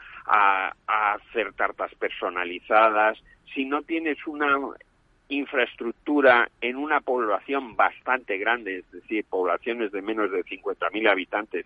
hacer 0.86 1.54
tartas 1.54 1.96
personalizadas, 1.96 3.18
si 3.54 3.64
no 3.64 3.84
tienes 3.84 4.18
una 4.28 4.58
infraestructura 5.30 6.50
en 6.60 6.76
una 6.76 7.00
población 7.00 7.78
bastante 7.78 8.38
grande, 8.38 8.80
es 8.80 8.92
decir, 8.92 9.24
poblaciones 9.30 9.94
de 9.94 10.02
menos 10.02 10.30
de 10.30 10.44
50.000 10.44 11.10
habitantes, 11.10 11.66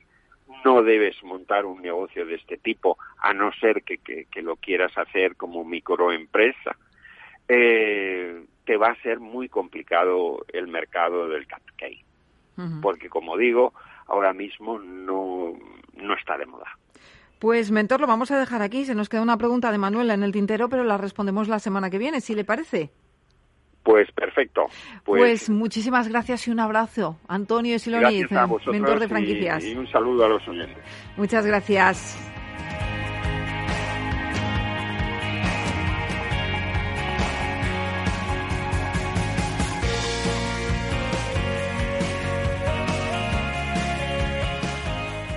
no 0.64 0.84
debes 0.84 1.16
montar 1.24 1.66
un 1.66 1.82
negocio 1.82 2.28
de 2.28 2.36
este 2.36 2.58
tipo, 2.58 3.00
a 3.18 3.34
no 3.34 3.52
ser 3.54 3.82
que, 3.82 3.98
que, 3.98 4.42
lo 4.44 4.56
quieras 4.58 4.96
hacer 4.96 5.36
como 5.36 5.66
microempresa. 5.66 6.78
Eh, 7.48 8.46
te 8.66 8.78
va 8.78 8.90
a 8.90 9.02
ser 9.02 9.20
muy 9.20 9.50
complicado 9.50 10.46
el 10.54 10.68
mercado 10.68 11.28
del 11.28 11.48
cupcake, 11.48 12.06
porque 12.82 13.10
como 13.10 13.38
digo, 13.38 13.74
ahora 14.08 14.34
mismo 14.34 14.80
no, 14.80 15.54
no 15.96 16.14
está 16.16 16.38
de 16.38 16.46
moda. 16.46 16.78
Pues, 17.40 17.72
mentor, 17.72 18.00
lo 18.00 18.08
vamos 18.08 18.30
a 18.30 18.40
dejar 18.40 18.62
aquí. 18.62 18.86
Se 18.86 18.94
nos 18.94 19.10
queda 19.10 19.24
una 19.24 19.38
pregunta 19.38 19.72
de 19.72 19.80
Manuela 19.80 20.14
en 20.14 20.22
el 20.22 20.32
tintero, 20.32 20.70
pero 20.70 20.84
la 20.84 20.98
respondemos 20.98 21.48
la 21.48 21.58
semana 21.58 21.90
que 21.90 21.98
viene, 21.98 22.22
si 22.22 22.36
le 22.36 22.46
parece. 22.46 22.92
Pues 23.84 24.12
perfecto. 24.12 24.68
Pues, 25.04 25.22
pues, 25.22 25.50
muchísimas 25.50 26.08
gracias 26.08 26.48
y 26.48 26.52
un 26.52 26.60
abrazo. 26.60 27.18
Antonio 27.28 27.80
Siloniz, 27.80 28.28
mentor 28.68 29.00
de 29.00 29.08
franquicias. 29.08 29.64
Y, 29.64 29.72
y 29.72 29.76
un 29.76 29.88
saludo 29.92 30.26
a 30.26 30.30
los 30.30 30.48
oyentes. 30.48 30.78
Muchas 31.18 31.46
gracias. 31.46 32.16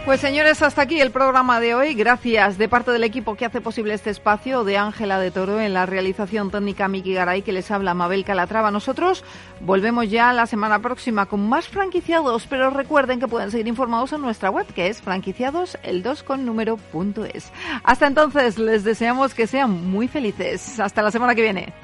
Pues 0.04 0.20
señores, 0.20 0.60
hasta 0.60 0.82
aquí 0.82 1.00
el 1.00 1.10
programa 1.10 1.60
de 1.60 1.74
hoy. 1.74 1.94
Gracias 1.94 2.58
de 2.58 2.68
parte 2.68 2.90
del 2.90 3.04
equipo 3.04 3.36
que 3.36 3.46
hace 3.46 3.62
posible 3.62 3.94
este 3.94 4.10
espacio, 4.10 4.62
de 4.62 4.76
Ángela 4.76 5.18
de 5.18 5.30
Toro 5.30 5.58
en 5.58 5.72
la 5.72 5.86
realización 5.86 6.50
técnica 6.50 6.88
Miki 6.88 7.14
Garay, 7.14 7.40
que 7.40 7.52
les 7.52 7.70
habla 7.70 7.94
Mabel 7.94 8.22
Calatrava. 8.22 8.70
Nosotros 8.70 9.24
volvemos 9.60 10.10
ya 10.10 10.34
la 10.34 10.44
semana 10.44 10.80
próxima 10.80 11.24
con 11.24 11.48
más 11.48 11.68
franquiciados, 11.68 12.46
pero 12.46 12.68
recuerden 12.68 13.18
que 13.18 13.28
pueden 13.28 13.50
seguir 13.50 13.66
informados 13.66 14.12
en 14.12 14.20
nuestra 14.20 14.50
web, 14.50 14.66
que 14.74 14.88
es 14.88 15.02
franquiciadosel2 15.02 16.22
con 16.22 16.44
número 16.44 16.76
punto 16.76 17.24
es. 17.24 17.50
Hasta 17.82 18.06
entonces, 18.06 18.58
les 18.58 18.84
deseamos 18.84 19.32
que 19.32 19.46
sean 19.46 19.70
muy 19.88 20.06
felices. 20.06 20.80
Hasta 20.80 21.00
la 21.00 21.12
semana 21.12 21.34
que 21.34 21.42
viene. 21.42 21.83